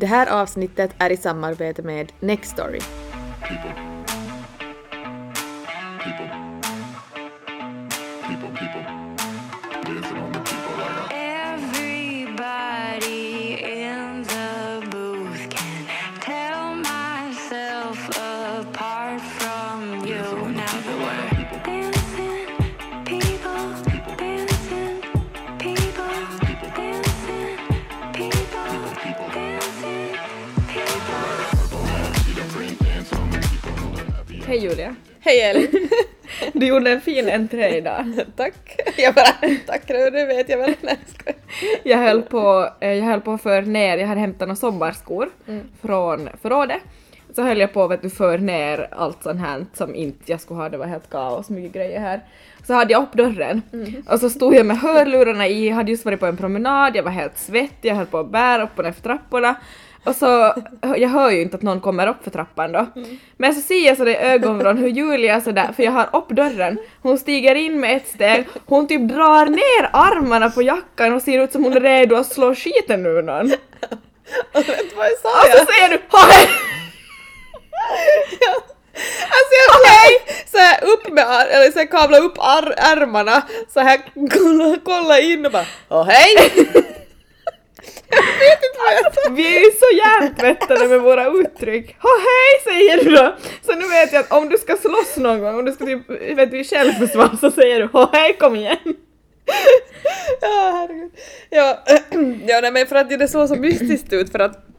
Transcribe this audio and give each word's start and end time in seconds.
Det 0.00 0.06
här 0.06 0.26
avsnittet 0.26 0.90
är 0.98 1.10
i 1.10 1.16
samarbete 1.16 1.82
med 1.82 2.12
Nextory. 2.20 2.80
people. 3.50 3.89
Julia. 34.70 34.94
Hej 35.20 35.40
Elin! 35.40 35.68
Du 36.52 36.66
gjorde 36.66 36.90
en 36.90 37.00
fin 37.00 37.28
entré 37.28 37.76
idag. 37.76 38.04
Tack! 38.36 38.80
Jag 38.96 39.14
bara 39.14 39.56
tackar, 39.66 40.10
det 40.10 40.26
vet 40.26 40.48
jag 40.48 40.58
väl. 40.58 40.74
Nej, 40.80 40.98
jag 41.82 41.98
höll 41.98 42.22
på, 42.22 42.68
eh, 42.80 42.92
jag 42.92 43.04
höll 43.04 43.20
på 43.20 43.32
att 43.32 43.42
för 43.42 43.62
ner, 43.62 43.98
jag 43.98 44.06
hade 44.06 44.20
hämtat 44.20 44.48
några 44.48 44.56
sommarskor 44.56 45.28
från 45.82 46.28
förrådet. 46.42 46.82
Så 47.36 47.42
höll 47.42 47.58
jag 47.58 47.72
på 47.72 47.86
vet 47.86 48.02
du 48.02 48.10
för 48.10 48.38
ner 48.38 48.88
allt 48.90 49.22
sånt 49.22 49.40
här 49.40 49.66
som 49.74 49.94
inte 49.94 50.32
jag 50.32 50.40
skulle 50.40 50.60
ha, 50.60 50.68
det 50.68 50.78
var 50.78 50.86
helt 50.86 51.10
kaos, 51.10 51.50
mycket 51.50 51.72
grejer 51.72 52.00
här. 52.00 52.20
Så 52.66 52.74
hade 52.74 52.92
jag 52.92 53.02
upp 53.02 53.12
dörren 53.12 53.62
och 54.08 54.20
så 54.20 54.30
stod 54.30 54.54
jag 54.54 54.66
med 54.66 54.78
hörlurarna 54.78 55.48
i, 55.48 55.68
hade 55.68 55.90
just 55.90 56.04
varit 56.04 56.20
på 56.20 56.26
en 56.26 56.36
promenad, 56.36 56.96
jag 56.96 57.02
var 57.02 57.10
helt 57.10 57.38
svettig, 57.38 57.88
jag 57.88 57.94
höll 57.94 58.06
på 58.06 58.18
att 58.18 58.30
bära 58.30 58.62
upp 58.62 58.78
och 58.78 58.84
ner 58.84 58.92
för 58.92 59.02
trapporna. 59.02 59.54
Och 60.04 60.16
så, 60.16 60.54
jag 60.96 61.08
hör 61.08 61.30
ju 61.30 61.42
inte 61.42 61.56
att 61.56 61.62
någon 61.62 61.80
kommer 61.80 62.06
upp 62.06 62.24
för 62.24 62.30
trappan 62.30 62.72
då. 62.72 62.86
Men 63.36 63.54
så 63.54 63.60
ser 63.60 63.86
jag 63.86 63.96
så 63.96 64.04
det 64.04 64.10
i 64.10 64.16
ögonvrån 64.16 64.78
hur 64.78 64.88
Julia 64.88 65.40
sådär, 65.40 65.70
för 65.76 65.82
jag 65.82 65.92
har 65.92 66.08
upp 66.12 66.28
dörren, 66.28 66.78
hon 67.02 67.18
stiger 67.18 67.54
in 67.54 67.80
med 67.80 67.96
ett 67.96 68.08
steg, 68.08 68.46
hon 68.66 68.88
typ 68.88 69.00
drar 69.08 69.46
ner 69.46 69.90
armarna 69.92 70.50
på 70.50 70.62
jackan 70.62 71.12
och 71.14 71.22
ser 71.22 71.44
ut 71.44 71.52
som 71.52 71.64
hon 71.64 71.72
är 71.76 71.80
redo 71.80 72.16
att 72.16 72.32
slå 72.32 72.54
skiten 72.54 73.06
ur 73.06 73.22
någon. 73.22 73.52
Och 74.52 74.68
vet 74.68 74.96
vad 74.96 75.06
jag 75.06 75.18
sa? 75.18 75.28
Och 75.28 75.58
så 75.58 75.66
säger 75.72 75.88
du 75.88 76.00
"Hej!" 76.12 76.48
Ja. 78.40 78.54
Alltså 79.36 79.54
jag 79.60 79.80
okay. 79.80 80.34
så 80.46 80.58
här 80.58 80.84
upp 80.84 81.12
med 81.12 81.24
ar- 81.24 81.46
eller 81.46 81.72
så 81.72 81.78
här 81.78 81.86
kavla 81.86 82.18
upp 82.18 82.34
ar- 82.38 82.74
ärmarna 82.76 83.42
så 83.74 83.80
här 83.80 84.00
kolla, 84.14 84.76
kolla 84.84 85.20
in 85.20 85.46
och 85.46 85.52
bara 85.52 85.64
åh 85.88 86.04
hej! 86.08 86.52
Jag. 89.02 89.32
Vi 89.36 89.56
är 89.56 89.60
ju 89.60 89.70
så 89.70 89.96
hjärntvättade 89.96 90.88
med 90.88 91.00
våra 91.00 91.26
uttryck. 91.26 91.96
Ha 92.02 92.10
hej 92.10 92.74
säger 92.74 93.04
du 93.04 93.10
då! 93.10 93.34
Så 93.62 93.74
nu 93.74 93.88
vet 93.88 94.12
jag 94.12 94.20
att 94.20 94.32
om 94.32 94.48
du 94.48 94.58
ska 94.58 94.76
slåss 94.76 95.16
någon 95.16 95.40
gång, 95.40 95.58
om 95.58 95.64
du 95.64 95.72
ska 95.72 95.84
typ, 95.84 96.10
vet 96.10 96.50
du, 96.50 96.60
i 96.60 96.64
självförsvar 96.64 97.30
så 97.40 97.50
säger 97.50 97.80
du 97.80 97.86
ha 97.86 98.10
hej 98.12 98.36
kom 98.38 98.56
igen! 98.56 98.96
Ja 100.40 100.70
herregud. 100.74 101.10
Ja, 101.50 101.78
ja 102.46 102.60
nej, 102.62 102.72
men 102.72 102.86
för 102.86 102.96
att 102.96 103.08
det 103.08 103.28
såg 103.28 103.48
så 103.48 103.56
mystiskt 103.56 104.12
ut 104.12 104.32
för 104.32 104.38
att 104.38 104.69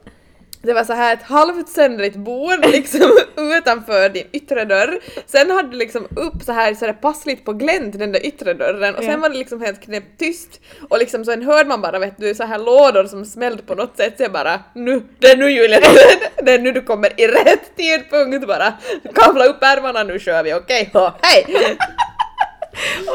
det 0.62 0.72
var 0.72 0.84
så 0.84 0.92
här 0.92 1.14
ett 1.14 1.22
halvt 1.22 1.68
söndrigt 1.68 2.16
bord 2.16 2.66
liksom 2.72 3.18
utanför 3.36 4.08
din 4.08 4.26
yttre 4.32 4.64
dörr. 4.64 4.98
Sen 5.26 5.50
hade 5.50 5.70
du 5.70 5.76
liksom 5.76 6.04
upp 6.16 6.42
så 6.46 6.52
här, 6.52 6.74
så 6.74 6.86
här 6.86 6.92
passligt 6.92 7.44
på 7.44 7.52
glänt 7.52 7.98
den 7.98 8.12
där 8.12 8.26
yttre 8.26 8.54
dörren 8.54 8.94
och 8.94 9.02
sen 9.02 9.12
Ja. 9.12 9.18
var 9.18 9.28
det 9.28 9.36
liksom 9.38 9.60
helt 9.62 9.80
knäpptyst 9.82 10.60
och 10.90 10.98
liksom 10.98 11.24
sen 11.24 11.42
hörde 11.42 11.68
man 11.68 11.80
bara 11.80 11.98
vet 11.98 12.18
du 12.18 12.34
så 12.34 12.44
här 12.44 12.58
lådor 12.58 13.04
som 13.04 13.24
smällde 13.24 13.62
på 13.62 13.74
något 13.74 13.96
sätt 13.96 14.14
så 14.16 14.22
jag 14.22 14.32
bara 14.32 14.60
nu, 14.74 15.02
det 15.18 15.26
är 15.26 15.36
nu 15.36 15.50
Julia, 15.50 15.80
det 16.42 16.52
är 16.54 16.58
nu 16.58 16.72
du 16.72 16.80
kommer 16.82 17.20
i 17.20 17.26
rätt 17.26 17.76
tidpunkt 17.76 18.46
bara. 18.48 18.72
Kavla 19.14 19.44
upp 19.44 19.62
ärmarna 19.62 20.02
nu 20.02 20.18
kör 20.18 20.42
vi, 20.42 20.54
okej? 20.54 20.90
Ja, 20.94 21.18
hej! 21.22 21.46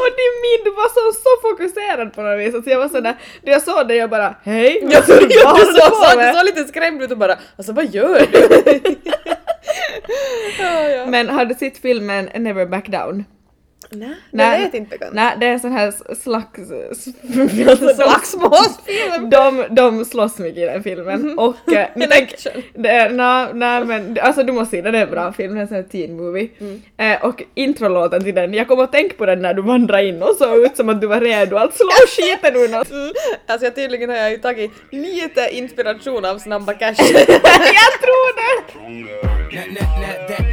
Och 0.00 0.08
din 0.20 0.34
mind 0.44 0.76
var 0.76 0.88
så, 0.88 1.18
så 1.22 1.28
fokuserad 1.48 2.12
på 2.14 2.22
något 2.22 2.40
vis, 2.40 2.54
alltså 2.54 2.70
jag 2.70 2.78
var 2.78 2.88
sådär, 2.88 3.14
när 3.42 3.52
jag 3.52 3.62
såg 3.62 3.88
det 3.88 3.94
jag 3.94 4.10
bara 4.10 4.34
hej! 4.44 4.78
Ja, 4.90 4.96
Alltså, 4.96 5.12
du, 5.12 5.20
vad 5.44 5.56
du, 5.56 5.64
du 5.64 5.72
såg, 5.80 6.18
du 6.20 6.32
såg 6.34 6.44
lite 6.44 6.64
skrämd 6.64 7.02
ut 7.02 7.10
och 7.10 7.18
bara 7.18 7.36
alltså 7.56 7.72
vad 7.72 7.94
gör 7.94 8.18
du? 8.18 8.94
ja, 10.58 10.88
ja. 10.88 11.06
Men 11.06 11.28
har 11.28 11.44
du 11.44 11.54
sett 11.54 11.78
filmen 11.78 12.24
Never 12.34 12.66
Back 12.66 12.88
Down? 12.88 13.24
Nej, 13.90 14.08
Nej. 14.30 14.58
jag 14.58 14.64
vet 14.64 14.74
inte 14.74 14.90
bekant. 14.90 15.14
Nej, 15.14 15.36
det 15.40 15.46
är 15.46 15.58
sån 15.58 15.72
här 15.72 15.90
slags... 16.14 16.60
Slagsmålsfilm. 17.96 19.30
De, 19.30 19.64
de 19.70 20.04
slåss 20.04 20.38
mycket 20.38 20.58
i 20.58 20.64
den 20.64 20.82
filmen 20.82 21.38
och... 21.38 21.72
eh, 21.72 21.86
En 21.94 22.08
tänk- 22.10 22.32
action. 22.34 22.62
det 22.74 22.88
är, 22.88 23.10
nej, 23.10 23.46
nej 23.54 23.84
men 23.84 24.18
alltså 24.22 24.42
du 24.42 24.52
måste 24.52 24.70
se 24.76 24.82
den, 24.82 24.92
det 24.92 24.98
är 24.98 25.02
en 25.02 25.10
bra 25.10 25.32
film, 25.32 25.54
det 25.54 25.60
är 25.60 25.62
en 25.62 25.68
sån 25.68 25.76
här 25.76 25.82
teen 25.84 26.16
movie. 26.16 26.48
Eh, 26.96 27.24
och 27.24 27.42
introlåten 27.54 28.24
till 28.24 28.34
den, 28.34 28.54
jag 28.54 28.68
kommer 28.68 28.84
att 28.84 28.92
tänka 28.92 29.14
på 29.16 29.26
den 29.26 29.42
när 29.42 29.54
du 29.54 29.62
vandrade 29.62 30.04
in 30.04 30.22
och 30.22 30.34
såg 30.38 30.58
ut 30.58 30.76
som 30.76 30.88
att 30.88 31.00
du 31.00 31.06
var 31.06 31.20
redo 31.20 31.56
att 31.56 31.76
slå 31.76 31.88
skiten 32.16 32.56
ur 32.56 32.68
någon. 32.68 32.84
Mm. 33.02 33.12
Alltså 33.46 33.66
jag, 33.66 33.74
tydligen 33.74 34.10
har 34.10 34.16
jag 34.16 34.30
ju 34.30 34.38
tagit 34.38 34.70
lite 34.90 35.48
inspiration 35.52 36.24
av 36.24 36.38
Snabba 36.38 36.74
Cash. 36.74 36.94
jag 36.98 38.00
tror 38.02 38.36
det! 38.36 40.47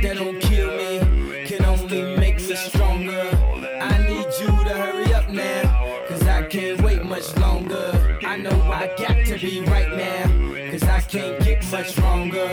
Can't 11.16 11.44
get 11.46 11.72
much 11.72 11.98
longer. 11.98 12.48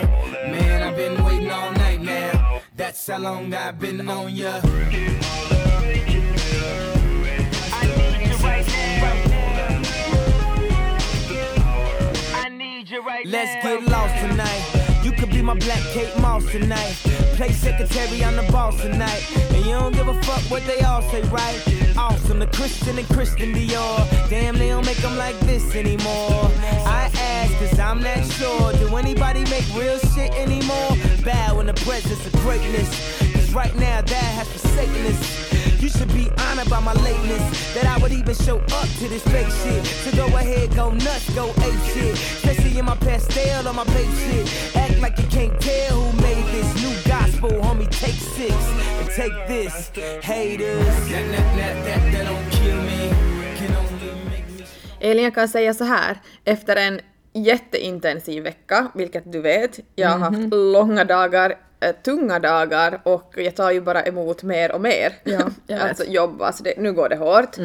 Man, 0.46 0.82
I've 0.82 0.96
been 0.96 1.24
waiting 1.24 1.50
all 1.50 1.72
night 1.72 2.00
now, 2.00 2.60
that's 2.76 3.06
how 3.08 3.18
long 3.18 3.52
I've 3.52 3.78
been 3.78 4.08
on 4.08 4.34
ya. 4.34 4.60
Let's 13.24 13.64
get 13.64 13.82
lost 13.84 14.14
tonight. 14.20 14.81
You 15.12 15.18
could 15.18 15.30
be 15.30 15.42
my 15.42 15.54
black 15.54 15.82
Kate 15.92 16.16
Moss 16.20 16.50
tonight. 16.50 16.94
Play 17.36 17.52
secretary, 17.52 18.24
I'm 18.24 18.34
the 18.34 18.50
boss 18.50 18.80
tonight. 18.80 19.22
And 19.50 19.66
you 19.66 19.72
don't 19.72 19.94
give 19.94 20.08
a 20.08 20.14
fuck 20.22 20.40
what 20.50 20.64
they 20.64 20.80
all 20.80 21.02
say, 21.02 21.20
right? 21.24 21.60
Awesome, 21.98 22.38
the 22.38 22.46
Christian 22.46 22.96
and 22.96 23.06
Christian 23.08 23.52
Dior. 23.52 24.08
Damn, 24.30 24.56
they 24.56 24.68
don't 24.68 24.86
make 24.86 24.96
them 24.98 25.18
like 25.18 25.38
this 25.40 25.74
anymore. 25.74 26.50
I 26.86 27.10
ask, 27.14 27.52
cause 27.58 27.78
I'm 27.78 28.02
not 28.02 28.24
sure. 28.24 28.72
Do 28.72 28.96
anybody 28.96 29.44
make 29.50 29.68
real 29.74 29.98
shit 29.98 30.32
anymore? 30.32 30.96
Bow 31.22 31.60
in 31.60 31.66
the 31.66 31.74
presence 31.74 32.26
of 32.26 32.32
greatness. 32.40 32.88
Cause 33.34 33.52
right 33.52 33.74
now, 33.76 34.00
that 34.00 34.14
has 34.14 34.48
forsaken 34.48 35.06
us. 35.06 35.71
You 35.82 35.88
should 35.88 36.14
be 36.14 36.30
honored 36.38 36.70
by 36.70 36.78
my 36.78 36.92
lateness. 36.92 37.74
That 37.74 37.86
I 37.86 37.98
would 38.00 38.12
even 38.12 38.36
show 38.36 38.58
up 38.58 38.88
to 39.00 39.08
this 39.08 39.24
fake 39.24 39.50
shit. 39.50 39.84
So 39.84 40.16
go 40.16 40.26
ahead, 40.36 40.72
go 40.76 40.92
nuts, 40.92 41.28
go 41.34 41.48
ape 41.48 41.82
shit. 41.92 42.14
Especially 42.14 42.78
in 42.78 42.84
my 42.84 42.94
pastel 42.94 43.66
on 43.66 43.74
my 43.74 43.84
babe 43.86 44.14
shit. 44.14 44.76
Act 44.76 45.00
like 45.00 45.18
you 45.18 45.26
can't 45.26 45.60
tell 45.60 46.02
who 46.02 46.22
made 46.22 46.46
this 46.54 46.70
new 46.80 46.94
gospel, 47.10 47.50
homie. 47.50 47.90
Take 47.90 48.14
six 48.14 48.54
and 48.54 49.10
take 49.10 49.34
this, 49.48 49.90
haters. 50.22 50.86
That, 51.10 51.26
that, 51.32 51.56
that, 51.56 51.84
that, 51.84 52.12
that 52.12 52.24
don't 52.30 52.50
kill 52.52 52.80
me. 52.82 53.10
Can 53.56 53.74
only 53.74 53.92
Elin, 55.00 55.24
jag 55.24 55.34
kan 55.34 55.48
säga 55.48 55.74
så 55.74 55.84
här. 55.84 56.18
Efter 56.44 56.76
en 56.76 57.00
jätteintensiv 57.32 58.42
vecka, 58.42 58.88
vilket 58.94 59.32
du 59.32 59.40
vet, 59.40 59.80
jag 59.94 60.08
har 60.08 60.18
haft 60.18 60.54
långa 60.54 61.04
dagar, 61.04 61.58
eh, 61.80 61.94
tunga 62.04 62.38
dagar 62.38 63.00
och 63.04 63.34
jag 63.36 63.56
tar 63.56 63.70
ju 63.70 63.80
bara 63.80 64.02
emot 64.02 64.42
mer 64.42 64.72
och 64.72 64.80
mer. 64.80 65.12
Ja, 65.24 65.50
alltså 65.80 66.04
jobb, 66.08 66.42
alltså 66.42 66.62
det, 66.64 66.74
nu 66.78 66.92
går 66.92 67.08
det 67.08 67.16
hårt. 67.16 67.56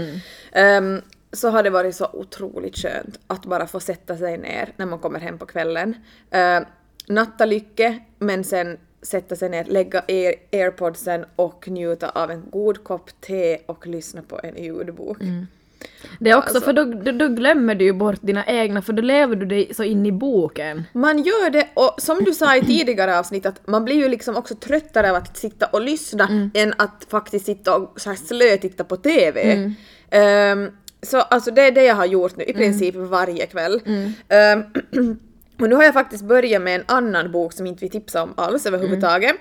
Ehm, 0.51 1.01
så 1.33 1.49
har 1.49 1.63
det 1.63 1.69
varit 1.69 1.95
så 1.95 2.09
otroligt 2.13 2.77
skönt 2.77 3.19
att 3.27 3.45
bara 3.45 3.67
få 3.67 3.79
sätta 3.79 4.17
sig 4.17 4.37
ner 4.37 4.73
när 4.77 4.85
man 4.85 4.99
kommer 4.99 5.19
hem 5.19 5.37
på 5.37 5.45
kvällen. 5.45 5.95
Uh, 6.35 6.67
natta 7.07 7.45
lycke, 7.45 7.99
men 8.19 8.43
sen 8.43 8.77
sätta 9.01 9.35
sig 9.35 9.49
ner, 9.49 9.65
lägga 9.65 10.03
air, 10.07 10.35
airpodsen 10.51 11.25
och 11.35 11.67
njuta 11.67 12.09
av 12.09 12.31
en 12.31 12.43
god 12.51 12.83
kopp 12.83 13.21
te 13.21 13.57
och 13.65 13.87
lyssna 13.87 14.21
på 14.21 14.39
en 14.43 14.63
ljudbok. 14.63 15.17
Det 16.19 16.29
är 16.29 16.37
också 16.37 16.49
Alltså- 16.49 16.61
för 16.61 16.73
då, 16.73 16.83
då, 16.83 17.11
då 17.11 17.27
glömmer 17.27 17.75
du 17.75 17.85
ju 17.85 17.93
bort 17.93 18.19
dina 18.21 18.45
egna 18.45 18.81
för 18.81 18.93
då 18.93 19.01
lever 19.01 19.35
du 19.35 19.45
dig 19.45 19.73
så 19.73 19.83
in 19.83 20.05
i 20.05 20.11
boken. 20.11 20.83
Man 20.93 21.17
gör 21.23 21.49
det 21.49 21.67
och 21.73 21.95
som 21.97 22.23
du 22.23 22.33
sa 22.33 22.55
i 22.55 22.61
tidigare 22.65 23.19
avsnitt 23.19 23.45
att 23.45 23.67
man 23.67 23.85
blir 23.85 23.95
ju 23.95 24.07
liksom 24.07 24.35
också 24.35 24.55
tröttare 24.55 25.09
av 25.09 25.15
att 25.15 25.37
sitta 25.37 25.65
och 25.65 25.81
lyssna 25.81 26.49
än 26.53 26.73
att 26.77 27.05
faktiskt 27.09 27.45
sitta 27.45 27.75
och 27.75 27.93
så 28.01 28.09
här 28.09 28.17
slötitta 28.17 28.83
på 28.83 28.97
TV. 28.97 29.71
Ehm, 30.09 30.71
så 31.01 31.17
alltså 31.21 31.51
det 31.51 31.61
är 31.61 31.71
det 31.71 31.83
jag 31.83 31.95
har 31.95 32.05
gjort 32.05 32.37
nu 32.37 32.43
i 32.43 32.53
princip 32.53 32.95
varje 32.95 33.45
kväll. 33.45 33.81
Ehm, 34.29 34.63
och 35.59 35.69
nu 35.69 35.75
har 35.75 35.83
jag 35.83 35.93
faktiskt 35.93 36.23
börjat 36.23 36.61
med 36.61 36.75
en 36.75 36.83
annan 36.85 37.31
bok 37.31 37.53
som 37.53 37.67
inte 37.67 37.85
vi 37.85 37.89
tipsar 37.89 38.23
om 38.23 38.33
alls 38.37 38.65
överhuvudtaget. 38.65 39.35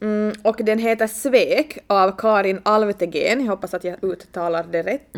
Mm, 0.00 0.32
och 0.42 0.56
den 0.64 0.78
heter 0.78 1.06
Svek 1.06 1.78
av 1.86 2.16
Karin 2.18 2.60
Alvtegren. 2.62 3.40
Jag 3.40 3.50
hoppas 3.50 3.74
att 3.74 3.84
jag 3.84 4.04
uttalar 4.04 4.66
det 4.72 4.82
rätt. 4.82 5.16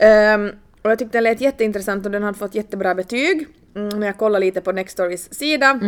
Ehm, 0.00 0.50
och 0.82 0.90
jag 0.90 0.98
tyckte 0.98 1.16
den 1.18 1.24
lät 1.24 1.40
jätteintressant 1.40 2.06
och 2.06 2.12
den 2.12 2.22
hade 2.22 2.38
fått 2.38 2.54
jättebra 2.54 2.94
betyg. 2.94 3.46
mm, 3.76 3.88
men 3.88 4.02
jag 4.02 4.18
kollade 4.18 4.44
lite 4.44 4.60
på 4.60 4.72
Nextorys 4.72 5.34
sida 5.34 5.80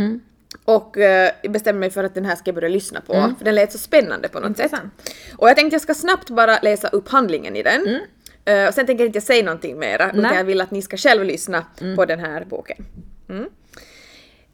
och 0.64 0.98
eh, 0.98 1.30
bestämde 1.48 1.80
mig 1.80 1.90
för 1.90 2.04
att 2.04 2.14
den 2.14 2.24
här 2.24 2.36
ska 2.36 2.48
jag 2.48 2.54
börja 2.54 2.68
lyssna 2.68 3.00
på, 3.00 3.12
för 3.38 3.44
den 3.44 3.54
lät 3.54 3.72
så 3.72 3.78
spännande 3.78 4.28
på 4.28 4.40
något 4.40 4.48
Intressant. 4.48 4.92
sätt. 5.02 5.14
Och 5.36 5.48
jag 5.48 5.56
tänkte 5.56 5.74
jag 5.74 5.82
ska 5.82 5.94
snabbt 5.94 6.30
bara 6.30 6.58
läsa 6.62 6.88
upp 6.88 7.08
handlingen 7.08 7.56
i 7.56 7.62
den. 7.62 8.00
Eh, 8.44 8.68
och 8.68 8.74
sen 8.74 8.86
tänker 8.86 9.04
jag 9.04 9.08
inte 9.08 9.20
säga 9.20 9.44
någonting 9.44 9.78
mera, 9.78 10.10
utan 10.10 10.36
jag 10.36 10.44
vill 10.44 10.60
att 10.60 10.70
ni 10.70 10.82
ska 10.82 10.96
själv 10.96 11.24
lyssna 11.24 11.64
på 11.96 12.04
den 12.04 12.18
här 12.18 12.44
boken. 12.44 12.84
Mm. 13.28 13.48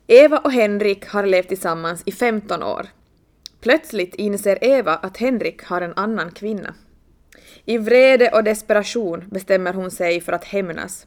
Eva 0.06 0.38
och 0.38 0.52
Henrik 0.52 1.06
har 1.06 1.26
levt 1.26 1.48
tillsammans 1.48 2.02
i 2.06 2.12
15 2.12 2.62
år. 2.62 2.86
Plötsligt 3.60 4.14
inser 4.14 4.64
Eva 4.64 4.94
att 4.94 5.16
Henrik 5.16 5.64
har 5.64 5.80
en 5.80 5.92
annan 5.96 6.30
kvinna. 6.30 6.74
I 7.64 7.78
vrede 7.78 8.30
och 8.30 8.44
desperation 8.44 9.24
bestämmer 9.30 9.72
hon 9.72 9.90
sig 9.90 10.20
för 10.20 10.32
att 10.32 10.44
hämnas. 10.44 11.06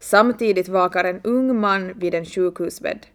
Samtidigt 0.00 0.68
vakar 0.68 1.04
en 1.04 1.20
ung 1.24 1.60
man 1.60 1.98
vid 1.98 2.14
en 2.14 2.24
sjukhusbädd. 2.24 3.06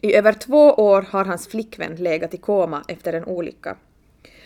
I 0.00 0.14
över 0.14 0.32
två 0.32 0.70
år 0.72 1.02
har 1.10 1.24
hans 1.24 1.48
flickvän 1.48 1.96
legat 1.96 2.34
i 2.34 2.36
koma 2.36 2.84
efter 2.88 3.12
en 3.12 3.24
olycka. 3.24 3.76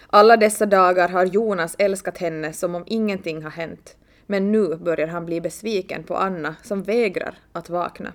Alla 0.06 0.36
dessa 0.36 0.66
dagar 0.66 1.08
har 1.08 1.24
Jonas 1.24 1.76
älskat 1.78 2.18
henne 2.18 2.52
som 2.52 2.74
om 2.74 2.84
ingenting 2.86 3.42
har 3.42 3.50
hänt. 3.50 3.96
Men 4.26 4.52
nu 4.52 4.76
börjar 4.76 5.08
han 5.08 5.26
bli 5.26 5.40
besviken 5.40 6.02
på 6.04 6.16
Anna 6.16 6.56
som 6.62 6.82
vägrar 6.82 7.38
att 7.52 7.70
vakna. 7.70 8.12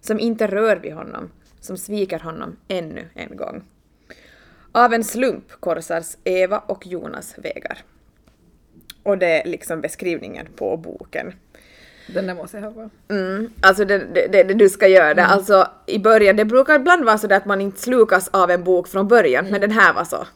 Som 0.00 0.20
inte 0.20 0.46
rör 0.46 0.76
vid 0.76 0.92
honom, 0.92 1.30
som 1.64 1.76
sviker 1.76 2.18
honom 2.18 2.56
ännu 2.68 3.08
en 3.14 3.36
gång. 3.36 3.64
Av 4.72 4.94
en 4.94 5.04
slump 5.04 5.52
korsas 5.60 6.18
Eva 6.24 6.58
och 6.58 6.86
Jonas 6.86 7.34
vägar. 7.38 7.78
Och 9.02 9.18
det 9.18 9.42
är 9.42 9.48
liksom 9.48 9.80
beskrivningen 9.80 10.46
på 10.56 10.76
boken. 10.76 11.32
Den 12.14 12.26
där 12.26 12.34
måste 12.34 12.56
jag 12.56 12.64
ha 12.64 12.70
på. 12.70 12.90
Mm, 13.14 13.50
alltså 13.60 13.84
det, 13.84 13.98
det, 13.98 14.26
det, 14.32 14.42
det 14.42 14.54
du 14.54 14.68
ska 14.68 14.88
göra 14.88 15.14
det. 15.14 15.24
Alltså 15.24 15.68
i 15.86 15.98
början, 15.98 16.36
det 16.36 16.44
brukar 16.44 16.74
ibland 16.74 17.04
vara 17.04 17.18
så 17.18 17.34
att 17.34 17.46
man 17.46 17.60
inte 17.60 17.80
slukas 17.80 18.28
av 18.28 18.50
en 18.50 18.64
bok 18.64 18.88
från 18.88 19.08
början, 19.08 19.46
men 19.50 19.60
den 19.60 19.70
här 19.70 19.92
var 19.92 20.04
så. 20.04 20.26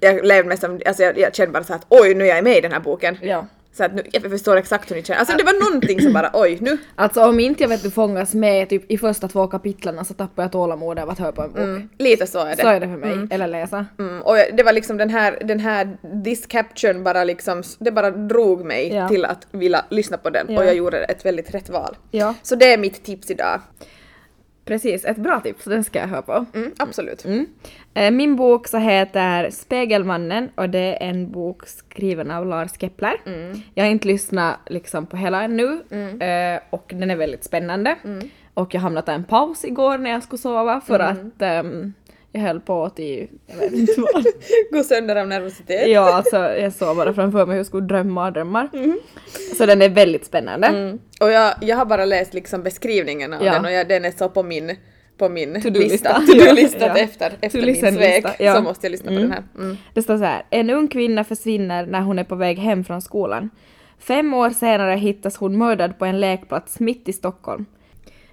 Jag 0.00 0.26
levde 0.26 0.48
med 0.48 0.58
som, 0.58 0.80
alltså 0.86 1.02
jag, 1.02 1.18
jag 1.18 1.34
kände 1.34 1.52
bara 1.52 1.64
så 1.64 1.74
att 1.74 1.86
oj 1.88 2.14
nu 2.14 2.24
är 2.24 2.34
jag 2.34 2.44
med 2.44 2.56
i 2.56 2.60
den 2.60 2.72
här 2.72 2.80
boken. 2.80 3.18
Ja. 3.22 3.46
Så 3.78 3.84
att 3.84 3.94
nu, 3.94 4.02
jag 4.12 4.22
förstår 4.22 4.56
exakt 4.56 4.90
hur 4.90 4.96
ni 4.96 5.02
känner. 5.02 5.20
Alltså 5.20 5.36
det 5.36 5.44
var 5.44 5.70
någonting 5.70 6.00
som 6.00 6.12
bara 6.12 6.30
oj 6.32 6.58
nu. 6.60 6.78
Alltså 6.94 7.24
om 7.24 7.40
inte 7.40 7.62
jag 7.62 7.68
vet 7.68 7.82
du 7.82 7.90
fångas 7.90 8.34
med 8.34 8.68
typ 8.68 8.90
i 8.92 8.98
första 8.98 9.28
två 9.28 9.46
kapitlen 9.46 10.04
så 10.04 10.14
tappar 10.14 10.42
jag 10.42 10.52
tålamodet 10.52 11.04
av 11.04 11.10
att 11.10 11.18
höra 11.18 11.32
på 11.32 11.42
en 11.42 11.48
bok. 11.48 11.58
Mm, 11.58 11.88
lite 11.98 12.26
så 12.26 12.38
är 12.38 12.56
det. 12.56 12.62
Så 12.62 12.68
är 12.68 12.80
det 12.80 12.86
för 12.86 12.96
mig. 12.96 13.26
Eller 13.30 13.46
läsa. 13.46 13.86
Mm, 13.98 14.22
och 14.22 14.36
det 14.52 14.62
var 14.62 14.72
liksom 14.72 14.96
den 14.96 15.10
här, 15.10 15.38
den 15.44 15.60
här 15.60 15.96
this 16.24 16.46
caption 16.46 17.04
bara 17.04 17.24
liksom, 17.24 17.62
det 17.78 17.90
bara 17.90 18.10
drog 18.10 18.64
mig 18.64 18.94
Ja. 18.94 19.08
till 19.08 19.24
att 19.24 19.46
vilja 19.50 19.84
lyssna 19.90 20.16
på 20.16 20.30
den 20.30 20.46
Ja. 20.48 20.58
och 20.60 20.66
jag 20.66 20.74
gjorde 20.74 20.98
ett 21.04 21.24
väldigt 21.24 21.54
rätt 21.54 21.68
val. 21.70 21.96
Ja. 22.10 22.34
Så 22.42 22.54
det 22.54 22.72
är 22.72 22.78
mitt 22.78 23.04
tips 23.04 23.30
idag. 23.30 23.60
Precis, 24.68 25.04
ett 25.04 25.16
bra 25.16 25.40
tips. 25.40 25.64
Den 25.64 25.84
ska 25.84 25.98
jag 25.98 26.06
höra 26.06 26.22
på. 26.22 26.46
Mm, 26.54 26.72
absolut. 26.78 27.24
Mm. 27.24 27.46
Eh, 27.94 28.10
Min 28.10 28.36
bok 28.36 28.68
så 28.68 28.78
heter 28.78 29.50
Spegelmannen 29.50 30.50
och 30.54 30.70
det 30.70 30.78
är 31.04 31.08
en 31.10 31.30
bok 31.32 31.66
skriven 31.66 32.30
av 32.30 32.46
Lars 32.46 32.70
Kepler. 32.80 33.14
Jag 33.74 33.84
har 33.84 33.90
inte 33.90 34.08
lyssnat 34.08 34.56
liksom 34.66 35.06
på 35.06 35.16
hela 35.16 35.42
ännu 35.42 35.64
eh, 36.20 36.60
och 36.70 36.92
den 36.94 37.10
är 37.10 37.16
väldigt 37.16 37.44
spännande. 37.44 37.96
Och 38.54 38.74
jag 38.74 38.80
hamnade 38.80 39.12
en 39.12 39.24
paus 39.24 39.64
igår 39.64 39.98
när 39.98 40.10
jag 40.10 40.22
skulle 40.22 40.38
sova 40.38 40.80
för 40.80 40.98
att 41.00 41.42
ehm, 41.42 41.92
jag 42.38 42.46
höll 42.46 42.60
på 42.60 42.90
till, 42.90 43.28
jag 43.46 43.56
vet 43.56 43.72
inte 43.72 44.00
vad. 44.00 44.26
Gå 44.72 44.82
sönder 44.82 45.16
av 45.16 45.28
nervositet. 45.28 45.88
ja, 45.88 46.14
alltså 46.14 46.36
jag 46.36 46.72
såg 46.72 46.96
bara 46.96 47.14
framför 47.14 47.38
mig 47.46 47.52
hur 47.54 47.56
jag 47.60 47.66
skulle 47.66 47.86
drömma 47.86 48.26
och 48.26 48.32
drömmar. 48.32 48.68
Så 49.56 49.66
den 49.66 49.82
är 49.82 49.88
väldigt 49.88 50.24
spännande. 50.26 50.66
Mm. 50.66 50.98
Och 51.20 51.30
jag, 51.30 51.54
jag 51.60 51.76
har 51.76 51.84
bara 51.86 52.04
läst 52.04 52.34
liksom 52.34 52.62
beskrivningen 52.62 53.32
av 53.32 53.44
Ja. 53.44 53.52
den 53.52 53.64
och 53.64 53.72
jag, 53.72 53.88
den 53.88 54.04
är 54.04 54.10
så 54.10 54.28
på 54.28 54.42
min, 54.42 54.76
på 55.18 55.28
min 55.28 55.62
To-do-lista. 55.62 56.18
lista. 56.18 56.38
To-do-lista 56.44 56.86
Ja. 56.86 56.96
efter, 56.96 57.32
efter 57.40 57.66
min 57.66 57.76
svek 57.76 58.26
ja. 58.38 58.54
så 58.54 58.62
måste 58.62 58.86
jag 58.86 58.90
lyssna 58.90 59.10
på 59.12 59.18
den 59.18 59.32
här. 59.32 59.42
Mm. 59.58 59.76
Det 59.94 60.02
står 60.02 60.18
så 60.18 60.24
här. 60.24 60.42
En 60.50 60.70
ung 60.70 60.88
kvinna 60.88 61.24
försvinner 61.24 61.86
när 61.86 62.00
hon 62.00 62.18
är 62.18 62.24
på 62.24 62.34
väg 62.34 62.58
hem 62.58 62.84
från 62.84 63.02
skolan. 63.02 63.50
Fem 63.98 64.34
år 64.34 64.50
senare 64.50 64.94
hittas 64.96 65.36
hon 65.36 65.58
mördad 65.58 65.98
på 65.98 66.04
en 66.04 66.20
lekplats 66.20 66.80
mitt 66.80 67.08
i 67.08 67.12
Stockholm. 67.12 67.64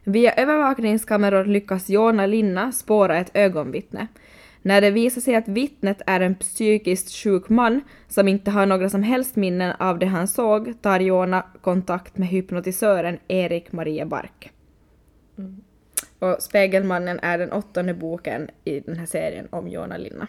Via 0.08 0.34
övervakningskameror 0.34 1.46
lyckas 1.46 1.90
Jona 1.90 2.26
Linna 2.26 2.72
spåra 2.72 3.18
ett 3.18 3.32
ögonvittne. 3.34 4.08
När 4.62 4.82
det 4.82 4.92
visar 4.92 5.22
sig 5.22 5.36
att 5.36 5.48
vittnet 5.48 6.02
är 6.06 6.20
en 6.20 6.36
psykiskt 6.36 7.12
sjuk 7.12 7.50
man 7.50 7.82
som 8.08 8.28
inte 8.28 8.52
har 8.52 8.66
några 8.66 8.90
som 8.90 9.04
helst 9.04 9.36
minnen 9.36 9.76
av 9.80 10.00
det 10.00 10.06
han 10.06 10.28
såg 10.28 10.82
tar 10.82 11.00
Jona 11.00 11.46
kontakt 11.62 12.18
med 12.18 12.28
hypnotisören 12.28 13.18
Erik 13.28 13.72
Maria 13.72 14.06
Bark. 14.06 14.52
Mm. 15.38 15.62
Och 16.26 16.44
Spegelmannen 16.44 17.20
är 17.22 17.38
den 17.38 17.52
åttonde 17.52 17.94
boken 17.94 18.50
i 18.64 18.80
den 18.80 18.98
här 18.98 19.06
serien 19.06 19.48
om 19.50 19.68
Jona 19.68 19.98
Linna. 19.98 20.28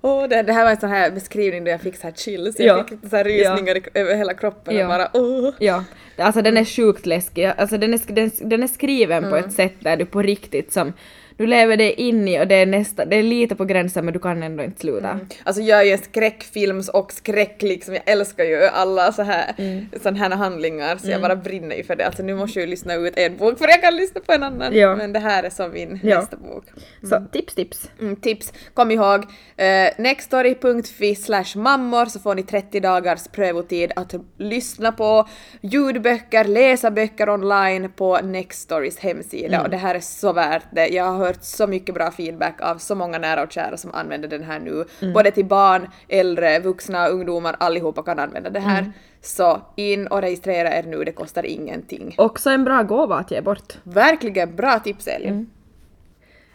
Åh, 0.00 0.28
det, 0.28 0.42
det 0.42 0.52
här 0.52 0.64
var 0.64 0.70
en 0.70 0.80
sån 0.80 0.90
här 0.90 1.10
beskrivning 1.10 1.64
där 1.64 1.72
jag 1.72 1.80
fick 1.80 1.96
så 1.96 2.02
här 2.02 2.14
chills, 2.14 2.58
jag 2.60 2.78
Ja. 2.78 2.84
fick 2.88 3.10
så 3.10 3.16
här 3.16 3.24
rysningar 3.24 3.76
i- 3.76 3.82
över 3.94 4.14
hela 4.14 4.34
kroppen 4.34 4.76
Ja. 4.76 4.82
och 4.82 4.88
bara 4.88 5.10
åh. 5.12 5.50
Ja, 5.58 5.84
alltså 6.16 6.42
den 6.42 6.56
är 6.56 6.64
sjukt 6.64 7.06
läskig. 7.06 7.44
Alltså 7.44 7.78
den 7.78 7.94
är, 7.94 8.00
den, 8.12 8.30
den 8.50 8.62
är 8.62 8.66
skriven 8.66 9.22
på 9.22 9.28
Mm. 9.36 9.44
ett 9.44 9.52
sätt 9.52 9.74
där 9.80 9.96
du 9.96 10.04
på 10.06 10.22
riktigt 10.22 10.72
som 10.72 10.92
du 11.36 11.46
lever 11.46 11.76
dig 11.76 11.92
in 11.92 12.28
i 12.28 12.40
och 12.40 12.46
det 12.48 12.54
är 12.54 12.66
nästa, 12.66 13.04
det 13.04 13.16
är 13.16 13.22
lite 13.22 13.54
på 13.56 13.64
gränsen 13.64 14.04
men 14.04 14.14
du 14.14 14.20
kan 14.20 14.42
ändå 14.42 14.64
inte 14.64 14.80
sluta. 14.80 15.20
Alltså 15.44 15.62
jag 15.62 15.80
är 15.80 15.84
ju 15.84 15.90
en 15.92 15.98
skräckfilms 15.98 16.88
och 16.88 17.12
skräck 17.12 17.62
liksom, 17.62 17.94
jag 17.94 18.02
älskar 18.06 18.44
ju 18.44 18.64
alla 18.64 19.12
så 19.12 19.22
här, 19.22 19.54
Mm. 19.58 19.86
sån 20.02 20.16
här 20.16 20.30
handlingar 20.30 20.96
så 20.96 21.10
jag 21.10 21.20
bara 21.20 21.36
brinner 21.36 21.76
ju 21.76 21.84
för 21.84 21.96
det. 21.96 22.06
Alltså 22.06 22.22
nu 22.22 22.34
måste 22.34 22.58
jag 22.58 22.66
ju 22.66 22.70
lyssna 22.70 22.94
ut 22.94 23.16
en 23.16 23.36
bok 23.36 23.58
för 23.58 23.68
jag 23.68 23.82
kan 23.82 23.96
lyssna 23.96 24.20
på 24.20 24.32
en 24.32 24.42
annan. 24.42 24.74
Ja. 24.76 24.96
Men 24.96 25.12
det 25.12 25.18
här 25.18 25.42
är 25.42 25.50
som 25.50 25.72
min 25.72 26.00
Ja. 26.02 26.18
nästa 26.20 26.36
bok. 26.36 26.64
Så 27.08 27.24
tips 27.32 27.54
tips. 27.54 27.90
Mm, 28.00 28.16
tips, 28.16 28.52
kom 28.74 28.90
ihåg, 28.90 29.24
eh, 29.56 29.88
nextory.fi 29.98 31.14
slash 31.14 31.56
mammor 31.56 32.06
så 32.06 32.20
får 32.20 32.34
ni 32.34 32.42
30 32.42 32.80
dagars 32.80 33.28
prövotid 33.28 33.92
att 33.96 34.14
lyssna 34.38 34.92
på 34.92 35.28
ljudböcker, 35.60 36.44
läsa 36.44 36.90
böcker 36.90 37.28
online 37.28 37.90
på 37.96 38.18
Nextorys 38.18 38.98
hemsida 38.98 39.62
och 39.62 39.70
det 39.70 39.76
här 39.76 39.94
är 39.94 40.00
så 40.00 40.32
värt 40.32 40.62
det. 40.72 40.88
Jag 40.88 41.04
har 41.04 41.23
hört 41.26 41.42
så 41.42 41.66
mycket 41.66 41.94
bra 41.94 42.10
feedback 42.10 42.60
av 42.60 42.78
så 42.78 42.94
många 42.94 43.18
nära 43.18 43.42
och 43.42 43.52
kära 43.52 43.76
som 43.76 43.94
använder 43.94 44.28
den 44.28 44.42
här 44.42 44.60
nu. 44.60 44.84
Både 45.12 45.30
till 45.30 45.44
barn, 45.44 45.90
äldre, 46.08 46.58
vuxna, 46.60 47.08
ungdomar, 47.08 47.56
allihopa 47.60 48.02
kan 48.02 48.18
använda 48.18 48.50
det 48.50 48.60
här. 48.60 48.92
Så 49.20 49.60
in 49.76 50.06
och 50.06 50.20
registrera 50.20 50.76
er 50.78 50.82
nu, 50.82 51.04
det 51.04 51.12
kostar 51.12 51.46
ingenting. 51.46 52.14
Också 52.18 52.50
en 52.50 52.64
bra 52.64 52.82
gåva 52.82 53.16
att 53.16 53.30
ge 53.30 53.40
bort. 53.40 53.72
Verkligen 53.82 54.56
bra 54.56 54.78
tips 54.78 55.06
Elin. 55.06 55.50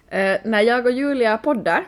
Eh, 0.10 0.38
när 0.44 0.62
jag 0.62 0.86
och 0.86 0.92
Julia 0.92 1.38
poddar 1.38 1.88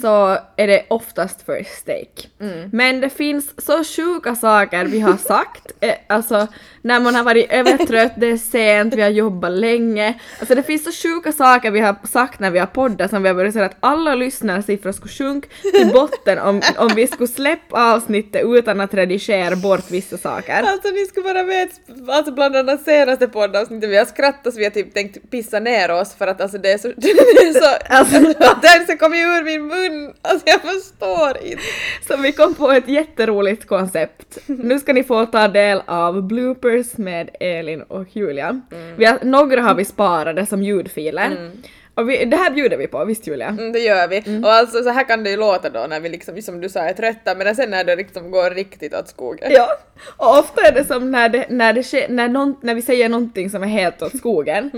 så 0.00 0.38
är 0.56 0.66
det 0.66 0.86
oftast 0.88 1.46
first 1.46 1.86
take. 1.86 2.28
Men 2.72 3.00
det 3.00 3.10
finns 3.10 3.66
så 3.66 3.84
sjuka 3.84 4.34
saker 4.34 4.84
vi 4.84 5.00
har 5.00 5.16
sagt. 5.16 5.72
Eh, 5.80 5.94
alltså 6.06 6.46
när 6.82 7.00
man 7.00 7.14
har 7.14 7.24
varit 7.24 7.52
övertrött, 7.52 8.12
det 8.16 8.26
är 8.26 8.36
sent, 8.36 8.94
vi 8.94 9.02
har 9.02 9.10
jobbat 9.10 9.52
länge. 9.52 10.20
Alltså 10.38 10.54
det 10.54 10.62
finns 10.62 10.84
så 10.84 11.08
sjuka 11.08 11.32
saker 11.32 11.70
vi 11.70 11.80
har 11.80 11.96
sagt 12.12 12.40
när 12.40 12.50
vi 12.50 12.58
har 12.58 12.66
poddat 12.66 13.10
som 13.10 13.22
vi 13.22 13.28
har 13.28 13.34
börjat 13.34 13.52
säga 13.52 13.64
att 13.64 13.76
alla 13.80 14.14
lyssnarsiffror 14.14 14.92
skulle 14.92 15.12
sjunka 15.12 15.48
till 15.62 15.90
botten 15.92 16.38
om, 16.38 16.62
om 16.76 16.90
vi 16.96 17.06
skulle 17.06 17.28
släppa 17.28 17.94
avsnittet 17.94 18.42
utan 18.44 18.80
att 18.80 18.94
redigera 18.94 19.56
bort 19.56 19.90
vissa 19.90 20.18
saker. 20.18 20.62
Alltså 20.62 20.88
ni 20.88 21.06
skulle 21.06 21.24
bara 21.24 21.42
veta, 21.42 21.74
alltså 22.08 22.32
bland 22.32 22.56
annat 22.56 22.84
senaste 22.84 23.28
poddavsnittet, 23.28 23.90
vi 23.90 23.96
har 23.96 24.04
skrattat 24.04 24.54
så 24.54 24.58
vi 24.58 24.64
har 24.64 24.70
typ 24.70 24.94
tänkt 24.94 25.30
pissa 25.30 25.60
ner 25.60 25.90
oss 25.90 26.14
för 26.14 26.26
att 26.26 26.40
alltså 26.40 26.58
det 26.58 26.72
är 26.72 26.78
så, 26.78 26.88
det 26.96 27.10
är 27.10 27.52
så 27.52 27.94
alltså, 27.94 28.18
det 28.62 28.68
ens 28.68 29.00
kommer 29.00 29.16
ur 29.16 29.44
min 29.44 29.66
mun, 29.66 29.81
alltså 30.22 30.46
jag 30.46 30.60
förstår 30.60 31.36
inte. 31.44 31.62
Så 32.08 32.16
vi 32.16 32.32
kom 32.32 32.54
på 32.54 32.70
ett 32.70 32.88
jätteroligt 32.88 33.66
koncept. 33.66 34.38
Nu 34.46 34.78
ska 34.78 34.92
ni 34.92 35.04
få 35.04 35.26
ta 35.26 35.48
del 35.48 35.82
av 35.86 36.22
bloopers 36.22 36.96
med 36.96 37.30
Elin 37.40 37.82
och 37.82 38.06
Julia. 38.16 38.60
Vi 38.96 39.04
har, 39.04 39.18
några 39.22 39.62
har 39.62 39.74
vi 39.74 39.84
sparade 39.84 40.46
som 40.46 40.62
ljudfiler. 40.62 41.50
Och 41.94 42.10
vi, 42.10 42.24
det 42.24 42.36
här 42.36 42.50
bjuder 42.50 42.76
vi 42.76 42.86
på, 42.86 43.04
visst 43.04 43.26
Julia? 43.26 43.48
Mm, 43.48 43.72
det 43.72 43.78
gör 43.78 44.08
vi. 44.08 44.40
Och 44.44 44.52
alltså 44.52 44.82
så 44.82 44.90
här 44.90 45.04
kan 45.04 45.24
det 45.24 45.30
ju 45.30 45.36
låta 45.36 45.70
då 45.70 45.86
när 45.88 46.00
vi 46.00 46.08
liksom, 46.08 46.42
som 46.42 46.60
du 46.60 46.68
sa, 46.68 46.80
är 46.80 46.92
trötta 46.92 47.34
men 47.34 47.56
sen 47.56 47.70
när 47.70 47.84
det 47.84 47.96
liksom 47.96 48.30
går 48.30 48.50
riktigt 48.50 48.94
åt 48.94 49.08
skogen. 49.08 49.50
Ja, 49.52 49.68
och 50.16 50.38
ofta 50.38 50.60
är 50.68 50.72
det 50.72 50.84
som 50.84 51.10
när, 51.10 51.28
det, 51.28 51.46
när, 51.48 51.72
det 51.72 51.82
sker, 51.82 52.08
när, 52.08 52.28
någon, 52.28 52.56
när 52.62 52.74
vi 52.74 52.82
säger 52.82 53.08
någonting 53.08 53.50
som 53.50 53.62
är 53.62 53.66
helt 53.66 54.02
åt 54.02 54.16
skogen 54.16 54.70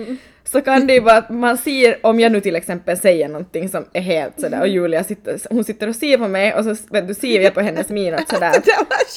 så 0.45 0.61
kan 0.61 0.87
det 0.87 0.93
ju 0.95 1.01
vara 1.01 1.17
att 1.17 1.31
man 1.31 1.59
ser, 1.59 2.07
om 2.07 2.21
jag 2.21 2.33
nu 2.33 2.41
till 2.41 2.57
exempel 2.57 2.97
säger 2.99 3.29
någonting 3.29 3.69
som 3.69 3.85
är 3.93 4.01
helt 4.01 4.41
sådär 4.41 4.61
och 4.61 4.69
Julia 4.69 5.05
sitter, 5.05 5.39
hon 5.51 5.65
sitter 5.65 5.89
och 5.89 5.97
ser 5.97 6.19
på 6.19 6.29
mig 6.29 6.55
och 6.55 6.65
så 6.65 6.77
vet 6.91 7.09
du, 7.09 7.15
ser 7.15 7.41
jag 7.41 7.55
på 7.55 7.61
hennes 7.61 7.89
min 7.89 8.15
att 8.15 8.29
sådär 8.29 8.53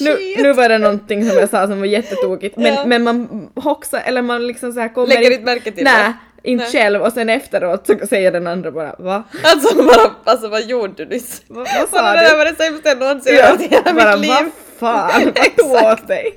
nu, 0.00 0.42
nu 0.42 0.52
var 0.52 0.68
det 0.68 0.78
någonting 0.78 1.28
som 1.28 1.38
jag 1.38 1.48
sa 1.48 1.66
som 1.66 1.78
var 1.78 1.86
jättetokigt 1.86 2.56
men, 2.56 2.74
Ja. 2.74 2.84
men 2.86 3.02
man 3.02 3.48
hoxar 3.54 4.02
eller 4.06 4.22
man 4.22 4.46
liksom 4.46 4.72
såhär 4.72 4.94
kommer 4.94 5.08
Lägger 5.08 5.26
in- 5.26 5.32
inte 5.32 5.44
märke 5.44 5.70
till 5.72 5.84
Nej, 5.84 6.04
det. 6.04 6.12
Inte 6.48 6.64
Nej. 6.64 6.72
själv 6.72 7.02
och 7.02 7.12
sen 7.12 7.28
efteråt 7.28 7.86
så 7.86 8.06
säger 8.06 8.32
den 8.32 8.46
andra 8.46 8.70
bara 8.70 8.94
va? 8.98 9.24
Alltså 9.44 9.76
bara, 9.82 10.14
alltså 10.24 10.48
vad 10.48 10.62
gjorde 10.66 11.04
du 11.04 11.06
nyss? 11.06 11.42
Va- 11.48 11.66
vad 11.78 11.88
sa 11.88 12.10
du? 12.12 12.16
Det 12.20 12.28
där 12.28 12.36
var 12.38 12.44
det 12.44 12.54
sämsta 12.56 12.88
jag 12.88 12.98
någonsin 12.98 13.34
Ja, 13.36 13.46
hört 13.46 13.60
i 13.60 13.68
hela 13.68 13.92
bara 13.92 14.16
mitt 14.16 14.28
vad 14.30 14.44
liv. 14.44 14.52
fan, 14.78 15.24
vad 15.36 15.56
tog 15.56 15.70
åt 15.92 16.08
dig? 16.08 16.34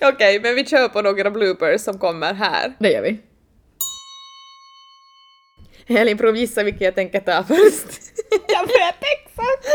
Okej, 0.00 0.40
men 0.40 0.54
vi 0.54 0.66
kör 0.66 0.88
på 0.88 1.02
några 1.02 1.30
bloopers 1.30 1.80
som 1.80 1.98
kommer 1.98 2.34
här. 2.34 2.72
Det 2.78 2.90
gör 2.90 3.02
vi. 3.02 3.18
Elin 5.86 6.18
prov 6.18 6.36
gissa 6.36 6.62
vilken 6.62 6.84
jag 6.84 6.94
tänker 6.94 7.20
ta 7.20 7.44
först. 7.48 7.86
Jag 8.48 8.62
vet 8.66 8.94
exakt! 9.12 9.66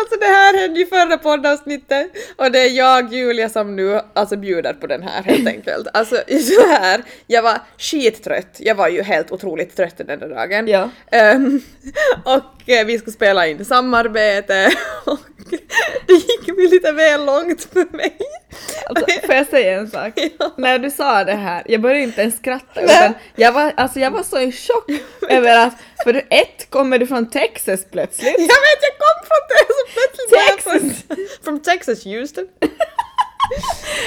Alltså 0.00 0.18
det 0.20 0.26
här 0.26 0.58
hände 0.58 0.80
ju 0.80 0.86
förra 0.86 1.18
poddavsnittet 1.18 2.06
och 2.36 2.52
det 2.52 2.58
är 2.58 2.70
jag, 2.76 3.12
Julia, 3.12 3.48
som 3.48 3.76
nu 3.76 4.00
alltså 4.14 4.36
bjuder 4.36 4.72
på 4.72 4.86
den 4.86 5.02
här 5.02 5.22
helt 5.22 5.48
enkelt. 5.48 5.88
Alltså 5.92 6.16
så 6.16 6.66
här, 6.66 7.02
jag 7.26 7.42
var 7.42 7.58
skittrött. 7.78 8.56
Jag 8.58 8.74
var 8.74 8.88
ju 8.88 9.02
helt 9.02 9.32
otroligt 9.32 9.76
trött 9.76 9.98
den 9.98 10.06
där 10.06 10.28
dagen. 10.28 10.68
Ja. 10.68 10.90
Ehm, 11.10 11.60
och 12.24 12.70
eh, 12.70 12.86
vi 12.86 12.98
skulle 12.98 13.12
spela 13.12 13.46
in 13.46 13.64
samarbete 13.64 14.70
och 15.04 15.18
det 16.06 16.12
gick 16.12 16.48
väl 16.48 16.70
lite 16.70 16.92
väl 16.92 17.24
långt 17.24 17.64
för 17.72 17.96
mig. 17.96 18.18
Alltså, 18.88 19.06
får 19.26 19.34
jag 19.34 19.46
säga 19.46 19.78
en 19.78 19.90
sak? 19.90 20.12
Ja. 20.38 20.54
När 20.56 20.78
du 20.78 20.90
sa 20.90 21.24
det 21.24 21.34
här, 21.34 21.62
jag 21.66 21.80
började 21.80 22.00
inte 22.02 22.20
ens 22.20 22.36
skratta 22.36 22.80
utan 22.80 23.14
jag 23.36 23.52
var, 23.52 23.72
alltså 23.76 24.00
jag 24.00 24.10
var 24.10 24.22
så 24.22 24.38
i 24.40 24.52
chock 24.52 24.90
över 25.28 25.66
att 25.66 25.74
för 26.04 26.14
ett 26.30 26.70
kommer 26.70 26.98
du 26.98 27.06
från 27.06 27.30
Texas 27.30 27.80
plötsligt. 27.92 28.34
Jag 28.38 28.46
vet, 28.46 28.80
jag 28.80 28.98
kom 28.98 29.26
från 29.28 29.68
så 29.68 29.84
plötsligt 29.92 30.30
Texas. 30.48 31.04
från- 31.08 31.44
From 31.44 31.60
Texas, 31.62 32.04
Houston. 32.04 32.46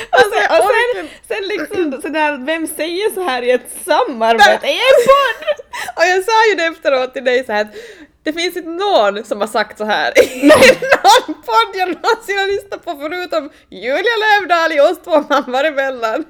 Alltså, 0.10 0.54
och 0.54 0.72
sen, 0.96 1.08
sen 1.28 1.48
liksom 1.48 2.02
sådär, 2.02 2.46
vem 2.46 2.68
säger 2.68 3.14
så 3.14 3.22
här 3.24 3.42
i 3.42 3.52
ett 3.52 3.70
samarbete 3.86 4.68
i 4.68 4.72
en 4.74 5.06
podd? 5.08 5.66
Och 5.96 6.04
jag 6.06 6.24
sa 6.24 6.32
ju 6.50 6.56
det 6.56 6.64
efteråt 6.64 7.14
till 7.14 7.24
dig 7.24 7.46
så 7.46 7.52
här 7.52 7.62
att 7.62 7.74
det 8.24 8.34
finns 8.34 8.58
inte 8.58 8.70
någon 8.70 9.24
som 9.24 9.40
har 9.42 9.48
sagt 9.48 9.78
så 9.78 9.84
här 9.86 10.14
i 10.24 10.50
någon 10.50 11.36
podd 11.42 11.72
jag 11.76 11.88
någonsin 11.88 12.40
har 12.40 12.48
lyssnat 12.48 12.86
på 12.86 12.96
förutom 13.02 13.50
Julia 13.70 14.16
Lövdahl 14.24 14.72
i 14.72 14.80
oss 14.80 14.98
två 15.04 15.24
mammor 15.30 15.64
emellan. 15.66 16.26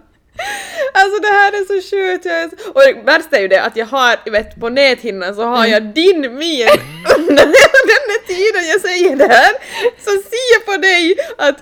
Alltså 0.94 1.22
det 1.22 1.28
här 1.28 1.52
är 1.52 1.66
så 1.66 1.90
sjukt. 1.96 2.26
jag 2.26 2.42
är 2.42 2.50
så- 2.50 2.72
Och 2.72 2.82
det 2.82 3.02
värsta 3.06 3.38
är 3.38 3.42
ju 3.42 3.48
det 3.48 3.62
att 3.62 3.76
jag 3.76 3.86
har, 3.86 4.32
vet 4.32 4.60
på 4.60 4.70
näthinnan 4.70 5.36
så 5.36 5.44
har 5.44 5.66
jag 5.66 5.84
din 5.84 6.22
min 6.22 6.68
under 7.18 7.46
den 7.46 8.08
här 8.12 8.28
tiden 8.28 8.68
jag 8.70 8.82
säger 8.82 9.16
det 9.16 9.28
här. 9.34 9.52
Så 10.06 10.10
ser 10.12 10.54
jag 10.54 10.66
på 10.66 10.78
dig 10.82 11.16
att 11.38 11.58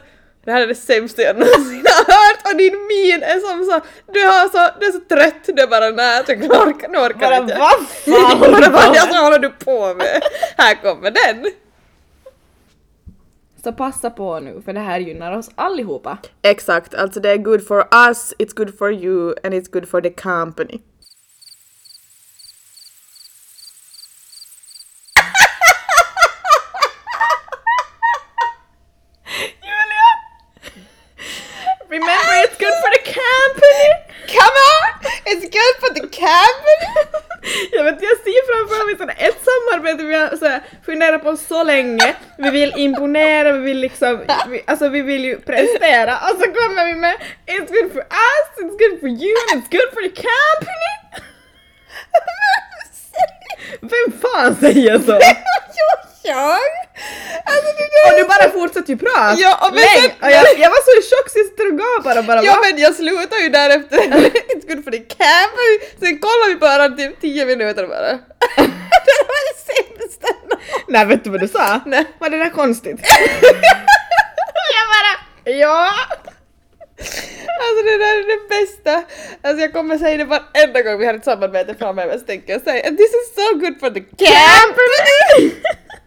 det 0.50 0.54
här 0.54 0.62
är 0.62 0.68
det 0.68 0.76
sämsta 0.76 1.22
jag 1.22 1.36
någonsin 1.36 1.86
har 1.86 2.06
hört 2.14 2.52
och 2.52 2.58
din 2.58 2.74
min 2.88 3.24
är 3.24 3.40
som 3.40 3.66
så, 3.66 3.82
du, 4.14 4.20
har 4.26 4.48
så, 4.48 4.80
du 4.80 4.86
är 4.86 4.92
så 4.92 5.00
trött, 5.00 5.44
du 5.56 5.62
är 5.62 5.68
bara 5.68 5.90
nej, 5.90 6.24
jag 6.28 6.68
orkar, 6.68 6.88
nu 6.90 6.98
orkar 6.98 7.20
Bara 7.20 7.38
inte. 7.38 7.58
vad 7.60 7.88
fan 7.88 8.38
håller 8.38 8.52
Bara 8.52 8.62
du 8.62 8.70
vad 8.72 8.84
på 8.84 8.90
alltså, 8.90 9.08
med? 9.14 9.24
håller 9.24 9.40
du 9.40 9.50
på 9.50 9.94
med? 9.94 10.22
Här 10.58 10.76
kommer 10.76 11.12
den! 11.12 11.52
Så 13.64 13.72
passa 13.74 14.10
på 14.10 14.40
nu 14.40 14.62
för 14.66 14.74
det 14.74 14.80
här 14.80 15.00
gynnar 15.00 15.38
oss 15.38 15.50
allihopa. 15.56 16.18
Exakt, 16.42 16.96
alltså 16.96 17.20
det 17.20 17.30
är 17.32 17.38
good 17.38 17.68
for 17.68 17.88
us, 18.10 18.34
it's 18.40 18.56
good 18.56 18.78
for 18.78 18.92
you 18.94 19.36
and 19.44 19.54
it's 19.54 19.72
good 19.72 19.90
for 19.90 20.02
the 20.02 20.10
company. 20.10 20.80
Julia! 29.64 30.10
Remember 31.90 32.34
it's 32.46 32.58
good 32.58 32.74
for 32.84 32.92
the 32.98 33.04
company! 33.20 33.90
Come 34.28 34.56
on! 34.72 34.80
The 35.96 36.00
company! 36.24 36.90
Jag 37.72 37.84
vet, 37.84 38.02
jag 38.02 38.18
ser 38.18 38.46
framför 38.52 38.86
mig 38.86 38.98
sådär, 38.98 39.16
ett 39.28 39.38
samarbete 39.50 40.04
vi 40.04 40.16
har 40.16 40.38
såhär, 40.38 40.62
funderat 40.86 41.24
på 41.24 41.38
så 41.38 41.64
länge, 41.64 42.16
vi 42.38 42.50
vill 42.50 42.74
imponera, 42.78 43.52
vi 43.52 43.60
vill 43.60 43.78
liksom, 43.80 44.26
vi, 44.50 44.64
alltså 44.68 44.90
vi 44.90 45.02
vill 45.02 45.26
ju 45.26 45.40
prestera 45.40 46.18
och 46.18 46.30
så 46.42 46.46
kommer 46.52 46.86
vi 46.86 46.94
med 46.96 47.16
It's 47.46 47.68
good 47.82 47.92
for 47.94 48.02
us, 48.02 48.48
it's 48.58 48.78
good 48.82 49.00
for 49.00 49.10
you 49.10 49.36
it's 49.54 49.70
good 49.72 49.90
for 49.94 50.02
the 50.02 50.16
company! 50.30 50.94
Vem 53.82 54.20
fan 54.22 54.56
säger 54.60 55.00
så? 55.00 55.20
Jag! 56.24 56.60
Alltså 57.46 57.70
det 57.78 57.88
där 57.94 58.14
Och 58.14 58.20
du 58.20 58.24
bara 58.26 58.50
fortsätter 58.60 58.90
ju 58.94 58.98
prata! 58.98 59.36
Ja, 59.38 59.68
och 59.68 59.74
men 59.76 59.84
sen- 59.84 60.12
och 60.22 60.30
jag, 60.32 60.60
jag 60.60 60.70
var 60.70 60.82
så 60.86 60.92
i 61.00 61.02
chock 61.10 61.30
så 61.32 61.40
jag 61.40 61.46
sitter 61.46 61.68
och 61.72 61.78
gapar 61.80 62.18
och 62.20 62.26
bara 62.26 62.44
Ja 62.44 62.54
va? 62.54 62.60
men 62.64 62.78
jag 62.80 62.96
slutar 62.96 63.38
ju 63.38 63.50
därefter, 63.50 63.98
good 64.70 64.84
for 64.84 64.92
the 64.92 65.04
company! 65.24 65.74
Sen 66.00 66.20
kollar 66.20 66.50
vi 66.50 66.56
bara 66.56 66.90
typ 66.90 67.22
10 67.22 67.46
minuter 67.46 67.88
bara. 67.88 68.12
det 69.08 69.18
var 69.30 69.42
det 69.48 69.58
sämsta. 69.70 70.28
Nej 70.88 71.06
vet 71.06 71.24
du 71.24 71.30
vad 71.30 71.40
du 71.40 71.48
sa? 71.48 71.82
Nej. 71.86 72.06
Var 72.20 72.30
det 72.30 72.38
där 72.38 72.50
konstigt? 72.50 73.00
jag 74.76 74.86
bara 74.96 75.14
ja! 75.52 75.94
Alltså 77.62 77.84
det 77.84 77.98
där 77.98 78.16
är 78.20 78.28
det 78.34 78.50
bästa. 78.50 79.04
Alltså 79.42 79.62
jag 79.62 79.74
kommer 79.74 79.98
säga 79.98 80.18
det 80.18 80.26
varenda 80.26 80.82
gång 80.82 81.00
vi 81.00 81.06
har 81.06 81.14
ett 81.14 81.26
samarbete 81.26 81.76
framöver 81.76 82.18
så 82.18 82.26
tänker 82.26 82.54
jag 82.54 82.62
säga 82.62 82.90
this 82.90 83.14
is 83.20 83.36
so 83.36 83.58
good 83.60 83.80
for 83.80 83.90
the 83.90 84.02
company! 84.02 85.52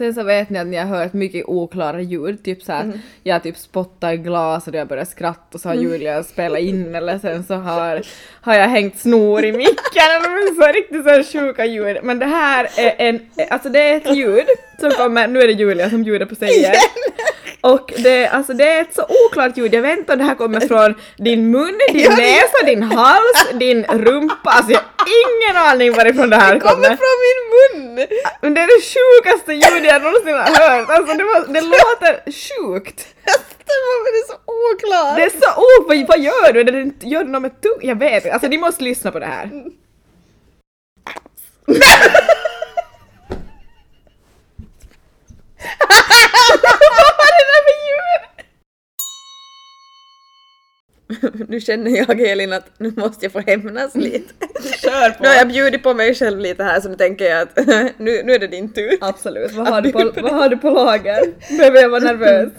Sen 0.00 0.14
så 0.14 0.22
vet 0.22 0.50
ni 0.50 0.58
att 0.58 0.66
ni 0.66 0.76
har 0.76 0.86
hört 0.86 1.12
mycket 1.12 1.44
oklara 1.46 2.00
ljud, 2.00 2.42
typ 2.44 2.62
såhär, 2.62 2.84
Mm. 2.84 2.98
jag 3.22 3.42
typ 3.42 3.56
spottar 3.56 4.12
i 4.12 4.16
glas 4.16 4.68
och 4.68 4.74
jag 4.74 4.88
börjar 4.88 5.04
skratta 5.04 5.42
och 5.52 5.60
så 5.60 5.68
har 5.68 5.74
Julia 5.76 6.22
spelat 6.22 6.60
in 6.60 6.94
eller 6.94 7.18
sen 7.18 7.44
så 7.44 7.54
har, 7.54 8.02
har 8.40 8.54
jag 8.54 8.68
hängt 8.68 8.98
snor 8.98 9.44
i 9.44 9.52
micken 9.52 10.08
eller 10.16 10.54
så 10.62 10.72
riktigt 10.72 11.02
så 11.02 11.08
här 11.10 11.22
sjuka 11.22 11.64
ljud. 11.64 11.96
Men 12.02 12.18
det 12.18 12.26
här 12.26 12.68
är 12.76 12.94
en, 12.98 13.20
alltså 13.50 13.68
det 13.68 13.78
är 13.80 13.96
ett 13.96 14.16
ljud 14.16 14.46
som 14.80 14.90
kommer, 14.90 15.28
nu 15.28 15.40
är 15.42 15.46
det 15.46 15.52
Julia 15.52 15.90
som 15.90 16.02
bjuder 16.02 16.26
på 16.26 16.34
sig 16.34 16.48
igen. 16.58 16.74
Och 17.60 17.92
det, 17.96 18.26
alltså 18.28 18.52
det 18.52 18.68
är 18.68 18.80
ett 18.80 18.94
så 18.94 19.06
oklart 19.26 19.56
ljud, 19.56 19.74
jag 19.74 19.82
vet 19.82 19.98
inte 19.98 20.12
om 20.12 20.18
det 20.18 20.24
här 20.24 20.34
kommer 20.34 20.60
från 20.60 20.94
din 21.16 21.50
mun, 21.50 21.78
din 21.92 22.10
näsa, 22.16 22.64
din 22.66 22.82
hals, 22.82 23.46
din 23.52 23.84
rumpa, 23.84 24.50
alltså 24.50 24.72
jag 24.72 24.80
har 24.80 25.06
ingen 25.24 25.56
aning 25.56 25.92
varifrån 25.92 26.30
det 26.30 26.36
här 26.36 26.54
Det 26.54 26.60
kommer 26.60 26.74
kommer. 26.74 26.96
från 26.96 27.16
min 27.26 27.40
mun! 27.54 28.06
Men 28.40 28.54
det 28.54 28.60
är 28.60 28.66
det 28.66 28.82
sjukaste 28.92 29.52
ljudet 29.52 29.90
jag 29.92 30.02
någonsin 30.02 30.34
har 30.34 30.40
hört. 30.40 30.90
Alltså 30.90 31.14
det, 31.16 31.24
var, 31.24 31.46
det 31.54 31.60
låter 31.60 32.32
sjukt. 32.32 33.06
Det 34.04 34.18
är 34.18 34.26
så 34.26 34.34
oklart! 34.34 35.16
Det 35.16 35.22
är 35.22 35.30
så 35.30 35.60
oh, 35.60 36.06
vad, 36.08 36.18
gör 36.18 36.52
du? 36.52 36.64
Det, 36.64 36.92
gör 37.06 37.24
du 37.24 37.30
något 37.30 37.42
med 37.42 37.60
tung? 37.60 37.78
Jag 37.80 37.98
vet 37.98 38.14
inte. 38.24 38.32
Alltså 38.32 38.48
ni 38.48 38.58
måste 38.58 38.84
lyssna 38.84 39.10
på 39.10 39.18
det 39.18 39.26
här. 39.26 39.50
vad 45.88 47.12
var 47.18 47.30
det 47.38 47.46
där 47.50 47.62
för 47.66 47.76
ljud? 47.86 48.22
Nu 51.48 51.60
känner 51.60 51.90
jag 51.90 52.20
Elin 52.20 52.52
att 52.52 52.70
nu 52.78 52.92
måste 52.96 53.24
jag 53.24 53.32
få 53.32 53.40
hämnas 53.40 53.94
lite. 53.94 54.34
Kör 54.82 55.10
på. 55.10 55.22
Nu 55.22 55.28
har 55.28 55.36
jag 55.36 55.48
bjudit 55.48 55.82
på 55.82 55.94
mig 55.94 56.14
själv 56.14 56.40
lite 56.40 56.64
här 56.64 56.80
så 56.80 56.88
nu 56.88 56.96
tänker 56.96 57.24
jag 57.24 57.42
att 57.42 57.56
nu, 57.96 58.22
nu 58.24 58.32
är 58.32 58.38
det 58.38 58.46
din 58.46 58.72
tur. 58.72 58.98
Absolut. 59.00 59.52
Vad 59.52 59.68
har, 59.68 59.80
du 59.80 59.92
på, 59.92 60.12
vad 60.22 60.32
har 60.32 60.48
du 60.48 60.56
på 60.56 60.70
lager? 60.70 61.56
Behöver 61.58 61.80
jag 61.80 61.88
vara 61.88 62.00
nervös? 62.00 62.52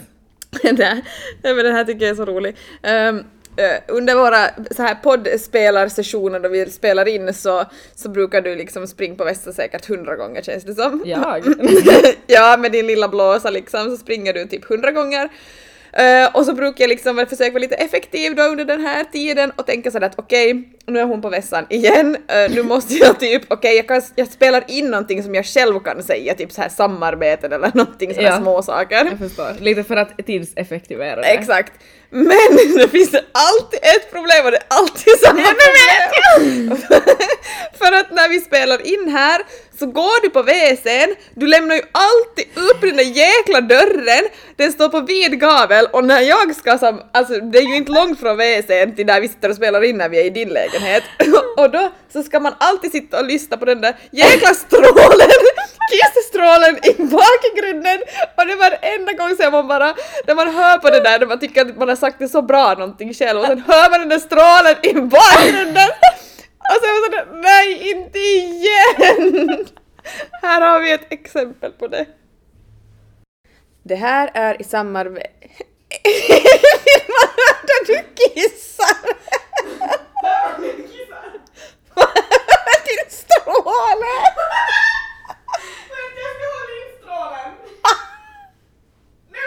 Nej, 0.62 1.02
men 1.42 1.56
den 1.56 1.74
här 1.74 1.84
tycker 1.84 2.06
jag 2.06 2.10
är 2.10 2.14
så 2.14 2.24
rolig. 2.24 2.56
Ehm, 2.82 3.18
eh, 3.56 3.80
under 3.88 4.14
våra 4.14 4.48
så 4.70 4.82
här 4.82 4.94
poddspelarsessioner 4.94 6.40
då 6.40 6.48
vi 6.48 6.70
spelar 6.70 7.08
in 7.08 7.34
så, 7.34 7.64
så 7.94 8.08
brukar 8.08 8.40
du 8.40 8.56
liksom 8.56 8.86
springa 8.86 9.14
på 9.14 9.24
västen 9.24 9.52
säkert 9.52 9.88
hundra 9.88 10.16
gånger 10.16 10.42
känns 10.42 10.64
det 10.64 10.74
som. 10.74 11.02
Jag? 11.04 11.44
ja, 12.26 12.56
med 12.56 12.72
din 12.72 12.86
lilla 12.86 13.08
blåsa 13.08 13.50
liksom 13.50 13.90
så 13.90 13.96
springer 13.96 14.32
du 14.32 14.44
typ 14.44 14.64
hundra 14.64 14.90
gånger. 14.90 15.28
Uh, 16.00 16.36
och 16.36 16.46
så 16.46 16.52
brukar 16.52 16.84
jag 16.84 16.88
liksom 16.88 17.26
försöka 17.28 17.50
vara 17.50 17.60
lite 17.60 17.74
effektiv 17.74 18.34
då 18.34 18.42
under 18.42 18.64
den 18.64 18.80
här 18.80 19.04
tiden 19.04 19.52
och 19.56 19.66
tänka 19.66 19.90
sådär 19.90 20.06
att 20.06 20.18
okej, 20.18 20.68
nu 20.86 20.98
är 21.00 21.04
hon 21.04 21.22
på 21.22 21.28
vässan 21.28 21.66
igen, 21.70 22.16
Eh, 22.28 22.50
nu 22.50 22.62
måste 22.62 22.94
jag 22.94 23.20
typ, 23.20 23.42
okej 23.48 23.76
jag, 23.76 23.88
kan- 23.88 24.02
jag 24.14 24.28
spelar 24.28 24.64
in 24.68 24.90
någonting 24.90 25.22
som 25.22 25.34
jag 25.34 25.46
själv 25.46 25.78
kan 25.80 26.02
säga, 26.02 26.34
typ 26.34 26.52
så 26.52 26.62
här 26.62 26.68
samarbeten 26.68 27.52
eller 27.52 27.70
någonting 27.74 28.14
sådana 28.14 28.28
Ja. 28.30 28.40
små 28.40 28.62
saker. 28.62 29.04
Jag 29.10 29.18
förstår. 29.18 29.52
Lite 29.60 29.84
för 29.84 29.96
att 29.96 30.26
tidseffektivera 30.26 31.16
det. 31.20 31.26
Exakt. 31.26 31.72
Men 32.10 32.26
det 32.76 32.88
finns 32.88 33.14
alltid 33.32 33.78
ett 33.82 34.10
problem 34.12 34.44
och 34.44 34.50
det 34.50 34.56
är 34.56 34.64
alltid 34.68 35.12
samma 35.24 35.42
problem. 35.42 36.76
För 37.78 37.92
att 37.92 38.10
när 38.10 38.28
vi 38.28 38.40
spelar 38.40 38.86
in 38.86 39.08
här 39.08 39.42
så 39.78 39.86
går 39.86 40.22
du 40.22 40.30
på 40.30 40.42
WC'n, 40.42 41.14
du 41.34 41.46
lämnar 41.46 41.74
ju 41.74 41.82
alltid 41.92 42.44
upp 42.70 42.80
den 42.80 42.96
där 42.96 43.04
jäkla 43.04 43.60
dörren, 43.60 44.28
den 44.56 44.72
står 44.72 44.88
på 44.88 45.00
vid 45.00 45.40
gavel 45.40 45.86
och 45.92 46.04
när 46.04 46.20
jag 46.20 46.56
ska 46.56 46.78
som, 46.78 47.02
alltså 47.12 47.34
det 47.40 47.58
är 47.58 47.62
ju 47.62 47.76
inte 47.76 47.92
långt 47.92 48.20
från 48.20 48.40
WC'n 48.40 48.96
till 48.96 49.06
där 49.06 49.20
vi 49.20 49.28
sitter 49.28 49.48
och 49.50 49.56
spelar 49.56 49.84
in 49.84 49.96
när 49.98 50.08
vi 50.08 50.20
är 50.20 50.24
i 50.24 50.30
din 50.30 50.48
lägenhet 50.48 50.71
och 51.56 51.70
då 51.70 51.90
så 52.12 52.22
ska 52.22 52.40
man 52.40 52.54
alltid 52.58 52.92
sitta 52.92 53.18
och 53.18 53.24
lyssna 53.26 53.56
på 53.56 53.64
den 53.64 53.80
där 53.80 53.96
jäkla 54.10 54.54
strålen, 54.54 55.30
kissstrålen 55.90 56.76
i 56.84 56.92
bakgrunden 56.94 57.98
och 58.36 58.46
det 58.46 58.56
var 58.56 58.78
enda 58.82 59.12
gång 59.12 59.36
som 59.36 59.52
man 59.52 59.68
bara, 59.68 59.94
när 60.26 60.34
man 60.34 60.54
hör 60.54 60.78
på 60.78 60.90
det 60.90 61.00
där, 61.00 61.18
när 61.18 61.26
man 61.26 61.38
tycker 61.38 61.60
att 61.60 61.76
man 61.76 61.88
har 61.88 61.96
sagt 61.96 62.18
det 62.18 62.28
så 62.28 62.42
bra 62.42 62.74
någonting 62.74 63.14
själv 63.14 63.40
och 63.40 63.46
sen 63.46 63.60
hör 63.60 63.90
man 63.90 64.00
den 64.00 64.08
där 64.08 64.18
strålen 64.18 64.76
i 64.82 64.92
bakgrunden 64.94 65.88
och 66.58 66.78
så 66.80 66.86
är 66.86 67.04
sådär, 67.04 67.26
nej 67.42 67.90
inte 67.90 68.18
igen! 68.18 69.66
Här 70.42 70.60
har 70.60 70.80
vi 70.80 70.92
ett 70.92 71.12
exempel 71.12 71.72
på 71.72 71.88
det. 71.88 72.06
Det 73.82 73.94
här 73.94 74.30
är 74.34 74.60
i 74.60 74.64
samarbete... 74.64 75.28
Vill 76.84 77.08
man 77.08 77.28
höra 77.36 77.62
du 77.86 78.02
kissar? 78.14 79.41
ögonkissar! 80.48 81.32
Din 82.86 83.10
stråle! 83.10 84.14
Strålen! 87.00 87.52
Nu! 89.30 89.38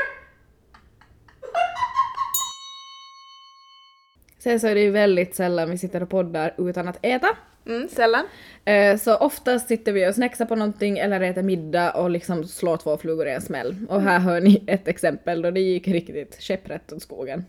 Sen 4.40 4.60
så 4.60 4.68
är 4.68 4.76
det 4.76 4.82
ju 4.82 4.92
väldigt 4.92 5.36
sällan 5.36 5.70
vi 5.70 5.78
sitter 5.78 6.04
och 6.04 6.10
poddar 6.10 6.54
utan 6.58 6.88
att 6.88 7.00
äta. 7.02 7.28
Mm, 7.68 7.88
sällan. 7.90 8.26
Eh, 8.66 8.98
så 8.98 9.18
oftast 9.18 9.68
sitter 9.68 9.92
vi 9.92 10.10
och 10.10 10.16
snacksar 10.16 10.46
på 10.46 10.56
någonting 10.56 10.98
eller 10.98 11.22
äter 11.22 11.44
middag 11.44 11.92
och 11.92 12.10
liksom 12.10 12.44
slår 12.44 12.78
två 12.78 12.98
flugor 12.98 13.28
i 13.28 13.32
en 13.32 13.42
smäll. 13.42 13.76
Och 13.90 14.02
här 14.02 14.16
mm. 14.16 14.28
hör 14.28 14.42
ni 14.42 14.64
ett 14.68 14.88
exempel 14.88 15.42
då 15.42 15.52
det 15.52 15.60
gick 15.60 15.88
riktigt 15.88 16.42
käpprätt 16.42 16.94
åt 16.94 17.02
skogen. 17.02 17.46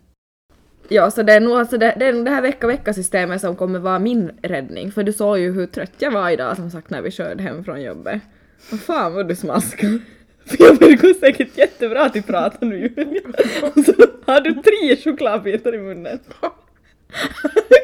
Ja, 0.88 1.10
så 1.10 1.22
det 1.22 1.32
är 1.32 1.40
nog 1.40 1.58
alltså 1.58 1.78
det, 1.78 1.94
det, 1.96 2.12
det 2.12 2.30
här 2.30 2.42
vecka-vecka-systemet 2.42 3.40
som 3.40 3.56
kommer 3.56 3.78
vara 3.78 3.98
min 3.98 4.30
räddning. 4.42 4.92
För 4.92 5.02
du 5.02 5.12
såg 5.12 5.38
ju 5.38 5.52
hur 5.52 5.66
trött 5.66 5.92
jag 5.98 6.10
var 6.10 6.30
idag 6.30 6.56
som 6.56 6.70
sagt 6.70 6.90
när 6.90 7.02
vi 7.02 7.10
körde 7.10 7.42
hem 7.42 7.64
från 7.64 7.82
jobbet. 7.82 8.22
Vad 8.70 8.80
fan 8.80 9.14
vad 9.14 9.28
du 9.28 9.36
smaskar. 9.36 9.98
För 10.46 10.64
jag 10.64 10.78
det 10.78 10.94
går 10.94 11.14
säkert 11.20 11.58
jättebra 11.58 12.04
att 12.04 12.26
prata 12.26 12.66
nu 12.66 12.78
Julia. 12.96 13.20
Och 13.62 13.84
så 13.84 13.92
har 14.26 14.40
du 14.40 14.54
tre 14.54 14.96
chokladbitar 14.96 15.74
i 15.74 15.78
munnen. 15.78 16.18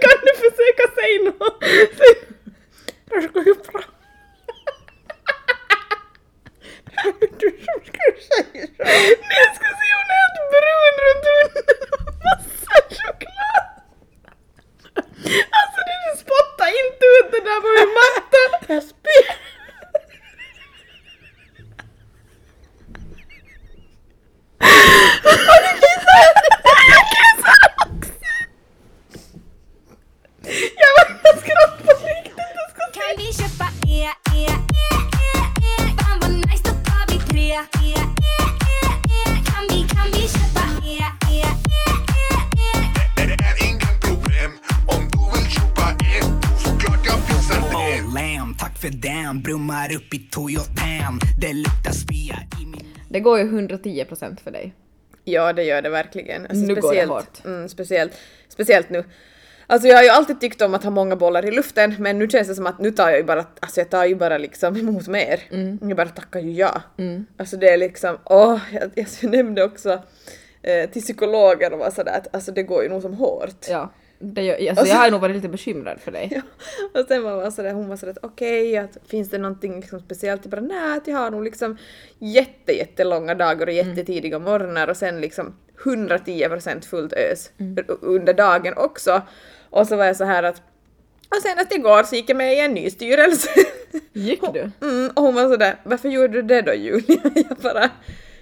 kan 0.02 0.18
du 0.22 0.32
försöka 0.36 0.94
säga 0.94 1.24
något? 1.24 1.64
Jag 3.10 3.22
ska 3.22 3.38
ju 3.38 3.54
prata. 3.54 4.01
Du 7.40 7.48
som 7.66 7.78
skulle 7.88 8.20
säga 8.30 8.66
så. 8.66 8.84
Nej, 8.84 9.18
jag 9.44 9.54
ska 9.56 9.68
se 9.80 9.88
hon 9.98 10.08
är 10.12 10.18
helt 10.22 10.38
brun 10.52 10.94
runt 11.04 11.26
munnen 11.28 11.84
och 11.92 12.14
massa 12.26 12.74
choklad. 12.96 13.64
Alltså 15.58 15.80
du 15.90 15.98
spottar 16.22 16.68
inte 16.82 17.04
ut 17.16 17.28
det 17.32 17.42
där 17.48 17.60
på 17.64 17.70
min 17.78 17.92
matta. 17.98 18.21
Går 53.32 53.40
ju 53.40 53.68
110% 53.68 54.40
för 54.40 54.50
dig. 54.50 54.74
Ja, 55.24 55.52
det 55.52 55.62
gör 55.62 55.82
det 55.82 55.88
verkligen. 55.88 56.42
Alltså, 56.42 56.66
Nu 56.66 56.74
går 56.74 56.94
det 56.94 57.04
hårt. 57.04 57.44
Mm, 57.44 57.68
speciellt, 57.68 58.12
speciellt 58.48 58.90
nu. 58.90 59.04
Alltså 59.66 59.88
jag 59.88 59.96
har 59.96 60.02
ju 60.02 60.08
alltid 60.08 60.40
tyckt 60.40 60.62
om 60.62 60.74
att 60.74 60.84
ha 60.84 60.90
många 60.90 61.16
bollar 61.16 61.44
i 61.44 61.50
luften 61.50 61.94
men 61.98 62.18
nu 62.18 62.28
känns 62.28 62.48
det 62.48 62.54
som 62.54 62.66
att 62.66 62.78
nu 62.78 62.90
tar 62.90 63.08
jag 63.08 63.18
ju 63.18 63.24
bara, 63.24 63.44
alltså 63.60 63.80
jag 63.80 63.90
tar 63.90 64.04
ju 64.04 64.14
bara 64.14 64.38
liksom 64.38 64.76
emot 64.76 65.08
mer. 65.08 65.40
Mm. 65.50 65.78
Jag 65.82 65.96
bara 65.96 66.08
tackar 66.08 66.40
ju 66.40 66.52
ja. 66.52 66.82
Alltså 67.36 67.56
det 67.56 67.68
är 67.68 67.76
liksom, 67.76 68.18
åh, 68.24 68.58
jag, 68.72 69.06
jag 69.20 69.30
nämnde 69.30 69.64
också 69.64 70.02
eh, 70.62 70.90
till 70.90 71.02
psykologen 71.02 71.72
och 71.72 71.78
var 71.78 71.90
sådär 71.90 72.16
att 72.16 72.34
alltså 72.34 72.52
det 72.52 72.62
går 72.62 72.82
ju 72.82 72.88
nog 72.88 73.02
som 73.02 73.14
hårt. 73.14 73.66
Ja. 73.68 73.92
Det 74.24 74.42
gör, 74.42 74.68
alltså, 74.70 74.86
jag 74.86 74.96
har 74.96 75.10
nog 75.10 75.20
varit 75.20 75.36
lite 75.36 75.48
bekymrad 75.48 76.00
för 76.00 76.12
dig. 76.12 76.28
Ja. 76.94 77.00
Och 77.00 77.06
sen 77.08 77.22
var 77.22 77.36
man 77.42 77.52
sådär, 77.52 77.72
hon 77.72 77.88
var 77.88 77.96
sådär 77.96 78.14
okej, 78.22 78.76
att 78.76 78.96
finns 79.08 79.30
det 79.30 79.38
någonting 79.38 79.80
liksom 79.80 80.00
speciellt? 80.00 80.40
Jag 80.44 80.50
bara 80.50 80.60
nej, 80.60 80.96
att 80.98 81.06
jag 81.06 81.16
har 81.16 81.30
nog 81.30 81.44
liksom 81.44 81.76
jätte, 82.18 82.72
jättelånga 82.72 83.34
dagar 83.34 83.66
och 83.66 83.72
jättetidiga 83.72 84.38
morgnar 84.38 84.88
och 84.88 84.96
sen 84.96 85.20
liksom 85.20 85.54
110% 85.84 86.84
fullt 86.84 87.12
ös 87.12 87.50
u- 87.58 87.84
under 88.02 88.34
dagen 88.34 88.74
också. 88.76 89.22
Och 89.70 89.86
så 89.88 89.96
var 89.96 90.04
jag 90.04 90.16
så 90.16 90.24
här 90.24 90.42
att 90.42 90.62
och 91.36 91.42
senast 91.42 91.72
igår 91.72 92.02
så 92.02 92.14
gick 92.16 92.30
jag 92.30 92.36
med 92.36 92.54
i 92.54 92.60
en 92.60 92.74
ny 92.74 92.90
styrelse. 92.90 93.48
Gick 94.12 94.40
du? 94.52 94.70
Mm, 94.82 95.10
och 95.14 95.22
hon 95.22 95.34
var 95.34 95.48
sådär, 95.48 95.76
varför 95.84 96.08
gjorde 96.08 96.28
du 96.28 96.42
det 96.42 96.62
då 96.62 96.74
Julia? 96.74 97.20
Jag 97.34 97.56
bara, 97.62 97.90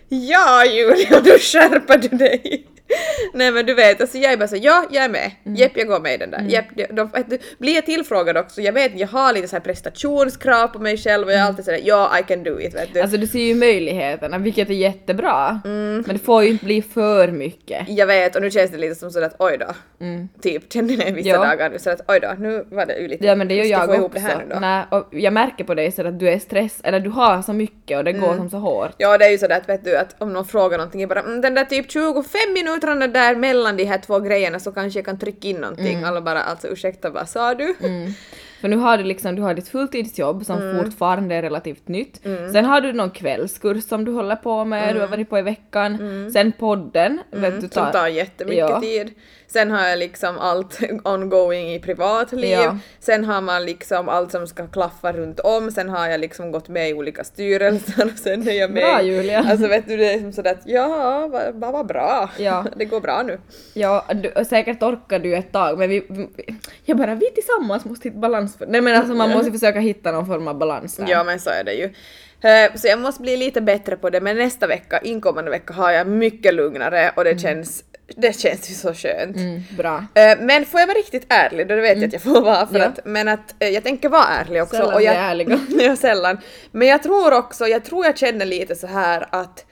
ja 0.08 0.64
Julia, 0.64 1.20
då 1.20 1.38
skärper 1.38 1.98
du 1.98 2.08
dig. 2.16 2.66
Nej 3.34 3.50
men 3.52 3.66
du 3.66 3.74
vet, 3.74 4.00
alltså 4.00 4.18
jag 4.18 4.32
är 4.32 4.36
bara 4.36 4.48
så, 4.48 4.56
ja 4.56 4.84
jag 4.90 5.04
är 5.04 5.08
med, 5.08 5.30
jepp 5.44 5.72
jag 5.74 5.86
går 5.86 6.00
med 6.00 6.14
i 6.14 6.16
den 6.16 6.30
där. 6.30 6.40
Jepp, 6.48 6.64
de, 6.76 6.86
de, 6.86 7.10
du, 7.26 7.38
blir 7.58 7.74
jag 7.74 7.86
tillfrågad 7.86 8.36
också, 8.36 8.60
jag 8.60 8.72
vet 8.72 8.98
jag 8.98 9.08
har 9.08 9.32
lite 9.32 9.48
så 9.48 9.56
här 9.56 9.60
prestationskrav 9.60 10.68
på 10.68 10.78
mig 10.78 10.96
själv 10.96 11.26
och 11.26 11.32
jag 11.32 11.38
är 11.40 11.44
alltid 11.44 11.64
sådär, 11.64 11.80
ja 11.84 12.18
I 12.18 12.22
can 12.22 12.42
do 12.42 12.60
it 12.60 12.74
vet 12.74 12.94
du. 12.94 13.00
Alltså 13.00 13.16
du 13.16 13.26
ser 13.26 13.38
ju 13.42 13.54
möjligheterna, 13.54 14.38
vilket 14.38 14.70
är 14.70 14.74
jättebra. 14.74 15.60
Men 15.64 16.02
det 16.06 16.18
får 16.18 16.42
ju 16.44 16.50
inte 16.50 16.64
bli 16.64 16.82
för 16.82 17.28
mycket. 17.28 17.88
jag 17.88 18.06
vet 18.06 18.36
och 18.36 18.42
nu 18.42 18.50
känns 18.50 18.70
det 18.70 18.78
lite 18.78 18.94
som 18.94 19.10
sådär 19.10 19.26
att 19.26 19.36
oj 19.38 19.58
då. 19.58 19.66
Typ, 20.42 20.72
kände 20.72 20.92
jag 20.94 21.12
vissa 21.12 21.28
Ja. 21.28 21.44
dagar 21.44 21.78
så 21.78 21.90
att 21.90 22.00
oj 22.08 22.20
då, 22.20 22.34
nu 22.38 22.64
var 22.70 22.86
det 22.86 22.98
ju 22.98 23.08
lite, 23.08 23.26
Ja 23.26 23.34
men 23.34 23.48
det 23.48 23.54
gör 23.54 23.64
jag 23.64 23.94
ihop 23.96 24.14
också. 24.14 24.26
Nej, 24.60 24.84
och 24.90 25.08
jag 25.10 25.32
märker 25.32 25.64
på 25.64 25.74
dig 25.74 25.92
så 25.92 26.06
att 26.06 26.18
du 26.18 26.28
är 26.28 26.38
stress, 26.38 26.80
eller 26.84 27.00
du 27.00 27.10
har 27.10 27.42
så 27.42 27.52
mycket 27.52 27.98
och 27.98 28.04
det 28.04 28.12
går 28.12 28.34
som 28.36 28.50
så 28.50 28.56
hårt. 28.58 28.90
Ja 28.98 29.18
det 29.18 29.24
är 29.24 29.30
ju 29.30 29.38
sådär 29.38 29.56
att 29.56 29.68
vet 29.68 29.84
du 29.84 29.96
att 29.96 30.14
om 30.22 30.32
någon 30.32 30.44
frågar 30.44 30.78
någonting, 30.78 31.00
jag 31.00 31.08
bara 31.08 31.20
mm, 31.20 31.40
den 31.40 31.54
där 31.54 31.64
typ 31.64 31.90
25 31.92 32.40
minuterna 32.88 33.06
där 33.12 33.36
mellan 33.36 33.76
de 33.76 33.84
här 33.84 33.98
två 33.98 34.18
grejerna 34.20 34.58
så 34.58 34.72
kanske 34.72 34.98
jag 34.98 35.06
kan 35.06 35.18
trycka 35.18 35.48
in 35.48 35.56
någonting. 35.56 36.04
Alla 36.04 36.20
bara 36.20 36.42
alltså 36.42 36.68
ursäkta 36.68 37.10
vad 37.10 37.28
sa 37.28 37.54
du? 37.54 37.74
För 38.60 38.68
nu 38.68 38.76
har 38.76 38.98
du 38.98 39.04
liksom, 39.04 39.36
du 39.36 39.42
har 39.42 39.54
ditt 39.54 39.68
fulltidsjobb 39.68 40.44
som 40.46 40.58
Mm. 40.58 40.84
fortfarande 40.84 41.34
är 41.34 41.42
relativt 41.42 41.88
nytt. 41.88 42.20
Sen 42.52 42.64
har 42.64 42.80
du 42.80 42.92
någon 42.92 43.10
kvällskurs 43.10 43.84
som 43.84 44.04
du 44.04 44.12
håller 44.12 44.36
på 44.36 44.64
med, 44.64 44.94
du 44.94 45.00
har 45.00 45.08
varit 45.08 45.30
på 45.30 45.38
i 45.38 45.42
veckan. 45.42 45.98
Sen 46.32 46.52
podden, 46.52 47.20
vet 47.30 47.40
du, 47.42 47.56
Mm. 47.58 47.70
Som 47.70 47.92
tar 47.92 48.08
jättemycket 48.08 48.58
Ja. 48.58 48.80
tid. 48.80 49.10
Sen 49.52 49.70
har 49.70 49.88
jag 49.88 49.98
liksom 49.98 50.38
allt 50.38 50.78
ongoing 51.04 51.74
i 51.74 51.78
privatliv. 51.80 52.50
Ja. 52.50 52.78
Sen 53.00 53.24
har 53.24 53.40
man 53.40 53.64
liksom 53.64 54.08
allt 54.08 54.30
som 54.32 54.46
ska 54.46 54.66
klaffa 54.66 55.12
runt 55.12 55.40
om. 55.40 55.70
Sen 55.70 55.88
har 55.88 56.08
jag 56.08 56.20
liksom 56.20 56.52
gått 56.52 56.68
med 56.68 56.90
i 56.90 56.94
olika 56.94 57.24
styrelser 57.24 58.04
och 58.04 58.18
sen 58.18 58.48
är 58.48 58.52
jag 58.52 58.70
med 58.70 58.82
Bra, 58.82 59.02
Julia. 59.02 59.44
Alltså 59.50 59.68
vet 59.68 59.88
du 59.88 59.96
det 59.96 60.12
är 60.12 60.18
som 60.18 60.32
sådär 60.32 60.50
att 60.50 60.62
ja, 60.66 61.28
vad 61.32 61.54
vad 61.54 61.72
vad 61.72 61.86
bra. 61.86 62.30
Ja. 62.38 62.64
Det 62.76 62.84
går 62.84 63.00
bra 63.00 63.22
nu. 63.22 63.38
Ja, 63.74 64.04
du, 64.14 64.44
säkert 64.44 64.82
orkar 64.82 65.18
du 65.18 65.34
ett 65.36 65.52
tag 65.52 65.78
men 65.78 65.88
vi, 65.90 66.06
vi, 66.08 66.28
jag 66.84 66.96
bara 66.96 67.14
vi 67.14 67.30
tillsammans 67.30 67.84
måste 67.84 68.08
hitta 68.08 68.18
balans. 68.20 68.56
För, 68.56 68.66
nej 68.66 68.80
men 68.80 68.96
alltså 68.96 69.14
man 69.14 69.30
måste 69.30 69.52
försöka 69.52 69.80
hitta 69.80 70.12
någon 70.12 70.26
form 70.26 70.48
av 70.48 70.58
balans 70.58 70.96
där. 70.96 71.06
Ja 71.08 71.24
men 71.24 71.40
så 71.40 71.50
är 71.50 71.64
det 71.64 71.72
ju. 71.72 71.84
Eh, 72.42 72.74
Så 72.74 72.88
jag 72.88 72.98
måste 72.98 73.22
bli 73.22 73.36
lite 73.36 73.60
bättre 73.60 73.96
på 73.96 74.10
det 74.10 74.20
men 74.20 74.36
nästa 74.36 74.66
vecka, 74.66 74.98
inkommande 74.98 75.50
vecka 75.50 75.72
har 75.74 75.90
jag 75.90 76.06
mycket 76.06 76.54
lugnare 76.54 77.12
och 77.16 77.24
det 77.24 77.38
känns, 77.40 77.84
det 78.16 78.40
känns 78.40 78.70
ju 78.70 78.74
så 78.74 78.94
skönt. 78.94 79.36
Mm, 79.36 79.60
bra. 79.76 80.04
Eh, 80.14 80.38
Men 80.40 80.64
får 80.66 80.80
jag 80.80 80.86
vara 80.86 80.98
riktigt 80.98 81.26
ärlig, 81.28 81.68
då 81.68 81.76
vet 81.76 81.96
jag 81.98 82.04
att 82.06 82.12
jag 82.12 82.22
får 82.22 82.42
vara 82.42 82.66
för 82.66 82.78
Ja. 82.78 82.84
att, 82.86 82.98
men 83.04 83.28
att 83.28 83.54
eh, 83.58 83.68
jag 83.68 83.82
tänker 83.84 84.08
vara 84.08 84.24
ärlig 84.24 84.62
också. 84.62 84.76
Sällan 84.76 84.94
och 84.94 85.02
jag, 85.02 85.12
vi 85.12 85.18
är 85.18 85.30
ärliga. 85.30 85.60
ja, 85.68 85.96
sällan. 85.96 86.38
Men 86.72 86.88
jag 86.88 87.02
tror 87.02 87.32
också, 87.32 87.66
jag 87.66 87.84
tror 87.84 88.04
jag 88.06 88.18
känner 88.18 88.46
lite 88.46 88.74
så 88.76 88.86
här 88.86 89.26
att 89.30 89.64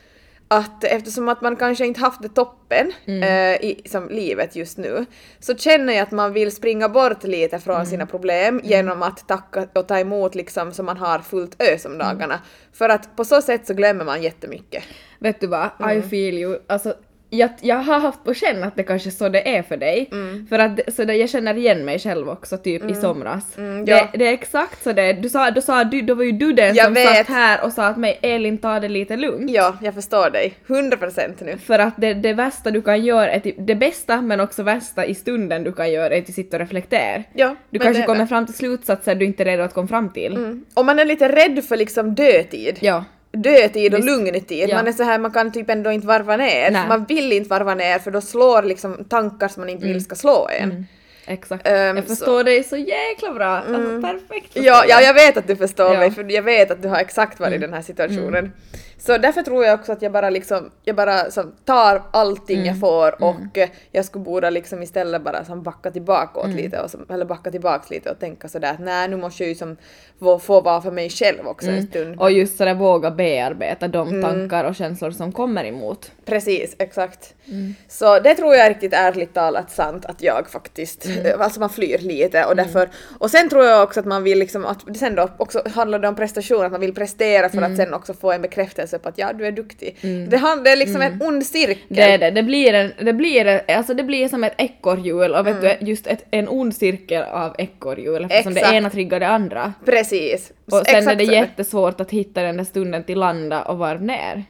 att 0.51 0.85
eftersom 0.85 1.29
att 1.29 1.40
man 1.40 1.57
kanske 1.57 1.87
inte 1.87 2.01
haft 2.01 2.22
det 2.22 2.29
toppen 2.29 2.92
Mm. 3.07 3.22
eh, 3.22 3.64
i 3.64 3.83
som 3.87 4.09
livet 4.09 4.57
just 4.57 4.79
nu 4.79 5.07
så 5.40 5.55
känner 5.57 5.92
jag 5.92 6.03
att 6.03 6.11
man 6.11 6.33
vill 6.33 6.53
springa 6.53 6.88
bort 6.88 7.24
lite 7.24 7.59
från 7.59 7.74
Mm. 7.74 7.87
sina 7.87 8.07
problem 8.07 8.61
genom 8.64 9.03
att 9.03 9.29
tacka 9.29 9.66
och 9.74 9.88
ta 9.88 9.98
emot 9.98 10.35
liksom 10.35 10.72
så 10.72 10.83
man 10.83 10.96
har 10.96 11.18
fullt 11.18 11.62
ös 11.62 11.85
Mm. 11.87 11.92
om 11.92 12.07
dagarna. 12.07 12.40
För 12.72 12.88
att 12.88 13.16
på 13.16 13.24
så 13.24 13.42
sätt 13.42 13.66
så 13.66 13.74
glömmer 13.74 14.05
man 14.05 14.22
jättemycket. 14.22 14.83
Vet 15.18 15.40
du 15.40 15.46
vad, 15.46 15.68
Mm. 15.81 15.98
I 15.98 16.03
feel 16.03 16.38
you. 16.38 16.59
Alltså, 16.66 16.94
jag, 17.31 17.51
jag 17.61 17.77
har 17.77 18.01
haft 18.01 18.25
på 18.25 18.35
känn 18.35 18.64
att 18.64 18.77
det 18.77 18.83
kanske 18.83 19.09
är 19.09 19.11
så 19.11 19.29
det 19.29 19.57
är 19.57 19.62
för 19.62 19.77
dig. 19.77 20.09
Mm. 20.12 20.47
För 20.47 20.59
att 20.59 20.95
så 20.95 21.05
det, 21.05 21.14
jag 21.14 21.31
känner 21.31 21.55
igen 21.55 21.85
mig 21.85 21.99
själv 21.99 22.29
också 22.29 22.57
typ 22.59 22.91
i 22.91 22.95
somras. 22.95 23.59
Mm, 23.59 23.85
ja. 23.87 24.09
det, 24.12 24.19
det 24.19 24.27
är 24.29 24.33
exakt 24.33 24.83
så 24.83 24.93
det 24.93 25.03
är. 25.03 25.14
Du 25.14 25.29
sa, 25.29 25.51
du 25.51 25.61
sa, 25.61 25.85
du, 25.85 26.03
då 26.03 26.14
var 26.14 26.25
ju 26.25 26.33
du 26.33 26.53
den 26.53 26.75
Jag 26.75 26.85
som 26.85 26.95
vet. 26.95 27.17
satt 27.17 27.27
här 27.27 27.64
och 27.64 27.73
sa 27.73 27.87
att 27.87 27.97
mig 27.97 28.19
Elin 28.23 28.59
ta 28.59 28.81
det 28.81 28.88
lite 28.88 29.17
lugnt. 29.17 29.51
Ja, 29.51 29.77
jag 29.83 29.95
förstår 29.95 30.31
dig. 30.31 30.55
100% 30.67 31.45
nu. 31.45 31.59
För 31.59 31.79
att 31.79 31.95
det, 31.97 32.14
det 32.14 32.33
värsta 32.33 32.71
du 32.71 32.83
kan 32.83 33.05
göra 33.05 33.31
är 33.31 33.41
typ, 33.41 33.57
det 33.59 33.75
bästa 33.75 34.21
men 34.21 34.41
också 34.41 34.62
värsta 34.62 35.05
i 35.05 35.14
stunden 35.14 35.64
du 35.64 35.73
kan 35.73 35.93
göra 35.93 36.14
är 36.17 36.23
att 36.23 36.35
sitta 36.35 36.57
och 36.57 36.61
reflektera. 36.61 37.23
Ja, 37.33 37.57
Du 37.71 37.79
kanske 37.79 38.03
kommer 38.03 38.27
fram 38.27 38.47
till 38.47 38.55
slutsatser 38.55 39.14
du 39.14 39.25
inte 39.25 39.43
är 39.43 39.45
redo 39.45 39.62
att 39.62 39.75
komma 39.75 39.88
fram 39.88 40.09
till. 40.12 40.37
Mm. 40.37 40.64
Och 40.75 40.85
man 40.85 40.99
är 40.99 41.05
lite 41.05 41.29
rädd 41.29 41.64
för 41.64 41.77
liksom 41.77 42.14
dödtid. 42.14 42.79
Ja. 42.81 43.05
Dödtid 43.31 43.95
och 43.95 43.99
Visst. 43.99 44.07
lugnetid. 44.07 44.69
Ja. 44.69 44.77
Man 44.77 44.88
är 44.88 44.93
så 44.93 45.03
här, 45.03 45.19
man 45.19 45.31
kan 45.31 45.53
typ 45.53 45.71
ändå 45.71 45.93
inte 45.93 46.07
varva 46.07 46.37
ner. 46.37 46.71
Nej. 46.71 46.88
Man 46.88 47.05
vill 47.05 47.33
inte 47.33 47.51
varva 47.51 47.75
ner 47.75 47.99
för 47.99 48.11
då 48.11 48.21
slår 48.21 48.62
liksom 48.62 49.05
tankar 49.05 49.49
som 49.49 49.61
man 49.61 49.69
inte 49.69 49.87
vill 49.87 50.05
ska 50.05 50.14
slå 50.14 50.49
en. 50.61 50.87
Exakt. 51.29 51.67
Ehm, 51.69 51.97
jag 51.97 52.07
förstår 52.07 52.45
dig 52.45 52.64
så 52.64 52.77
jäkla 52.77 53.33
bra. 53.33 53.47
Alltså 53.47 54.01
perfekt. 54.03 54.47
förstår 54.53 54.64
Ja, 54.64 54.85
ja, 54.88 55.01
jag 55.01 55.14
vet 55.14 55.37
att 55.37 55.47
du 55.47 55.57
förstår 55.57 55.87
Ja. 55.87 55.91
Mm. 55.95 56.01
mig 56.01 56.11
för 56.11 56.33
jag 56.33 56.43
vet 56.43 56.71
att 56.71 56.83
du 56.83 56.88
har 56.88 56.99
exakt 56.99 57.41
varit 57.41 57.55
i 57.55 57.59
den 57.59 57.73
här 57.73 57.83
situationen. 57.83 58.53
Så 59.01 59.19
därför 59.19 59.43
tror 59.43 59.64
jag 59.64 59.81
också 59.81 59.93
att 59.93 60.03
jag 60.03 60.12
bara 60.12 60.31
liksom, 60.31 60.71
jag 60.85 60.97
bara 60.97 61.31
som 61.31 61.53
tar 61.64 62.03
allting 62.11 62.57
Mm. 62.57 62.67
jag 62.69 62.81
får 62.81 63.23
och 63.25 63.59
eh, 63.59 63.69
jag 63.93 64.05
skulle 64.05 64.25
borde 64.25 64.51
liksom 64.51 64.83
istället 64.83 65.23
bara 65.23 65.45
som 65.45 65.62
backa 65.62 65.91
tillbaka 65.91 66.41
Mm. 66.41 66.57
lite 66.57 66.81
och 66.81 66.91
som, 66.91 67.07
eller 67.11 67.25
backa 67.25 67.51
tillbaks 67.51 67.91
lite 67.91 68.11
och 68.11 68.19
tänka 68.19 68.49
sådär 68.49 68.71
att 68.73 68.79
nej 68.81 69.09
nu 69.09 69.17
måste 69.17 69.43
jag 69.43 69.49
ju 69.49 69.55
som 69.55 69.77
få, 70.19 70.38
få 70.38 70.61
vara 70.61 70.81
för 70.81 70.91
mig 70.91 71.11
själv 71.11 71.47
också 71.47 71.67
en 71.71 71.87
stund. 71.87 72.07
Mm. 72.07 72.19
Och 72.19 72.33
just 72.33 72.57
sådär 72.59 72.75
våga 72.75 73.11
bearbeta 73.11 73.88
de 73.88 74.23
tankar 74.23 74.64
och 74.64 74.75
känslor 74.75 75.11
som 75.11 75.33
kommer 75.33 75.64
emot. 75.64 76.11
Precis, 76.25 76.77
exakt. 76.79 77.35
Mm. 77.47 77.75
Så 77.88 78.19
det 78.19 78.35
tror 78.35 78.55
jag 78.55 78.67
är 78.67 78.71
riktigt 78.71 78.93
ärligt 78.95 79.35
talat 79.35 79.71
sant 79.71 80.07
att 80.07 80.23
jag 80.23 80.51
faktiskt, 80.51 81.07
Mm. 81.26 81.40
alltså 81.40 81.61
man 81.61 81.70
flyr 81.70 81.98
lite 81.98 82.44
och 82.44 82.57
därför, 82.57 82.88
och 83.18 83.31
sen 83.31 83.48
tror 83.48 83.64
jag 83.64 83.83
också 83.83 84.00
att 84.00 84.07
man 84.07 84.22
vill 84.22 84.38
liksom, 84.38 84.66
att 84.66 84.96
sen 84.98 85.14
då 85.14 85.28
också 85.37 85.62
handlar 85.74 85.98
det 85.98 86.09
om 86.09 86.14
prestation, 86.16 86.64
att 86.64 86.72
man 86.72 86.81
vill 86.81 86.94
prestera 86.94 87.48
för 87.48 87.59
Mm. 87.59 87.70
att 87.72 87.76
sen 87.76 87.94
också 87.94 88.14
få 88.14 88.33
en 88.33 88.42
bekräftelse 88.42 88.98
på 88.98 89.09
att 89.09 89.18
ja, 89.18 89.33
du 89.33 89.46
är 89.46 89.52
duktig. 89.52 89.96
Det, 90.31 90.37
hand, 90.37 90.64
det 90.64 90.70
är 90.70 90.76
liksom 90.76 91.02
en 91.02 91.22
ond 91.22 91.46
cirkel. 91.46 91.76
Mm. 91.90 91.96
Det 91.96 92.02
är 92.02 92.18
det, 92.18 92.31
det 92.31 92.42
blir, 92.42 92.74
en, 92.74 92.92
det 93.04 93.12
blir, 93.12 93.70
alltså 93.70 93.94
det 93.94 94.02
blir 94.02 94.28
som 94.28 94.44
ett 94.44 94.54
ekorrhjul 94.59 95.35
och 95.35 95.46
vet 95.46 95.57
Mm. 95.64 95.76
du, 95.81 95.87
just 95.87 96.07
ett, 96.07 96.24
en 96.31 96.48
ond 96.48 96.76
cirkel 96.76 97.22
av 97.22 97.54
ekorrhjul 97.59 98.24
eftersom 98.24 98.52
Exakt. 98.52 98.70
det 98.70 98.76
ena 98.76 98.90
triggar 98.90 99.20
det 99.20 99.28
andra. 99.28 99.72
Precis. 99.85 100.52
Och 100.64 100.87
sen 100.87 100.96
Exakt 100.98 101.12
är 101.12 101.16
det 101.16 101.24
jättesvårt 101.35 102.00
att 102.00 102.11
hitta 102.11 102.42
den 102.42 102.57
där 102.57 102.64
stunden 102.64 103.04
till 103.04 103.18
landa 103.18 103.62
och 103.62 103.78
varv 103.78 104.02
ner. 104.02 104.44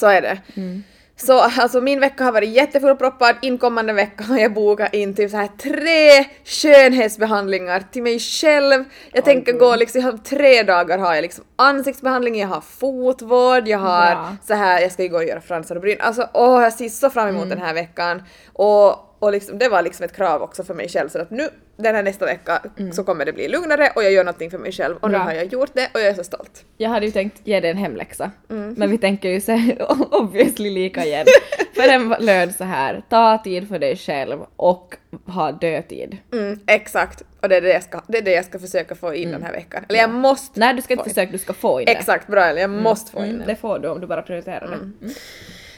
Så 0.00 0.06
är 0.06 0.22
det. 0.22 0.38
Mm. 0.56 0.82
Så 1.16 1.38
alltså 1.38 1.80
min 1.80 2.00
vecka 2.00 2.24
har 2.24 2.32
varit 2.32 2.48
jättefullproppad, 2.48 3.36
inkommande 3.42 3.92
vecka 3.92 4.24
har 4.24 4.38
jag 4.38 4.54
bokat 4.54 4.94
in 4.94 5.14
typ 5.14 5.30
så 5.30 5.36
här 5.36 5.48
tre 5.58 6.24
skönhetsbehandlingar 6.44 7.84
till 7.92 8.02
mig 8.02 8.18
själv. 8.18 8.84
Jag 9.12 9.24
tänker 9.24 9.52
gå 9.52 9.76
liksom, 9.76 10.00
jag 10.00 10.12
har 10.12 10.18
tre 10.18 10.62
dagar 10.62 10.98
har 10.98 11.14
jag 11.14 11.22
liksom 11.22 11.44
ansiktsbehandling, 11.56 12.40
jag 12.40 12.48
har 12.48 12.60
fotvård, 12.60 13.68
jag 13.68 13.78
har 13.78 14.14
Bra. 14.14 14.36
så 14.46 14.54
här, 14.54 14.80
jag 14.80 14.92
ska 14.92 15.02
ju 15.02 15.08
gå 15.08 15.16
och 15.16 15.24
göra 15.24 15.40
fransar 15.40 15.74
och 15.76 15.82
bryn. 15.82 16.00
Alltså 16.00 16.28
åh, 16.34 16.62
jag 16.62 16.72
ser 16.72 16.88
så 16.88 17.10
fram 17.10 17.28
emot 17.28 17.48
den 17.48 17.60
här 17.60 17.74
veckan. 17.74 18.22
Och, 18.52 19.18
och 19.18 19.32
liksom, 19.32 19.58
det 19.58 19.68
var 19.68 19.82
liksom 19.82 20.04
ett 20.04 20.16
krav 20.16 20.42
också 20.42 20.64
för 20.64 20.74
mig 20.74 20.88
själv 20.88 21.08
så 21.08 21.18
att 21.18 21.30
nu 21.30 21.48
den 21.82 21.94
här 21.94 22.02
nästa 22.02 22.24
vecka 22.26 22.62
så 22.92 23.04
kommer 23.04 23.24
det 23.24 23.32
bli 23.32 23.48
lugnare 23.48 23.92
och 23.96 24.04
jag 24.04 24.12
gör 24.12 24.24
någonting 24.24 24.50
för 24.50 24.58
mig 24.58 24.72
själv 24.72 24.96
och 25.00 25.10
nu 25.10 25.16
Bra. 25.18 25.24
har 25.24 25.32
jag 25.32 25.44
gjort 25.52 25.70
det 25.74 25.90
och 25.94 26.00
jag 26.00 26.06
är 26.06 26.14
så 26.14 26.24
stolt. 26.24 26.64
Jag 26.76 26.90
hade 26.90 27.06
ju 27.06 27.12
tänkt 27.12 27.40
ge 27.44 27.60
dig 27.60 27.70
en 27.70 27.76
hemläxa, 27.76 28.30
Mm. 28.50 28.74
men 28.78 28.90
vi 28.90 28.98
tänker 28.98 29.28
ju 29.28 29.40
se 29.40 29.76
obviously 30.10 30.70
lika 30.70 31.04
igen. 31.04 31.26
för 31.74 31.82
den 31.82 32.14
löd 32.20 32.54
så 32.54 32.64
här, 32.64 33.02
ta 33.08 33.38
tid 33.44 33.68
för 33.68 33.78
dig 33.78 33.96
själv 33.96 34.38
och 34.56 34.94
ha 35.26 35.52
dödtid. 35.52 36.18
Mm, 36.32 36.60
exakt. 36.66 37.22
Och 37.40 37.48
det 37.48 37.56
är 37.56 37.60
det, 37.60 37.72
jag 37.72 37.82
ska, 37.82 38.00
det 38.06 38.18
är 38.18 38.22
det 38.22 38.32
jag 38.32 38.44
ska 38.44 38.58
försöka 38.58 38.94
få 38.94 39.14
in 39.14 39.30
den 39.32 39.42
här 39.42 39.52
veckan. 39.52 39.84
Eller 39.88 39.98
jag 39.98 40.10
måste 40.10 40.60
Nej, 40.60 40.74
du 40.74 40.82
ska 40.82 40.94
inte 40.94 41.08
försöka, 41.08 41.32
du 41.32 41.38
ska 41.38 41.52
få 41.52 41.80
in 41.80 41.86
det. 41.86 41.92
Exakt, 41.92 42.26
bra 42.26 42.44
eller 42.44 42.60
jag 42.60 42.70
måste 42.70 43.10
få 43.12 43.18
in 43.18 43.24
Mm, 43.24 43.38
det. 43.38 43.44
det 43.46 43.56
får 43.56 43.78
du 43.78 43.88
om 43.88 44.00
du 44.00 44.06
bara 44.06 44.22
prioriterar 44.22 44.68
det. 44.68 44.74
Mm. 44.74 44.94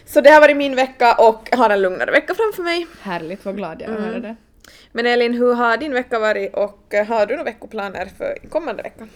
Så 0.06 0.20
det 0.20 0.30
har 0.30 0.40
varit 0.40 0.56
min 0.56 0.76
vecka 0.76 1.14
och 1.14 1.48
jag 1.50 1.58
har 1.58 1.70
en 1.70 1.82
lugnare 1.82 2.10
vecka 2.10 2.34
framför 2.34 2.62
mig. 2.62 2.86
Härligt, 3.02 3.44
vad 3.44 3.56
glad 3.56 3.82
jag 3.82 3.88
är 3.90 3.92
att 3.92 3.98
Mm. 3.98 4.10
höra 4.10 4.20
det. 4.20 4.36
Men 4.92 5.06
Elin, 5.06 5.34
hur 5.34 5.54
har 5.54 5.76
din 5.76 5.92
vecka 5.92 6.18
varit 6.18 6.54
och 6.54 6.94
eh, 6.94 7.06
har 7.06 7.26
du 7.26 7.34
några 7.34 7.44
veckoplaner 7.44 8.08
för 8.18 8.48
kommande 8.48 8.82
vecka? 8.82 9.06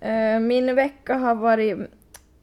Eh, 0.00 0.40
min 0.40 0.74
vecka 0.74 1.14
har 1.14 1.34
varit, 1.34 1.78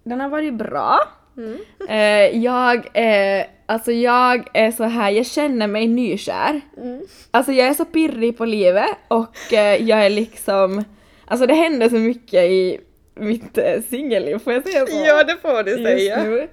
den 0.04 0.20
har 0.20 0.30
varit 0.30 0.54
bra. 0.54 1.00
Mm. 1.38 1.58
Eh, 1.90 2.44
jag 2.44 2.88
är, 2.94 3.48
alltså 3.66 3.92
jag 3.92 4.48
är 4.54 4.72
så 4.72 4.84
här, 4.84 5.12
jag 5.12 5.26
känner 5.26 5.68
mig 5.68 5.88
nykär. 5.88 6.62
Mm. 6.78 7.02
Alltså 7.32 7.52
jag 7.52 7.68
är 7.68 7.74
så 7.74 7.86
pirrig 7.86 8.38
på 8.38 8.46
livet 8.46 8.90
och 9.08 9.36
jag 9.80 10.06
är 10.06 10.10
liksom, 10.10 10.84
alltså 11.26 11.48
det 11.48 11.54
händer 11.54 11.90
så 11.90 11.96
mycket 11.96 12.44
i 12.44 12.80
mitt 13.16 13.58
singelliv, 13.90 14.40
får 14.40 14.54
jag 14.54 14.64
säga 14.64 14.86
så? 14.86 15.04
Ja, 15.06 15.24
det 15.24 15.38
får 15.42 15.64
du 15.64 15.76
säga. 15.76 16.24
nu. 16.24 16.48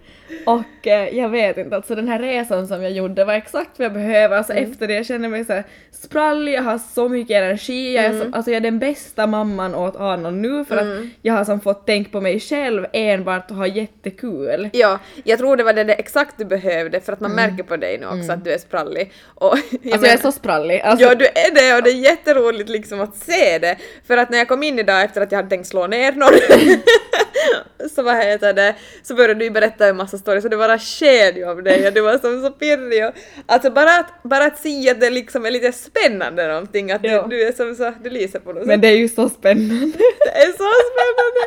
Och 0.47 0.87
eh, 0.87 1.09
jag 1.19 1.29
vet 1.29 1.57
inte, 1.59 1.77
alltså 1.77 1.95
den 1.95 2.09
här 2.09 2.19
resan 2.19 2.67
som 2.69 2.83
jag 2.83 2.93
gjorde 2.93 3.25
var 3.25 3.35
exakt 3.35 3.71
vad 3.79 3.85
jag 3.87 3.93
behöver. 3.93 4.37
Alltså 4.37 4.53
Mm. 4.53 4.71
efter 4.71 4.87
det 4.87 4.95
jag 4.95 5.07
känner 5.07 5.29
mig 5.29 5.45
så 5.45 5.53
här 5.53 5.65
sprallig, 5.91 6.53
jag 6.55 6.63
har 6.63 6.79
så 6.95 7.09
mycket 7.09 7.37
energi, 7.37 7.95
jag 7.95 8.05
är, 8.05 8.11
Mm. 8.11 8.21
så, 8.33 8.37
alltså 8.37 8.51
jag 8.51 8.57
är 8.57 8.61
den 8.61 8.79
bästa 8.79 9.27
mamman 9.27 9.75
åt 9.75 9.97
Arnold 9.97 10.37
nu 10.37 10.65
för 10.65 10.77
att 10.77 11.05
jag 11.23 11.35
har 11.35 11.45
som 11.45 11.61
fått 11.61 11.87
tänka 11.87 12.11
på 12.11 12.21
mig 12.21 12.41
själv 12.41 12.87
enbart 12.93 13.51
och 13.51 13.57
ha 13.57 13.67
jättekul. 13.67 14.71
Ja, 14.73 14.99
jag 15.25 15.39
tror 15.39 15.57
det 15.57 15.65
var 15.65 15.73
det, 15.73 15.85
det 15.85 15.95
exakt 15.95 16.35
du 16.39 16.45
behövde 16.45 17.01
för 17.01 17.13
att 17.13 17.21
man 17.21 17.33
märker 17.33 17.63
på 17.65 17.77
dig 17.77 17.99
nu 17.99 18.07
också 18.07 18.33
att 18.33 18.45
du 18.45 18.53
är 18.53 18.59
sprallig. 18.59 19.13
Och 19.35 19.57
jag 19.83 19.93
Alltså 19.93 20.07
jag 20.07 20.15
är 20.15 20.19
så 20.23 20.33
sprallig. 20.33 20.81
Alltså, 20.81 21.07
Ja, 21.07 21.15
du 21.15 21.25
är 21.27 21.55
det 21.55 21.77
och 21.77 21.83
det 21.83 21.91
är 21.91 22.05
jätteroligt 22.05 22.69
liksom 22.69 23.01
att 23.01 23.17
se 23.17 23.59
det. 23.59 23.77
För 24.07 24.17
att 24.17 24.31
när 24.31 24.39
jag 24.39 24.49
kom 24.49 24.63
in 24.63 24.79
idag 24.79 25.03
efter 25.03 25.21
att 25.21 25.33
jag 25.33 25.37
hade 25.39 25.49
tänkt 25.49 25.67
slå 25.67 25.87
ner 25.87 26.13
någon 26.13 26.29
så 27.95 28.03
vad 28.03 28.17
heter 28.17 28.53
det, 28.53 28.75
så 29.03 29.15
började 29.15 29.35
du 29.45 29.51
berätta 29.51 29.87
en 29.89 29.97
massa 29.97 30.14
stories 30.19 30.45
och 30.45 30.51
det 30.51 30.57
bara 30.57 30.79
sken 30.79 31.37
ju 31.37 31.45
av 31.45 31.63
dig 31.63 31.87
och 31.87 31.93
du 31.93 32.01
var 32.01 32.19
som 32.19 32.43
så 32.43 32.51
pirrig 32.51 33.07
och 33.07 33.13
alltså 33.47 33.71
bara 33.71 33.91
att, 33.99 34.23
bara 34.23 34.45
att 34.45 34.59
se 34.59 34.91
att 34.91 35.01
det 35.01 35.11
liksom 35.11 35.47
är 35.47 35.51
lite 35.51 35.73
spännande 35.73 36.49
någonting, 36.49 36.93
att 36.93 37.03
du, 37.03 37.25
du 37.31 37.43
är 37.43 37.53
som 37.53 37.75
så, 37.75 37.93
du 38.03 38.11
lyser 38.11 38.39
på 38.39 38.53
något 38.53 38.67
men 38.67 38.77
sätt. 38.77 38.83
det 38.83 38.89
är 38.89 38.97
ju 38.97 39.09
så 39.09 39.29
spännande. 39.29 39.99
Det 40.25 40.31
är 40.31 40.47
så 40.47 40.71
spännande! 40.91 41.41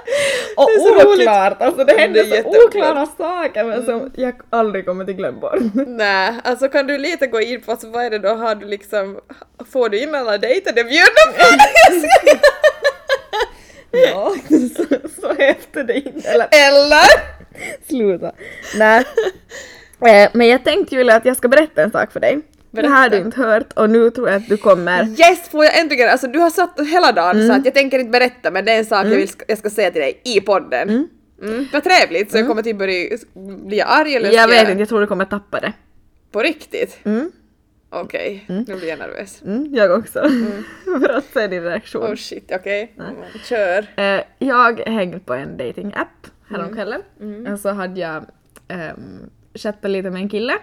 Och 0.58 0.68
det 0.68 0.74
är 0.74 0.80
så 0.80 1.10
roligt. 1.10 1.20
oklart, 1.22 1.62
alltså 1.62 1.84
det 1.84 1.94
händer 1.94 2.24
Det 2.24 2.44
så 2.44 2.66
oklara 2.66 3.06
saker 3.18 3.64
men 3.64 3.86
som 3.86 4.12
jag 4.16 4.34
aldrig 4.50 4.86
kommer 4.86 5.06
till 5.06 5.16
glöm 5.16 5.40
bort. 5.40 5.60
Nej, 5.88 6.34
alltså 6.44 6.70
kan 6.70 6.88
du 6.88 6.98
lite 6.98 7.28
gå 7.28 7.42
in 7.42 7.62
på 7.62 7.72
alltså, 7.72 7.88
vad 7.90 8.06
är 8.06 8.10
det 8.10 8.20
då, 8.20 8.30
har 8.30 8.56
du 8.56 8.66
liksom, 8.66 9.20
får 9.72 9.90
du 9.90 10.00
in 10.00 10.16
alla 10.16 10.38
dejter 10.38 10.74
du 10.74 10.84
bjuder 10.84 11.38
på? 11.38 11.44
ja, 13.92 14.36
så, 14.50 14.84
så 15.22 15.34
efter 15.38 15.84
det 15.84 15.96
inte. 15.96 16.30
Eller 16.30 16.48
Eller? 16.52 17.37
sluta. 17.90 18.32
Nej. 18.78 19.06
Eh, 20.02 20.30
Men 20.34 20.48
jag 20.48 20.64
tänkte 20.64 20.96
Julia 20.96 21.16
att 21.16 21.26
jag 21.26 21.38
ska 21.38 21.48
berätta 21.48 21.84
en 21.84 21.92
sak 21.92 22.12
för 22.12 22.20
dig. 22.20 22.40
Berätta. 22.72 22.88
Det 22.90 22.94
här 22.94 23.02
har 23.02 23.10
du 23.10 23.18
inte 23.18 23.42
hört 23.42 23.74
och 23.74 23.90
nu 23.90 24.10
tror 24.10 24.30
jag 24.30 24.38
att 24.38 24.50
du 24.50 24.58
kommer... 24.58 25.04
Yes, 25.08 25.50
får 25.50 25.66
jag 25.66 25.80
äntligen, 25.80 26.10
alltså 26.10 26.28
du 26.28 26.40
har 26.40 26.50
satt 26.50 26.80
hela 26.88 27.12
dagen 27.12 27.48
så 27.48 27.54
att 27.54 27.66
jag 27.66 27.74
tänker 27.74 28.00
inte 28.00 28.12
berätta 28.12 28.52
men 28.52 28.66
det 28.66 28.72
är 28.72 28.80
en 28.80 28.86
sak 28.86 29.06
jag, 29.06 29.10
vill, 29.10 29.30
jag 29.48 29.58
ska 29.58 29.70
säga 29.70 29.92
till 29.92 30.02
dig 30.02 30.22
i 30.24 30.42
podden. 30.42 31.08
Mm. 31.42 31.68
Vad 31.74 31.84
trevligt, 31.84 32.32
så 32.32 32.38
jag 32.38 32.48
kommer 32.48 32.62
till 32.64 32.76
börja, 32.76 33.18
jag 33.70 33.88
arg 33.90 34.16
eller 34.16 34.32
Jag 34.32 34.48
vet 34.48 34.70
inte, 34.70 34.80
jag 34.82 34.90
tror 34.90 35.02
du 35.02 35.08
kommer 35.08 35.26
tappa 35.26 35.60
det. 35.60 35.74
På 36.32 36.40
riktigt? 36.40 36.98
Mm. 37.04 37.32
Okej, 37.90 38.46
nu 38.48 38.64
blir 38.76 38.88
jag 38.88 39.00
nervös. 39.00 39.42
Mm, 39.46 39.76
jag 39.76 40.00
också. 40.00 40.20
för 40.84 41.10
att 41.10 41.26
se 41.34 41.48
din 41.48 41.64
reaktion. 41.64 42.04
Oh 42.04 42.16
shit, 42.16 42.52
okej. 42.56 42.94
Mm, 43.00 43.16
Kör. 43.44 43.86
Eh, 43.96 44.22
jag 44.40 44.80
hängde 44.80 45.20
på 45.20 45.34
en 45.34 45.58
dating-app 45.58 46.28
häromkvällen 46.50 47.02
och 47.54 47.60
så 47.60 47.70
hade 47.70 48.00
jag 48.00 48.26
um, 48.70 49.30
chattat 49.54 49.92
lite 49.92 50.10
med 50.10 50.22
en 50.22 50.30
kille. 50.30 50.54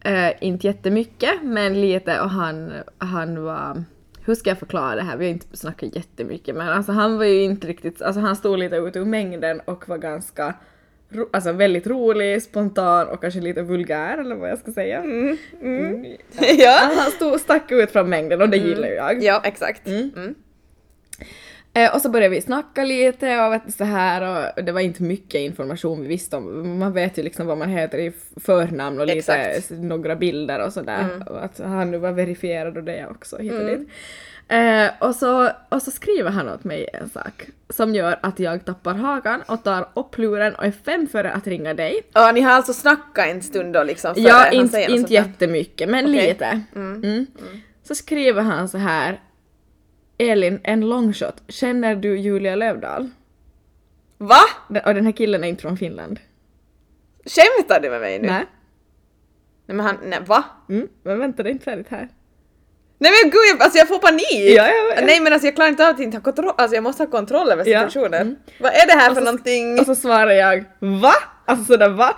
Eh, 0.00 0.32
inte 0.40 0.66
jättemycket 0.66 1.42
men 1.42 1.80
lite 1.80 2.20
och 2.20 2.30
han, 2.30 2.72
han 2.98 3.42
var 3.42 3.84
hur 4.24 4.34
ska 4.34 4.50
jag 4.50 4.58
förklara 4.58 4.94
det 4.94 5.02
här? 5.02 5.16
Vi 5.16 5.24
har 5.24 5.32
inte 5.32 5.56
snackat 5.56 5.96
jättemycket 5.96 6.56
men 6.56 6.68
alltså 6.68 6.92
han 6.92 7.18
var 7.18 7.24
ju 7.24 7.42
inte 7.42 7.66
riktigt, 7.66 8.02
alltså 8.02 8.20
han 8.20 8.36
stod 8.36 8.58
lite 8.58 8.76
ute 8.76 8.98
ur 8.98 9.04
mängden 9.04 9.60
och 9.64 9.88
var 9.88 9.98
ganska 9.98 10.54
ro, 11.08 11.28
alltså 11.32 11.52
väldigt 11.52 11.86
rolig, 11.86 12.42
spontan 12.42 13.08
och 13.08 13.20
kanske 13.20 13.40
lite 13.40 13.62
vulgär 13.62 14.18
eller 14.18 14.36
vad 14.36 14.50
jag 14.50 14.58
ska 14.58 14.72
säga. 14.72 15.02
Mm. 15.02 15.36
ja. 16.58 16.90
Han 16.96 17.10
stod, 17.10 17.40
stack 17.40 17.72
ut 17.72 17.90
från 17.90 18.08
mängden 18.08 18.42
och 18.42 18.48
det 18.48 18.56
gillar 18.56 18.88
ju 18.88 18.94
jag. 18.94 19.22
ja, 19.22 19.40
exakt. 19.44 19.86
Mm. 19.86 20.34
Eh, 21.74 21.94
och 21.94 22.00
så 22.00 22.08
började 22.08 22.34
vi 22.34 22.40
snacka 22.40 22.84
lite 22.84 23.40
och 23.40 23.52
vet 23.52 23.74
så 23.74 23.84
här 23.84 24.52
och 24.56 24.64
det 24.64 24.72
var 24.72 24.80
inte 24.80 25.02
mycket 25.02 25.40
information 25.40 26.02
vi 26.02 26.08
visste 26.08 26.36
om. 26.36 26.78
Man 26.78 26.92
vet 26.92 27.18
ju 27.18 27.22
liksom 27.22 27.46
vad 27.46 27.58
man 27.58 27.68
heter 27.68 27.98
i 27.98 28.12
förnamn 28.36 29.00
och 29.00 29.06
lite 29.06 29.34
Exakt. 29.34 29.70
några 29.70 30.16
bilder 30.16 30.66
och 30.66 30.72
sådär. 30.72 31.06
Och 31.26 31.44
att 31.44 31.58
han 31.58 31.90
nu 31.90 31.98
var 31.98 32.12
verifierad 32.12 32.76
och 32.76 32.84
det 32.84 33.06
också 33.10 33.36
hit 33.38 33.52
och 33.52 33.66
dit. 33.66 33.88
Eh, 34.48 34.90
och, 34.98 35.14
så, 35.14 35.50
och 35.68 35.82
så 35.82 35.90
skriver 35.90 36.30
han 36.30 36.48
åt 36.48 36.64
mig 36.64 36.88
en 36.92 37.08
sak 37.08 37.46
som 37.68 37.94
gör 37.94 38.18
att 38.22 38.38
jag 38.38 38.64
tappar 38.64 38.94
hakan 38.94 39.42
och 39.46 39.64
tar 39.64 39.88
upp 39.94 40.18
luren 40.18 40.54
och 40.54 40.64
är 40.64 40.70
fem 40.70 41.06
före 41.06 41.32
att 41.32 41.46
ringa 41.46 41.74
dig. 41.74 42.00
Ja, 42.12 42.32
ni 42.32 42.40
har 42.40 42.52
alltså 42.52 42.72
snackat 42.72 43.26
en 43.28 43.42
stund 43.42 43.72
då 43.74 43.82
liksom 43.82 44.14
Ja, 44.16 44.50
inte, 44.50 44.82
inte 44.82 45.12
jättemycket 45.12 45.88
men 45.88 46.04
Okej. 46.04 46.28
lite. 46.28 46.60
Mm. 46.74 47.26
Så 47.82 47.94
skriver 47.94 48.42
han 48.42 48.68
så 48.68 48.78
här 48.78 49.20
Elin, 50.18 50.60
en 50.64 50.80
longshot. 50.80 51.42
Känner 51.48 51.96
du 51.96 52.18
Julia 52.18 52.56
Lövdahl? 52.56 53.10
Va? 54.18 54.40
Den- 54.68 54.82
Och 54.86 54.94
den 54.94 55.04
här 55.04 55.12
killen 55.12 55.44
är 55.44 55.48
inte 55.48 55.62
från 55.62 55.76
Finland. 55.76 56.20
Skämtar 57.24 57.80
du 57.80 57.90
med 57.90 58.00
mig 58.00 58.18
nu? 58.18 58.26
Nej. 58.28 58.44
Nej 59.66 59.76
men 59.76 59.86
han, 59.86 59.96
nej 60.04 60.18
va? 60.26 60.44
Mm, 60.68 60.88
men 61.02 61.18
vänta, 61.18 61.42
det 61.42 61.48
är 61.48 61.52
inte 61.52 61.64
färdigt 61.64 61.88
här. 61.90 62.08
Nej 62.98 63.12
men 63.22 63.30
gud, 63.30 63.40
jag, 63.52 63.62
alltså 63.62 63.78
jag 63.78 63.88
får 63.88 63.98
panik! 63.98 64.56
Ja, 64.56 64.68
jag 64.68 64.96
vet. 64.96 65.04
Nej 65.06 65.20
men 65.20 65.32
alltså 65.32 65.46
jag 65.46 65.54
klarar 65.54 65.68
inte 65.68 65.84
av 65.88 65.94
att 65.94 66.00
inte 66.00 66.16
ha 66.16 66.22
kontroll, 66.22 66.52
alltså 66.58 66.74
jag 66.74 66.84
måste 66.84 67.02
ha 67.02 67.10
kontroll 67.10 67.50
över 67.50 67.66
Ja. 67.68 67.90
situationen. 67.90 68.20
Mm. 68.22 68.36
Vad 68.60 68.72
är 68.72 68.86
det 68.86 68.92
här 68.92 69.08
för 69.08 69.14
så- 69.14 69.24
någonting? 69.24 69.78
Och 69.80 69.86
så 69.86 69.94
svarar 69.94 70.30
jag 70.30 70.64
VA? 70.78 71.12
Alltså 71.48 71.64
sådär 71.64 71.88
va? 71.88 72.16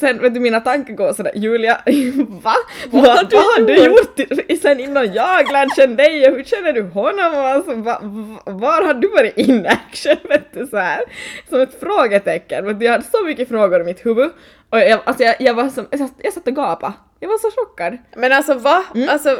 Sen 0.00 0.18
vet 0.22 0.34
du 0.34 0.40
mina 0.40 0.60
tankar 0.60 0.94
går 0.94 1.12
sådär 1.12 1.32
Julia, 1.34 1.80
va? 2.42 2.54
Vad 2.90 3.02
Va- 3.04 3.08
har 3.10 3.24
du 3.24 3.36
vad 3.36 3.44
har 3.44 3.62
du 3.66 3.84
gjort? 3.84 4.20
i- 4.50 4.56
sen 4.56 4.80
innan 4.80 5.12
jag 5.12 5.52
lärde 5.52 5.70
känna 5.76 5.94
dig 5.94 6.28
och 6.30 6.36
hur 6.36 6.44
känner 6.44 6.72
du 6.72 6.82
honom? 6.82 7.34
Alltså, 7.34 7.74
va, 7.74 7.98
va, 8.02 8.40
var 8.52 8.82
har 8.86 8.94
du 8.94 9.08
varit 9.08 9.36
in 9.38 9.66
action? 9.66 10.16
Vet 10.28 10.52
du 10.52 10.66
så 10.66 10.76
här? 10.76 11.00
Som 11.48 11.60
ett 11.60 11.80
frågetecken. 11.80 12.66
Vet 12.66 12.78
du, 12.78 12.84
jag 12.84 12.92
hade 12.92 13.04
så 13.04 13.24
mycket 13.24 13.48
frågor 13.48 13.80
i 13.80 13.84
mitt 13.84 14.06
huvud 14.06 14.30
och 14.70 14.78
jag, 14.78 15.00
alltså, 15.04 15.22
jag, 15.22 15.36
jag 15.40 15.54
var 15.54 15.68
som, 15.68 15.86
jag 15.90 16.00
satt, 16.00 16.12
jag 16.18 16.32
satt 16.32 16.46
och 16.46 16.56
gapade. 16.56 16.92
Jag 17.20 17.28
var 17.28 17.38
så 17.38 17.50
chockad. 17.56 17.98
Men 18.16 18.32
alltså 18.32 18.54
va? 18.54 18.84
Mm. 18.94 19.08
Alltså, 19.08 19.38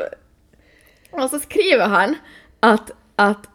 Och 1.10 1.30
så 1.30 1.38
skriver 1.38 1.84
han 1.86 2.14
att, 2.60 2.90
att 3.16 3.48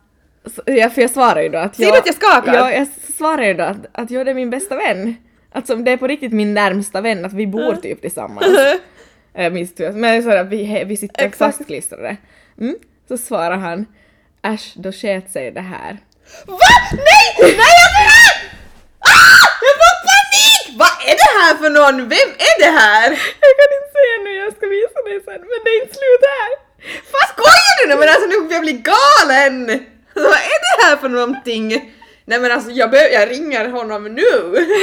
så- 0.55 0.61
ja, 0.65 0.89
för 0.89 1.01
jag 1.01 1.09
svarar 1.09 1.41
ju 1.41 1.49
då 1.49 1.57
att 1.57 1.75
Ser 1.75 1.91
du 1.91 1.97
att 1.97 2.05
jag 2.05 2.15
skakar? 2.15 2.53
Ja, 2.53 2.71
jag 2.71 2.87
svarar 3.17 3.43
ju 3.43 3.53
då 3.53 3.63
att, 3.63 3.77
att 3.91 4.11
jag 4.11 4.27
är 4.27 4.33
min 4.33 4.49
bästa 4.49 4.75
vän. 4.75 5.15
Alltså 5.53 5.75
det 5.75 5.91
är 5.91 5.97
på 5.97 6.07
riktigt 6.07 6.31
min 6.33 6.53
närmsta 6.53 7.01
vän, 7.01 7.25
att 7.25 7.33
vi 7.33 7.47
bor 7.47 7.75
typ 7.75 8.01
tillsammans. 8.01 8.45
Jag 9.35 9.53
minns 9.53 9.69
inte, 9.69 9.91
men 9.91 10.23
sådär, 10.23 10.43
vi, 10.43 10.63
he- 10.65 10.85
vi 10.85 10.97
sitter 10.97 11.25
Exakt. 11.25 11.37
fastklistrade. 11.57 12.17
Mm. 12.61 12.75
Så 13.07 13.17
svarar 13.17 13.57
han 13.57 13.85
Äsch, 14.45 14.73
då 14.75 14.91
sket 14.91 15.31
sig 15.31 15.51
det 15.51 15.61
här. 15.75 15.97
VA? 16.47 16.57
Nej! 16.91 17.27
Nej 17.39 17.73
jag 17.81 17.89
ah! 19.13 19.45
Jag 19.65 19.75
får 19.81 19.95
panik! 20.09 20.63
Vad 20.81 20.93
är 21.11 21.15
det 21.23 21.31
här 21.41 21.53
för 21.61 21.69
någon? 21.79 21.97
Vem 22.15 22.29
är 22.49 22.55
det 22.65 22.73
här? 22.81 23.09
Jag 23.45 23.53
kan 23.59 23.69
inte 23.77 23.91
säga 23.97 24.15
nu, 24.25 24.31
jag 24.43 24.51
ska 24.57 24.63
visa 24.77 24.99
dig 25.07 25.17
sen, 25.27 25.41
men 25.49 25.59
det 25.63 25.69
är 25.75 25.79
inte 25.83 25.95
slut 26.01 26.23
här. 26.37 26.51
Vad 27.15 27.25
skojar 27.33 27.73
du 27.79 27.83
nu? 27.89 27.95
Men 28.01 28.09
alltså 28.13 28.27
nu 28.31 28.37
jag 28.55 28.61
blir 28.67 28.79
galen! 28.93 29.55
Vad 30.13 30.39
är 30.53 30.59
det 30.65 30.75
här 30.85 30.95
för 30.97 31.09
någonting? 31.09 31.67
Nej 32.25 32.39
men 32.39 32.51
alltså 32.51 32.71
jag, 32.71 32.91
behöver, 32.91 33.13
jag 33.13 33.29
ringer 33.29 33.69
honom 33.69 34.03
nu! 34.03 34.21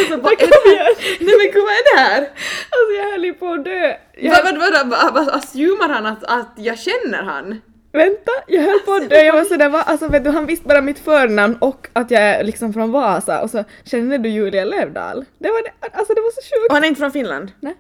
Alltså, 0.01 0.17
vad, 0.17 0.33
är 0.33 0.37
det 0.37 0.79
här? 0.79 0.95
Nej 1.21 1.35
men 1.39 1.47
gud 1.53 1.63
vad 1.63 1.73
är 1.73 1.95
det 1.97 2.01
här? 2.01 2.21
Alltså 2.21 2.93
jag 2.99 3.11
höll 3.11 3.25
ju 3.25 3.35
på 3.35 3.53
att 3.53 3.65
dö. 3.65 3.97
Jag, 4.17 4.45
Vad, 4.45 4.59
vad, 4.59 4.89
vad, 4.89 5.15
vad, 5.15 5.29
assumar 5.29 5.89
han 5.89 6.07
att, 6.07 6.25
att 6.25 6.53
jag 6.57 6.79
känner 6.79 7.23
han? 7.23 7.61
Vänta, 7.93 8.33
jag 8.47 8.63
höll 8.63 8.79
på 8.79 8.93
att 8.95 9.11
dö. 9.11 9.17
Jag 9.17 9.33
var 9.33 9.45
sådär, 9.45 9.69
va? 9.69 9.83
Alltså 9.83 10.09
vet 10.09 10.25
du, 10.25 10.31
han 10.31 10.47
visste 10.47 10.69
bara 10.69 10.81
mitt 10.81 10.99
förnamn 10.99 11.57
och 11.61 11.89
att 11.93 12.11
jag 12.11 12.23
är 12.23 12.45
liksom 12.45 12.73
från 12.73 12.93
Vasa 12.93 13.43
och 13.43 13.51
så 13.51 13.65
känner 13.85 14.19
du 14.19 14.29
Julia 14.29 14.65
Lövdahl? 14.65 15.25
Det 15.39 15.49
var 15.49 15.63
det, 15.63 15.71
alltså 15.93 16.15
det 16.15 16.21
var 16.21 16.31
så 16.31 16.41
sjukt. 16.41 16.69
Och 16.71 16.75
han 16.75 16.85
är 16.85 16.89
inte 16.89 16.99
från 16.99 17.13
Finland? 17.13 17.53
Nej. 17.61 17.75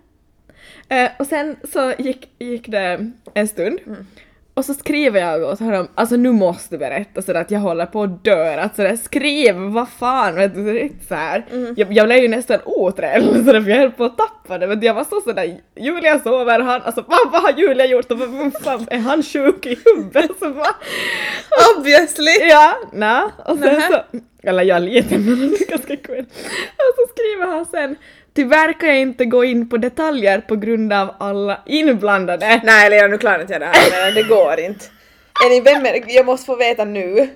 Eh, 0.88 1.11
och 1.18 1.27
sen 1.27 1.57
så 1.73 1.92
gick, 1.99 2.29
gick 2.38 2.68
det 2.68 3.11
en 3.35 3.49
stund 3.49 3.79
och 4.61 4.66
så 4.66 4.75
skriver 4.75 5.20
jag 5.20 5.42
åt 5.42 5.59
honom, 5.61 5.88
alltså 5.94 6.16
nu 6.16 6.33
måste 6.33 6.75
du 6.75 6.79
berätta 6.79 7.23
sådär 7.23 7.40
att 7.40 7.51
jag 7.51 7.61
håller 7.61 7.87
på 7.87 8.03
att 8.03 8.25
dö, 8.25 8.61
att 8.61 8.77
sådär 8.77 8.96
skriv, 8.96 9.55
vad 9.55 9.88
fan 9.88 10.35
vet 10.35 10.55
du, 10.55 10.61
så 10.61 10.73
det 10.73 10.81
är 10.81 10.83
inte 10.83 11.07
så 11.07 11.14
här. 11.14 11.44
Jag, 11.77 11.92
jag 11.92 12.07
blev 12.07 12.18
ju 12.18 12.29
nästan 12.29 12.59
otrevlig 12.64 13.44
sådär 13.44 13.61
för 13.64 13.70
jag 13.70 13.77
höll 13.79 13.90
på 13.90 14.05
att 14.05 14.18
tappa 14.18 14.59
det, 14.59 14.66
men 14.66 14.81
jag 14.81 14.94
var 14.94 15.05
så 15.05 15.20
sådär, 15.20 15.57
Julia 15.77 16.18
sover, 16.18 16.61
han, 16.61 16.83
alltså 16.83 17.05
vad, 17.09 17.33
vad 17.33 17.42
har 17.42 17.53
Julia 17.59 17.87
gjort 17.87 18.11
och 18.11 18.18
fan, 18.62 18.87
är 18.90 18.99
han 18.99 19.23
sjuk 19.23 19.66
i 19.66 19.79
huvudet? 19.85 20.31
Så, 20.38 20.49
vad? 20.49 20.75
Obviously! 21.79 22.49
Ja, 22.49 22.75
na. 22.92 23.31
Och 23.46 23.59
sen 23.59 23.75
Nähä. 23.75 23.88
så, 24.12 24.18
eller 24.42 24.62
jag 24.62 24.83
lite 24.83 25.18
men 25.18 25.40
det 25.51 25.57
är 25.61 25.70
ganska 25.70 25.96
kul. 25.96 26.25
Och 26.77 26.94
så 26.96 27.12
skriver 27.12 27.46
han 27.46 27.66
sen 27.66 27.96
Tyvärr 28.34 28.72
kan 28.80 28.88
jag 28.88 28.98
inte 29.00 29.24
gå 29.24 29.44
in 29.44 29.68
på 29.68 29.76
detaljer 29.76 30.40
på 30.40 30.56
grund 30.56 30.92
av 30.92 31.14
alla 31.18 31.60
inblandade. 31.66 32.60
Nej 32.64 32.90
Lena 32.90 33.06
nu 33.08 33.18
klarar 33.18 33.40
inte 33.40 33.52
jag 33.52 33.62
det 33.62 33.66
här 33.66 34.12
det 34.14 34.22
går 34.22 34.60
inte. 34.60 34.84
Är 35.44 35.50
ni 35.50 35.60
vem 35.60 35.86
är? 35.86 36.04
Jag 36.16 36.26
måste 36.26 36.46
få 36.46 36.56
veta 36.56 36.84
nu. 36.84 37.28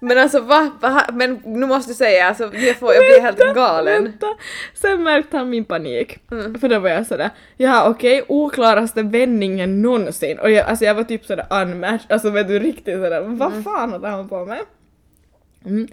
Men 0.00 0.18
alltså 0.18 0.40
va? 0.40 0.70
va? 0.80 1.06
Men 1.12 1.40
nu 1.44 1.66
måste 1.66 1.90
du 1.90 1.94
säga 1.94 2.26
alltså 2.28 2.50
jag, 2.54 2.76
får, 2.76 2.94
jag 2.94 3.04
blir 3.06 3.20
helt 3.20 3.54
galen. 3.54 4.04
Vänta. 4.04 4.26
Sen 4.74 5.02
märkte 5.02 5.36
han 5.36 5.50
min 5.50 5.64
panik. 5.64 6.18
Mm. 6.30 6.60
För 6.60 6.68
då 6.68 6.78
var 6.78 6.88
jag 6.90 7.06
sådär, 7.06 7.30
ja 7.56 7.88
okej, 7.90 8.24
oklaraste 8.28 9.02
vändningen 9.02 9.82
någonsin. 9.82 10.38
Och 10.38 10.50
jag, 10.50 10.66
alltså 10.66 10.84
jag 10.84 10.94
var 10.94 11.04
typ 11.04 11.24
sådär 11.24 11.46
unmatched, 11.50 12.12
alltså 12.12 12.30
vet 12.30 12.48
du 12.48 12.58
riktigt 12.58 12.94
sådär, 12.94 13.20
vad 13.20 13.52
Mm. 13.52 13.64
fan 13.64 13.92
håller 13.92 14.08
han 14.08 14.28
på 14.28 14.44
med? 14.44 14.60
Mm. 15.64 15.88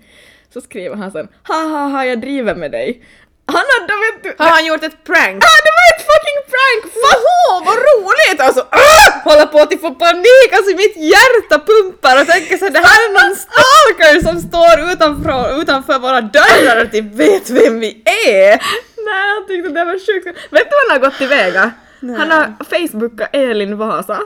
Så 0.54 0.62
skriver 0.62 0.96
han 0.96 1.12
sen, 1.12 1.28
ha 1.48 1.56
ha 1.68 1.88
ha 1.88 2.06
jag 2.06 2.22
driver 2.22 2.56
med 2.56 2.72
dig. 2.72 3.04
Han 3.58 3.66
hade 3.74 3.94
vet 4.06 4.18
du, 4.24 4.30
Har 4.44 4.52
han 4.58 4.66
gjort 4.70 4.84
ett 4.90 5.04
prank? 5.10 5.40
Ah, 5.50 5.60
det 5.66 5.74
var 5.80 5.86
ett 5.94 6.04
fucking 6.12 6.40
prank! 6.54 6.82
Woho, 7.04 7.40
vad 7.68 7.78
roligt! 7.90 8.40
Alltså 8.48 8.62
ah! 8.70 9.08
hålla 9.30 9.46
på 9.54 9.60
att 9.60 9.82
få 9.82 9.92
panik, 10.06 10.50
alltså 10.54 10.72
mitt 10.84 10.98
hjärta 11.14 11.56
pumpar 11.70 12.22
och 12.22 12.28
tänker 12.28 12.58
så 12.58 12.66
det 12.70 12.84
här 12.88 13.00
är 13.06 13.12
någon 13.20 13.36
stalker 13.46 14.14
som 14.28 14.36
står 14.50 14.92
utanför, 14.92 15.62
utanför 15.62 16.00
våra 16.00 16.22
dörrar 16.22 16.86
och 16.86 16.92
typ 16.92 17.08
vet 17.14 17.50
vem 17.50 17.80
vi 17.80 17.92
är! 18.06 18.50
Nej, 19.08 19.26
han 19.34 19.48
tyckte 19.48 19.70
det 19.70 19.86
var 19.86 20.00
sjukt. 20.06 20.38
Vet 20.56 20.68
du 20.70 20.76
vad 20.78 20.84
han 20.90 20.92
har 20.96 21.02
gått 21.06 21.18
tillväga? 21.18 21.72
Han 22.02 22.32
har 22.32 22.46
facebookat 22.70 23.30
Elin 23.32 23.78
Vasa. 23.78 24.20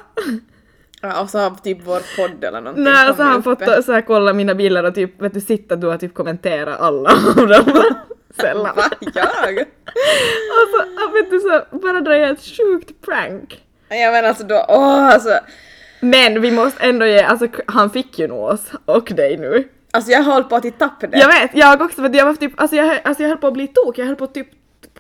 Ja, 1.02 1.22
och 1.22 1.30
så 1.30 1.40
har 1.40 1.50
typ 1.64 1.78
vår 1.86 2.02
podd 2.18 2.44
eller 2.44 2.62
någonting 2.62 2.84
Nej, 2.84 3.08
så 3.08 3.24
har 3.24 3.30
han 3.30 3.44
kommit 3.44 3.60
fått 3.60 3.70
uppe. 3.70 3.84
så 3.84 3.92
här, 3.92 4.02
kolla 4.02 4.34
mina 4.34 4.56
bilder 4.56 4.84
och 4.84 4.96
typ, 4.96 5.22
vet 5.22 5.34
du, 5.34 5.42
sitta 5.42 5.76
du 5.76 5.88
och 5.88 6.00
typ 6.00 6.14
kommentera 6.14 6.76
alla 6.76 7.10
av 7.38 7.48
dem. 7.48 7.84
Sällan. 8.42 8.76
Va? 8.76 8.90
Jag? 9.14 9.60
Och 9.60 10.70
så, 10.72 10.86
ja, 10.98 11.12
vet 11.14 11.30
du, 11.30 11.40
så 11.40 11.78
bara 11.78 12.18
jag 12.18 12.30
ett 12.30 12.42
sjukt 12.58 13.02
prank. 13.06 13.64
Jag 13.90 14.14
menar 14.14 14.30
alltså 14.30 14.44
då, 14.44 14.66
åh 14.70 15.08
alltså. 15.08 15.40
Men 16.00 16.42
vi 16.42 16.52
måste 16.52 16.84
ändå 16.84 17.06
ge, 17.06 17.22
alltså 17.22 17.48
han 17.66 17.90
fick 17.90 18.20
ju 18.20 18.28
nå 18.28 18.50
oss 18.50 18.72
och 18.86 19.12
dig 19.16 19.38
nu. 19.38 19.68
Alltså 19.92 20.12
jag 20.12 20.24
höll 20.24 20.44
på 20.44 20.56
att 20.56 20.80
tappa 20.80 21.08
det. 21.08 21.18
Jag 21.18 21.28
vet, 21.28 21.52
jag 21.54 21.82
också, 21.82 22.02
du, 22.02 22.18
jag 22.18 22.26
var 22.26 22.34
typ, 22.34 22.62
alltså 22.62 22.76
jag, 22.76 23.00
alltså 23.04 23.24
jag 23.24 23.30
höll 23.30 23.38
på 23.38 23.48
att 23.48 23.54
bli 23.54 23.68
tok, 23.68 23.98
jag 23.98 24.06
höll 24.06 24.16
på 24.16 24.24
att 24.24 24.34
typ 24.34 24.48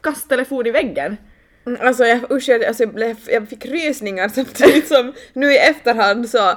kasta 0.01 0.29
telefon 0.29 0.67
i 0.67 0.71
väggen. 0.71 1.17
Mm, 1.65 1.87
Alltså 1.87 2.05
jag, 2.05 2.31
usch, 2.31 2.49
jag, 2.49 2.65
alltså, 2.65 2.83
jag, 2.83 2.93
blev, 2.93 3.17
jag 3.27 3.49
fick 3.49 3.65
rysningar 3.65 4.29
samtidigt 4.29 4.87
som 4.87 5.13
nu 5.33 5.53
i 5.53 5.57
efterhand 5.57 6.29
så 6.29 6.37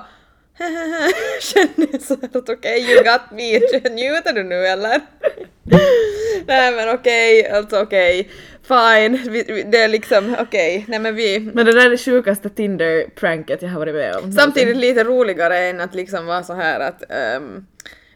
känner 1.41 1.89
jag 1.93 2.01
så 2.03 2.15
att 2.15 2.49
okej, 2.49 2.93
you 2.93 3.03
got 3.05 3.21
me, 3.31 3.59
njuter 3.91 4.33
du 4.33 4.43
nu 4.43 4.67
eller? 4.67 5.01
nej 6.47 6.73
men 6.73 6.95
okej, 6.95 7.49
alltså 7.49 7.83
okej, 7.83 8.31
fine, 8.63 9.33
vi, 9.33 9.45
vi, 9.49 9.63
det 9.63 9.79
är 9.79 9.89
liksom 9.89 10.37
okej, 10.41 10.85
nej 10.89 10.99
men 10.99 11.15
vi 11.15 11.41
Men 11.55 11.67
det 11.67 11.73
där 11.73 11.87
är 11.87 11.91
det 11.91 11.99
sjukaste 11.99 12.49
Tinder-pranket 12.49 13.63
jag 13.63 13.69
har 13.69 13.79
varit 13.79 13.95
med 13.95 14.17
om. 14.17 14.33
Samtidigt 14.33 14.77
lite 14.77 15.05
roligare 15.05 15.59
än 15.59 15.81
att 15.81 15.95
liksom 15.95 16.27
vara 16.27 16.43
så 16.43 16.55
här 16.55 16.81
att 16.81 17.03
eh, 17.11 17.41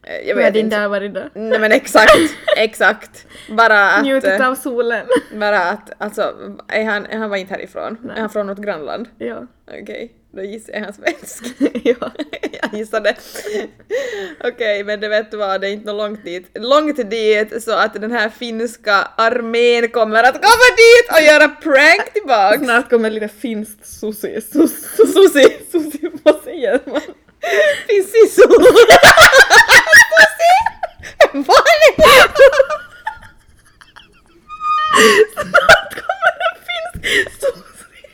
jag 0.02 0.12
Hur 0.24 0.34
har 0.34 0.50
vet 0.50 0.56
inte. 0.56 0.80
dag 0.80 0.88
varit 0.88 1.14
då? 1.14 1.22
Nej 1.34 1.58
men 1.58 1.72
exakt, 1.72 2.16
exakt. 2.56 3.26
Bara 3.48 3.90
att... 3.90 4.04
Njutit 4.04 4.40
eh, 4.40 4.48
av 4.48 4.54
solen. 4.54 5.06
Bara 5.34 5.58
att, 5.60 5.90
alltså, 5.98 6.34
är 6.68 6.84
han, 6.84 7.06
han 7.12 7.30
var 7.30 7.36
inte 7.36 7.54
härifrån? 7.54 8.10
Är 8.16 8.20
han 8.20 8.30
från 8.30 8.46
något 8.46 8.58
grannland? 8.58 9.08
ja. 9.18 9.46
Okej, 9.82 10.12
då 10.32 10.42
gissar 10.42 10.72
jag 10.72 10.80
han 10.80 10.92
svensk. 10.92 11.44
ja. 11.84 12.10
jag 12.62 12.74
gissade. 12.78 13.14
Okej, 14.44 14.84
men 14.84 15.00
det 15.00 15.08
vet 15.08 15.30
du 15.30 15.36
vad, 15.36 15.60
det 15.60 15.68
är 15.68 15.72
inte 15.72 15.92
långt 15.92 16.24
dit. 16.24 16.50
Långt 16.54 17.10
dit 17.10 17.62
så 17.62 17.72
att 17.72 17.94
den 17.94 18.12
här 18.12 18.28
finska 18.28 18.94
armén 19.16 19.88
kommer 19.88 20.22
att 20.22 20.34
komma 20.34 20.68
dit 20.76 21.12
och 21.16 21.22
göra 21.22 21.48
prank 21.48 22.12
tillbaks. 22.12 22.58
Snart 22.64 22.90
kommer 22.90 23.10
lite 23.10 23.28
finskt 23.28 23.86
sushi. 23.86 24.40
Sus- 24.40 24.96
Sushi! 24.96 25.56
Sushi, 25.72 26.10
vad 26.22 26.42
säger 26.44 26.80
man? 26.86 27.00
Finns 27.88 28.12
i 31.34 31.94
det? 31.96 32.32
Snart 35.32 35.92
kommer 36.00 36.32
det 36.40 36.52
finsk 36.66 37.40
sushi! 37.40 38.04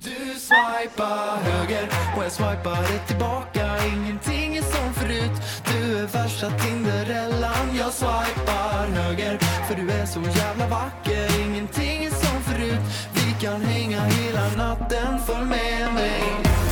Du 0.00 0.40
swipar 0.40 1.36
höger 1.36 1.88
och 2.16 2.24
jag 2.24 2.32
swipar 2.32 2.82
rätt 2.82 3.06
tillbaka 3.06 3.78
Ingenting 3.86 4.56
är 4.56 4.62
som 4.62 4.94
förut. 4.94 5.30
Du 5.64 5.98
är 5.98 6.06
värsta 6.06 6.50
Tinderellan 6.50 7.76
Jag 7.78 7.92
swipar 7.92 8.86
höger. 8.86 9.38
För 9.68 9.74
du 9.74 9.90
är 9.90 10.06
så 10.06 10.20
jävla 10.20 10.66
vacker. 10.68 11.40
Ingenting 11.40 12.04
är 12.04 12.10
som 12.10 12.42
förut. 12.42 12.80
Vi 13.14 13.46
kan 13.46 13.60
hänga 13.60 14.00
hela 14.00 14.48
natten, 14.56 15.18
följ 15.26 15.46
med 15.46 15.94
mig. 15.94 16.67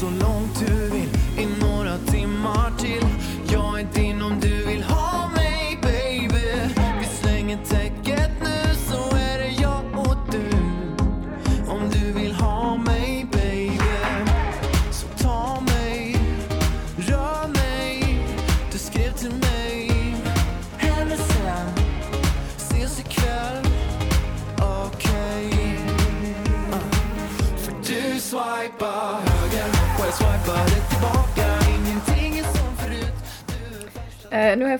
Vi 0.00 0.06
kan 0.06 0.39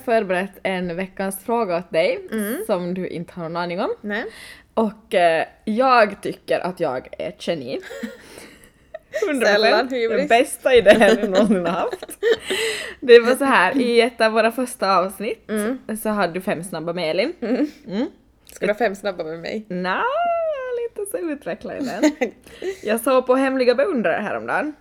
förberett 0.05 0.53
en 0.63 0.97
veckans 0.97 1.45
fråga 1.45 1.77
åt 1.77 1.91
dig 1.91 2.29
som 2.67 2.95
du 2.95 3.09
inte 3.09 3.33
har 3.35 3.43
någon 3.43 3.57
aning 3.57 3.81
om. 3.81 3.95
Nej. 4.01 4.25
Och 4.75 5.15
eh, 5.15 5.47
jag 5.65 6.23
tycker 6.23 6.61
att 6.61 6.81
jag 6.81 7.09
är 7.19 7.29
ett 7.29 7.47
geni. 7.47 7.81
100%. 9.31 9.45
Sällan 9.45 9.89
hybris. 9.89 10.29
Bästa 10.29 10.75
idén 10.75 11.01
jag 11.01 11.31
någonsin 11.31 11.67
har 11.67 11.73
haft. 11.73 12.07
Det 13.01 13.19
var 13.21 13.35
så 13.35 13.45
här, 13.45 13.77
i 13.81 14.01
ett 14.01 14.21
av 14.21 14.33
våra 14.33 14.53
första 14.53 14.97
avsnitt 14.99 15.51
så 16.03 16.09
hade 16.09 16.33
du 16.33 16.41
fem 16.41 16.65
snabba 16.65 16.93
med 16.93 17.11
Elin. 17.11 17.33
Ska 18.53 18.67
du 18.67 18.73
ha 18.73 18.79
fem 18.79 18.95
snabba 18.95 19.25
med 19.25 19.39
mig? 19.41 19.65
Nja, 19.69 20.03
lite 20.83 21.11
så 21.11 21.19
utvecklad 21.19 21.77
i 21.83 21.85
den. 21.85 22.31
Jag 22.83 23.01
såg 23.01 23.27
på 23.27 23.35
Hemliga 23.35 23.75
beundrare 23.75 24.23
häromdagen. 24.23 24.73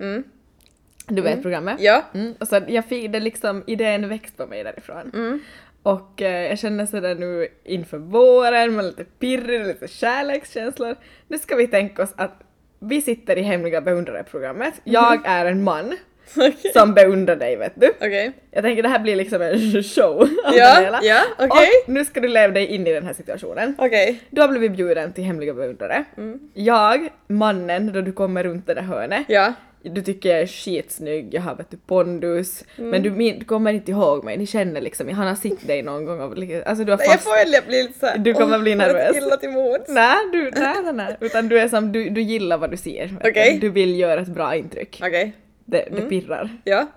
Du 1.09 1.21
vet 1.21 1.41
programmet? 1.41 1.75
Ja. 1.79 2.03
Mm, 2.13 2.33
och 2.39 2.47
så 2.47 2.59
jag 2.67 2.85
fick 2.85 3.11
det 3.11 3.19
liksom, 3.19 3.63
idén 3.67 4.09
växt 4.09 4.37
på 4.37 4.45
mig 4.45 4.63
därifrån. 4.63 5.41
Och 5.83 6.21
eh, 6.21 6.49
jag 6.49 6.59
känner 6.59 6.85
sådär 6.85 7.15
nu 7.15 7.47
inför 7.63 7.97
våren 7.97 8.75
med 8.75 8.85
lite 8.85 9.03
pirrig, 9.03 9.65
lite 9.67 9.87
kärlekskänslor. 9.87 10.95
Nu 11.27 11.37
ska 11.37 11.55
vi 11.55 11.67
tänka 11.67 12.03
oss 12.03 12.13
att 12.15 12.33
vi 12.79 13.01
sitter 13.01 13.35
i 13.37 13.41
Hemliga 13.41 13.81
beundrare-programmet. 13.81 14.73
Jag 14.83 15.21
är 15.25 15.45
en 15.45 15.63
man 15.63 15.97
som 16.73 16.93
beundrar 16.93 17.35
dig 17.35 17.55
vet 17.55 17.73
du. 17.75 17.89
Okej. 17.97 18.31
Jag 18.51 18.63
tänker 18.63 18.83
det 18.83 18.89
här 18.89 18.99
blir 18.99 19.15
liksom 19.15 19.41
en 19.41 19.83
show 19.83 20.21
av 20.45 20.55
Ja, 20.55 20.75
det 20.79 20.85
hela. 20.85 20.99
ja, 21.03 21.21
okej. 21.39 21.67
Och 21.85 21.89
nu 21.93 22.05
ska 22.05 22.19
du 22.19 22.27
leva 22.27 22.53
dig 22.53 22.65
in 22.65 22.87
i 22.87 22.93
den 22.93 23.05
här 23.05 23.13
situationen. 23.13 23.75
Okej. 23.77 24.19
Du 24.29 24.41
har 24.41 24.47
blivit 24.47 24.71
bjuden 24.71 25.13
till 25.13 25.23
Hemliga 25.23 25.53
beundrare. 25.53 26.03
Jag, 26.53 27.09
mannen, 27.27 27.93
då 27.93 28.01
du 28.01 28.11
kommer 28.11 28.43
runt 28.43 28.67
det 28.67 28.73
där 28.73 28.81
hörnet. 28.81 29.23
Ja. 29.27 29.53
Du 29.81 30.01
tycker 30.01 30.29
jag 30.29 30.39
är 30.41 30.47
skitsnygg, 30.47 31.33
jag 31.33 31.41
har 31.41 31.55
vet 31.55 31.71
du 31.71 31.77
pondus, 31.77 32.63
men 32.75 33.03
du, 33.03 33.09
du 33.09 33.45
kommer 33.45 33.73
inte 33.73 33.91
ihåg 33.91 34.23
mig, 34.23 34.37
ni 34.37 34.45
känner 34.45 34.81
liksom, 34.81 35.09
han 35.09 35.27
har 35.27 35.35
sett 35.35 35.67
dig 35.67 35.81
någon 35.81 36.05
gång 36.05 36.21
och 36.21 36.33
alltså 36.65 36.83
du 36.83 36.91
har 36.91 36.97
Nej, 36.97 37.07
Jag 37.07 37.13
fast... 37.13 37.23
får 37.23 37.67
bli 37.67 37.83
lite 37.83 37.99
såhär... 37.99 38.17
Du 38.17 38.33
kommer 38.33 38.59
bli 38.59 38.75
nervös. 38.75 39.17
illa 39.17 39.37
till 39.37 39.49
mods. 39.49 39.89
Nej, 39.89 40.17
du, 40.31 40.51
nej, 40.55 40.75
nej, 40.83 40.93
nej, 40.93 41.17
utan 41.21 41.49
du 41.49 41.59
är 41.59 41.67
som, 41.67 41.91
du, 41.91 42.09
du 42.09 42.21
gillar 42.21 42.57
vad 42.57 42.71
du 42.71 42.77
ser. 42.77 43.07
vet 43.23 43.61
du. 43.61 43.69
Vill 43.69 43.99
göra 43.99 44.21
ett 44.21 44.27
bra 44.27 44.55
intryck. 44.55 44.99
Okej. 45.03 45.33
Det, 45.65 45.87
det 45.91 46.01
pirrar. 46.01 46.49
Ja. 46.63 46.87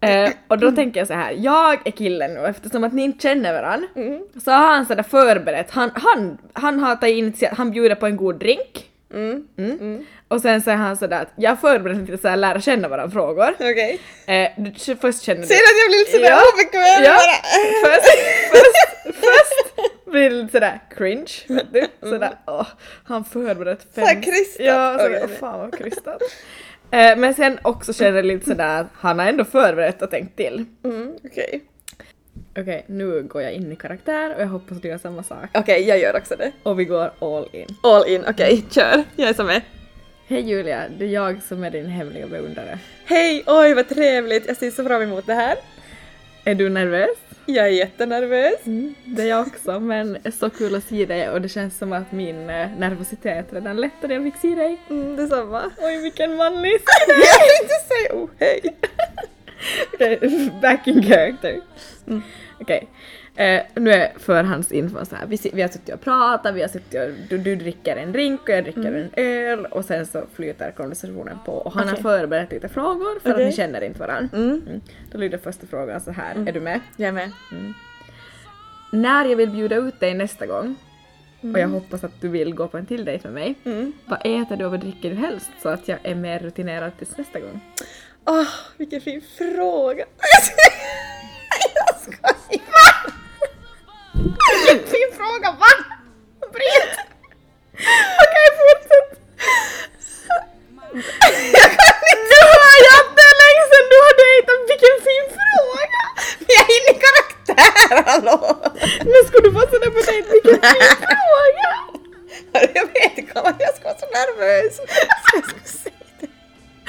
Eh, 0.00 0.30
och 0.48 0.58
då 0.58 0.72
tänker 0.72 1.00
jag 1.00 1.06
så 1.06 1.14
här, 1.14 1.32
jag 1.38 1.86
är 1.86 1.90
killen 1.90 2.34
nu 2.34 2.40
eftersom 2.40 2.84
att 2.84 2.92
ni 2.92 3.02
inte 3.02 3.22
känner 3.22 3.52
varandra. 3.52 3.88
Mm. 3.96 4.20
Så 4.44 4.50
har 4.50 4.74
han 4.74 4.86
sådär 4.86 5.02
förberett, 5.02 5.70
han, 5.70 5.90
han, 5.94 6.38
han 6.52 6.78
har 6.78 6.96
tagit 6.96 7.16
initiativ, 7.16 7.56
han 7.58 7.70
bjuder 7.70 7.94
på 7.94 8.06
en 8.06 8.16
god 8.16 8.34
drink. 8.38 8.88
Mm. 9.14 10.04
Och 10.32 10.40
sen 10.40 10.60
säger 10.62 10.78
han 10.78 10.96
sådär 10.96 11.22
att 11.22 11.28
jag 11.36 11.50
har 11.50 11.56
förberett 11.56 11.98
lite 11.98 12.18
såhär 12.22 12.36
lära 12.36 12.60
känna 12.60 12.88
varandra 12.88 13.12
frågor. 13.12 13.54
Okej. 13.54 14.00
Eh, 14.26 14.48
du, 14.56 14.70
k- 14.70 14.96
först 15.00 15.22
känner 15.22 15.40
du... 15.40 15.46
Ser 15.46 15.54
du 15.54 15.60
att 15.60 15.78
jag 15.82 15.88
blir 15.90 15.98
lite 15.98 16.12
sådär 16.12 16.30
Ja. 16.30 16.42
obekväm 16.54 17.04
Ja. 17.04 17.12
bara? 17.12 17.92
Först, 17.92 18.18
först, 18.50 19.16
först 19.20 20.10
blir 20.10 20.30
det 20.30 20.36
lite 20.36 20.52
sådär 20.52 20.80
cringe, 20.96 21.32
vet 21.48 21.72
du? 21.72 21.86
Sådär 22.08 22.34
åh, 22.46 22.66
han 23.04 23.24
förberett 23.24 23.80
fem... 23.94 24.04
Såhär 24.04 24.22
krystat. 24.22 24.66
Ja, 24.66 24.98
sådär, 24.98 25.20
åh, 25.24 25.30
fan 25.40 25.58
vad 25.60 25.78
krystat. 25.78 26.22
Eh, 26.90 27.16
men 27.16 27.34
sen 27.34 27.58
också 27.62 27.92
känner 27.92 28.16
jag 28.16 28.24
lite 28.24 28.46
sådär 28.46 28.80
att 28.80 28.86
han 28.94 29.18
har 29.18 29.26
ändå 29.26 29.44
förberett 29.44 30.02
och 30.02 30.10
tänkt 30.10 30.36
till. 30.36 30.64
Mm, 30.84 31.12
Okej. 31.24 31.60
Okej, 32.58 32.84
nu 32.86 33.22
går 33.22 33.42
jag 33.42 33.52
in 33.52 33.72
i 33.72 33.76
karaktär 33.76 34.34
och 34.34 34.42
jag 34.42 34.46
hoppas 34.46 34.78
du 34.80 34.88
gör 34.88 34.98
samma 34.98 35.22
sak. 35.22 35.44
Okej, 35.54 35.88
jag 35.88 35.98
gör 35.98 36.16
också 36.16 36.36
det. 36.36 36.52
Och 36.62 36.80
vi 36.80 36.84
går 36.84 37.10
all 37.20 37.48
in. 37.52 37.66
All 37.82 38.08
in, 38.08 38.24
okej, 38.28 38.64
kör. 38.70 39.04
Jag 39.16 39.28
är 39.28 39.34
som 39.34 39.46
med. 39.46 39.62
Hej 40.32 40.48
Julia, 40.50 40.88
det 40.98 41.04
är 41.04 41.08
jag 41.08 41.42
som 41.42 41.64
är 41.64 41.70
din 41.70 41.86
hemliga 41.86 42.26
beundrare. 42.26 42.78
Hej, 43.04 43.42
oj 43.46 43.74
vad 43.74 43.88
trevligt. 43.88 44.46
Jag 44.46 44.56
ser 44.56 44.70
så 44.70 44.84
fram 44.84 45.02
emot 45.02 45.26
det 45.26 45.34
här. 45.34 45.56
Är 46.44 46.54
du 46.54 46.68
nervös? 46.68 47.16
Jag 47.46 47.66
är 47.66 47.70
jättenervös. 47.70 48.60
Det 49.04 49.22
är 49.22 49.26
jag 49.26 49.46
också, 49.46 49.80
men 49.80 50.18
så 50.38 50.50
kul 50.50 50.74
att 50.74 50.84
se 50.84 51.06
dig 51.06 51.30
och 51.30 51.40
det 51.40 51.48
känns 51.48 51.78
som 51.78 51.92
att 51.92 52.12
min 52.12 52.50
eh, 52.50 52.68
nervositet 52.78 53.52
redan 53.52 53.76
lättade 53.76 54.14
jag 54.14 54.22
fick 54.24 54.36
se 54.36 54.54
dig. 54.54 54.80
Mm, 54.90 55.16
detsamma. 55.16 55.62
Oj 55.78 56.02
vilken 56.02 56.36
manlig 56.36 56.72
Jag 57.08 57.58
tänkte 57.58 57.74
säga 57.88 58.22
oh 58.22 58.28
hej. 58.38 58.76
Back 60.62 60.86
in 60.86 61.02
character. 61.02 61.60
Okej. 62.60 62.88
Eh, 63.36 63.62
nu 63.74 63.90
är 63.90 64.12
förhandsinfon 64.18 65.06
så 65.06 65.16
här. 65.16 65.26
Vi, 65.26 65.50
vi 65.52 65.62
har 65.62 65.68
suttit 65.68 65.94
och 65.94 66.00
pratat, 66.00 66.54
vi 66.54 66.60
har 66.60 66.68
suttit 66.68 67.00
och 67.00 67.08
du, 67.28 67.38
du 67.38 67.56
dricker 67.56 67.96
en 67.96 68.12
drink 68.12 68.40
och 68.42 68.48
jag 68.48 68.64
dricker 68.64 68.92
en 68.92 69.10
öl 69.16 69.66
och 69.66 69.84
sen 69.84 70.06
så 70.06 70.22
flyter 70.34 70.70
konversationen 70.70 71.38
på 71.44 71.52
och 71.52 71.72
han 71.72 71.88
har 71.88 71.94
Okej. 71.94 72.02
förberett 72.02 72.52
lite 72.52 72.68
frågor 72.68 73.20
för 73.20 73.32
Okej. 73.32 73.42
att 73.44 73.50
ni 73.50 73.56
känner 73.56 73.80
inte 73.84 74.00
varandra. 74.00 74.38
Mm. 74.38 74.80
Då 75.12 75.18
lyder 75.18 75.38
första 75.38 75.66
frågan 75.66 76.00
så 76.00 76.10
här. 76.10 76.48
är 76.48 76.52
du 76.52 76.60
med? 76.60 76.80
Jag 76.96 77.08
är 77.08 77.12
med. 77.12 77.30
När 78.92 79.24
jag 79.24 79.36
vill 79.36 79.50
bjuda 79.50 79.76
ut 79.76 80.00
dig 80.00 80.14
nästa 80.14 80.46
gång 80.46 80.76
och 81.40 81.58
jag 81.58 81.68
hoppas 81.68 82.04
att 82.04 82.20
du 82.20 82.28
vill 82.28 82.54
gå 82.54 82.68
på 82.68 82.78
en 82.78 82.86
till 82.86 83.04
dejt 83.04 83.28
med 83.28 83.34
mig. 83.34 83.54
Vad 84.06 84.18
äter 84.24 84.56
du 84.56 84.64
och 84.64 84.70
vad 84.70 84.80
dricker 84.80 85.10
du 85.10 85.16
helst 85.16 85.50
så 85.62 85.68
att 85.68 85.88
jag 85.88 85.98
är 86.02 86.14
mer 86.14 86.38
rutinerad 86.38 86.92
tills 86.98 87.18
nästa 87.18 87.40
gång? 87.40 87.60
Åh, 88.26 88.46
vilken 88.76 89.00
fin 89.00 89.22
fråga. 89.38 90.04
Jag 91.74 91.94
skojar. 92.00 93.12
Vilken 94.66 94.88
fin 94.88 95.10
fråga, 95.16 95.50
va? 95.60 95.72
Britt! 96.52 96.96
Okej, 98.24 98.48
fortsätt! 98.58 99.10
Du 102.30 102.38
har 102.52 102.80
att 102.98 103.10
det 103.18 103.32
länge 103.42 103.64
sedan 103.70 103.86
du 103.92 103.98
har 104.06 104.14
dejtat, 104.22 104.60
vilken 104.72 104.98
fin 105.08 105.26
fråga! 105.38 106.00
Jag 106.48 106.60
är 106.60 106.72
inne 106.76 106.90
i 106.96 107.00
karaktär, 107.06 107.96
hallå! 108.10 108.38
Nu 109.04 109.18
ska 109.28 109.36
du 109.40 109.50
vara 109.50 109.66
sådär 109.70 109.90
på 109.90 110.00
dejt, 110.10 110.28
vilken 110.32 110.60
fin 110.60 110.96
fråga! 111.06 111.68
Jag 112.74 112.86
vet 112.92 113.18
inte 113.18 113.32
vad 113.34 113.54
jag 113.58 113.74
ska 113.76 113.84
vara 113.84 113.98
så 113.98 114.06
nervös. 114.06 114.80
Jag 115.32 115.44
ska 115.44 115.90
det. 115.90 115.91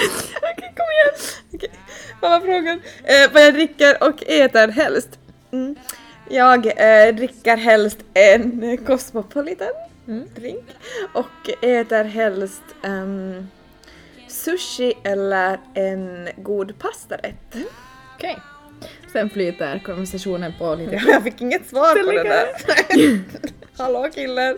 Okej, 0.54 0.74
kom 0.78 0.86
igen! 0.94 1.20
Okej, 1.54 1.72
vad 2.22 2.32
var 2.32 2.40
frågan? 2.40 2.82
Eh, 3.04 3.34
vad 3.34 3.46
jag 3.46 3.54
dricker 3.54 4.04
och 4.04 4.24
äter 4.28 4.68
helst? 4.68 5.20
Mm. 5.52 5.76
Jag 6.30 6.66
eh, 6.66 7.16
dricker 7.16 7.58
helst 7.58 7.98
en 8.14 8.78
Cosmopolitan 8.86 9.74
drink 10.36 10.66
och 11.14 11.64
äter 11.64 12.04
helst 12.04 12.64
ehm, 12.84 13.48
sushi 14.28 14.94
eller 15.04 15.60
en 15.74 16.30
god 16.38 16.80
pastarätt. 16.80 17.56
Okej. 18.16 18.40
Sen 19.12 19.30
flyter 19.30 19.82
konversationen 19.86 20.54
på 20.60 20.76
lite 20.76 20.96
Jag 21.08 21.24
fick 21.24 21.42
inget 21.42 21.70
svar 21.70 22.04
på 22.04 22.12
det 22.12 22.24
där. 22.24 22.48
Hallå 23.78 24.10
killar! 24.14 24.58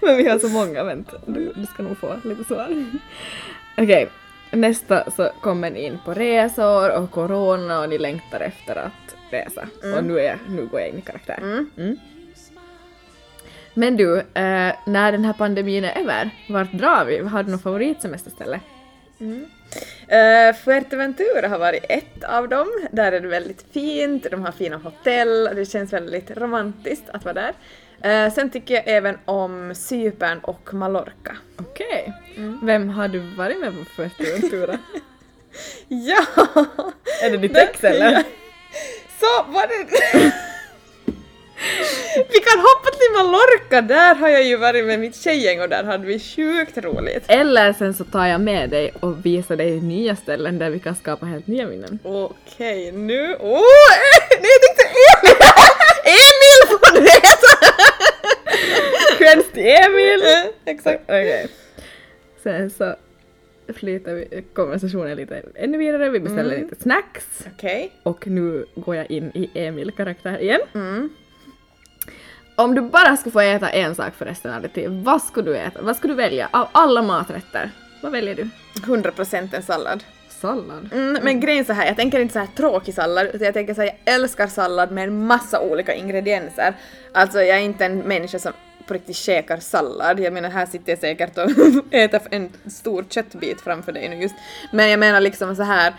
Men 0.00 0.16
vi 0.16 0.28
har 0.28 0.38
så 0.38 0.48
många, 0.48 0.84
vänta. 0.84 1.12
Du, 1.26 1.52
du 1.56 1.66
ska 1.66 1.82
nog 1.82 1.98
få 1.98 2.16
lite 2.24 2.44
svar. 2.44 2.84
Okej, 3.76 4.08
nästa 4.56 5.10
så 5.10 5.30
kommer 5.40 5.70
ni 5.70 5.82
in 5.82 5.98
på 6.04 6.14
resor 6.14 6.90
och 6.90 7.10
corona 7.10 7.80
och 7.80 7.88
ni 7.88 7.98
längtar 7.98 8.40
efter 8.40 8.76
att 8.76 9.16
resa. 9.30 9.68
Och 9.96 10.04
nu, 10.04 10.20
är 10.20 10.24
jag, 10.24 10.38
nu 10.48 10.66
går 10.66 10.80
jag 10.80 10.88
in 10.88 10.98
i 10.98 11.00
karaktär. 11.00 11.38
Mm. 11.42 11.98
Men 13.74 13.96
du, 13.96 14.18
eh, 14.18 14.72
när 14.86 15.12
den 15.12 15.24
här 15.24 15.32
pandemin 15.32 15.84
är 15.84 16.00
över, 16.00 16.30
vart 16.48 16.72
drar 16.72 17.04
vi? 17.04 17.18
Har 17.18 17.42
du 17.42 17.50
något 17.50 17.62
favoritsemesterställe? 17.62 18.60
Uh, 19.20 20.54
Fuerteventura 20.64 21.48
har 21.48 21.58
varit 21.58 21.84
ett 21.88 22.24
av 22.24 22.48
dem. 22.48 22.68
Där 22.92 23.12
är 23.12 23.20
det 23.20 23.28
väldigt 23.28 23.66
fint, 23.72 24.26
de 24.30 24.42
har 24.42 24.52
fina 24.52 24.76
hotell 24.76 25.48
och 25.48 25.54
det 25.54 25.66
känns 25.66 25.92
väldigt 25.92 26.30
romantiskt 26.30 27.04
att 27.08 27.24
vara 27.24 27.34
där. 27.34 27.52
Eh, 28.04 28.32
sen 28.32 28.50
tycker 28.50 28.74
jag 28.74 28.82
även 28.86 29.18
om 29.24 29.74
Cypern 29.74 30.38
och 30.38 30.74
Mallorca. 30.74 31.36
Okej. 31.56 32.12
Vem 32.62 32.88
har 32.88 33.08
du 33.08 33.18
varit 33.18 33.60
med 33.60 33.72
på 33.78 33.84
Fuerteventura? 33.84 34.78
Ja! 35.88 36.26
är 37.22 37.30
det 37.30 37.36
ditt 37.36 37.56
ex 37.56 37.84
eller? 37.84 38.12
Ja. 38.12 38.22
Så 39.20 39.52
var 39.52 39.66
det... 39.66 39.74
vi 42.32 42.38
kan 42.40 42.58
hoppa 42.58 42.90
till 42.90 43.12
Mallorca, 43.16 43.80
där 43.80 44.14
har 44.14 44.28
jag 44.28 44.42
ju 44.42 44.56
varit 44.56 44.84
med 44.84 45.00
mitt 45.00 45.16
tjejgäng 45.16 45.60
och 45.60 45.68
där 45.68 45.84
hade 45.84 46.06
vi 46.06 46.20
sjukt 46.20 46.78
roligt. 46.78 47.24
Eller 47.28 47.72
sen 47.72 47.94
så 47.94 48.04
tar 48.04 48.26
jag 48.26 48.40
med 48.40 48.70
dig 48.70 48.92
och 49.00 49.26
visar 49.26 49.56
dig 49.56 49.80
nya 49.80 50.16
ställen 50.16 50.58
där 50.58 50.70
vi 50.70 50.78
kan 50.78 50.94
skapa 50.94 51.26
helt 51.26 51.46
nya 51.46 51.66
minnen. 51.66 51.98
Okej, 52.04 52.92
nu... 52.92 53.36
Åh! 53.40 53.58
Oh, 53.58 53.60
nej, 54.40 54.50
jag 54.50 54.62
tänkte 54.62 54.84
Emil! 54.84 55.36
Emil 56.04 56.68
får 56.68 56.94
du 56.94 57.00
Kvällst 59.18 59.52
till 59.52 59.66
Emil! 59.66 60.20
Exakt. 60.64 61.02
Okej. 61.04 61.48
Sen 62.42 62.70
så 62.70 62.94
flyttar 63.74 64.14
vi 64.14 64.44
konversationen 64.52 65.16
lite 65.16 65.42
ännu 65.54 65.78
vidare, 65.78 66.10
vi 66.10 66.20
beställer 66.20 66.58
lite 66.58 66.82
snacks 66.82 67.46
Okej. 67.54 67.92
och 68.02 68.26
nu 68.26 68.66
går 68.74 68.96
jag 68.96 69.10
in 69.10 69.30
i 69.34 69.50
Emil-karaktär 69.54 70.38
igen. 70.42 70.60
Om 72.56 72.74
du 72.74 72.80
bara 72.80 73.16
skulle 73.16 73.32
få 73.32 73.40
äta 73.40 73.68
en 73.68 73.94
sak 73.94 74.14
för 74.14 74.24
resten 74.24 74.54
av 74.54 74.62
ditt 74.62 74.76
liv, 74.76 74.90
vad 74.90 75.22
skulle 75.22 75.50
du 75.50 75.56
äta? 75.56 75.82
Vad 75.82 75.96
skulle 75.96 76.12
du 76.12 76.16
välja 76.16 76.48
av 76.52 76.68
alla 76.72 77.02
maträtter? 77.02 77.70
Vad 78.02 78.12
väljer 78.12 78.34
du? 78.34 78.48
100% 78.74 79.56
en 79.56 79.62
sallad. 79.62 80.04
Sallad. 80.44 80.92
Mm, 80.92 81.24
men 81.24 81.40
grejen 81.40 81.60
är 81.60 81.64
så 81.64 81.72
här, 81.72 81.86
jag 81.86 81.96
tänker 81.96 82.20
inte 82.20 82.32
så 82.32 82.38
här 82.38 82.48
tråkig 82.56 82.94
sallad, 82.94 83.26
utan 83.26 83.40
jag 83.40 83.54
tänker 83.54 83.74
så 83.74 83.80
här, 83.80 83.90
jag 84.04 84.14
älskar 84.14 84.46
sallad 84.46 84.90
med 84.90 85.04
en 85.04 85.26
massa 85.26 85.60
olika 85.60 85.94
ingredienser. 85.94 86.74
Alltså 87.12 87.42
jag 87.42 87.58
är 87.58 87.62
inte 87.62 87.84
en 87.84 87.98
människa 87.98 88.38
som 88.38 88.52
på 88.86 88.94
riktigt 88.94 89.16
käkar 89.16 89.56
sallad. 89.56 90.20
Jag 90.20 90.32
menar 90.32 90.50
här 90.50 90.66
sitter 90.66 90.92
jag 90.92 90.98
säkert 90.98 91.38
och 91.38 91.50
äter 91.94 92.20
en 92.30 92.48
stor 92.66 93.04
köttbit 93.10 93.60
framför 93.60 93.92
dig 93.92 94.08
nu 94.08 94.16
just. 94.16 94.34
Men 94.72 94.90
jag 94.90 95.00
menar 95.00 95.20
liksom 95.20 95.56
så 95.56 95.62
här. 95.62 95.94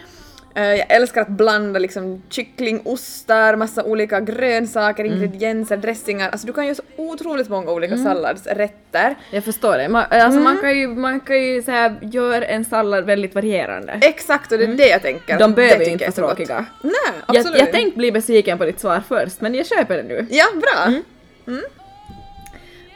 Eh, 0.56 0.64
jag 0.64 0.86
älskar 0.91 1.22
att 1.22 1.28
blanda 1.28 1.80
liksom 1.80 2.22
kyckling, 2.30 2.82
ostar, 2.86 3.56
massa 3.56 3.84
olika 3.84 4.20
grönsaker, 4.20 5.03
ingredienser, 5.03 5.78
dressingar. 5.78 6.30
Alltså 6.30 6.47
du 6.47 6.53
kan 6.53 6.66
göra 6.66 6.76
så 6.76 6.84
otroligt 6.97 7.49
många 7.49 7.72
olika 7.72 7.97
salladsrätter. 7.97 9.16
Jag 9.32 9.43
förstår 9.43 9.78
det. 9.78 9.89
Man, 9.89 10.06
alltså 10.10 10.39
man 10.39 10.58
kan 10.58 10.78
ju, 10.78 10.88
man 10.88 11.20
kan 11.20 11.43
ju 11.43 11.62
så 11.64 11.72
här, 11.72 11.95
göra 12.01 12.45
en 12.45 12.66
sallad 12.66 13.06
väldigt 13.06 13.36
varierande. 13.36 13.99
Exakt, 14.01 14.51
och 14.51 14.58
det 14.58 14.64
är 14.64 14.68
det 14.68 14.88
jag 14.88 15.01
tänker. 15.01 15.39
De 15.39 15.51
Det 15.51 15.56
behöver 15.56 15.78
tycker 15.78 15.91
inte 15.91 16.03
jag 16.06 16.12
vara 16.12 16.28
tråkiga. 16.36 16.66
Nej, 16.82 16.93
Jag, 17.28 17.38
absolut. 17.38 17.60
jag 17.60 17.72
tänkte 17.72 17.97
bli 17.97 18.12
besviken 18.12 18.58
på 18.58 18.66
ditt 18.66 18.80
svar 18.80 19.01
först, 19.08 19.41
men 19.41 19.56
jag 19.56 19.66
köper 19.66 19.97
det 19.97 20.03
nu. 20.03 20.28
Ja, 20.30 20.45
bra. 20.56 20.93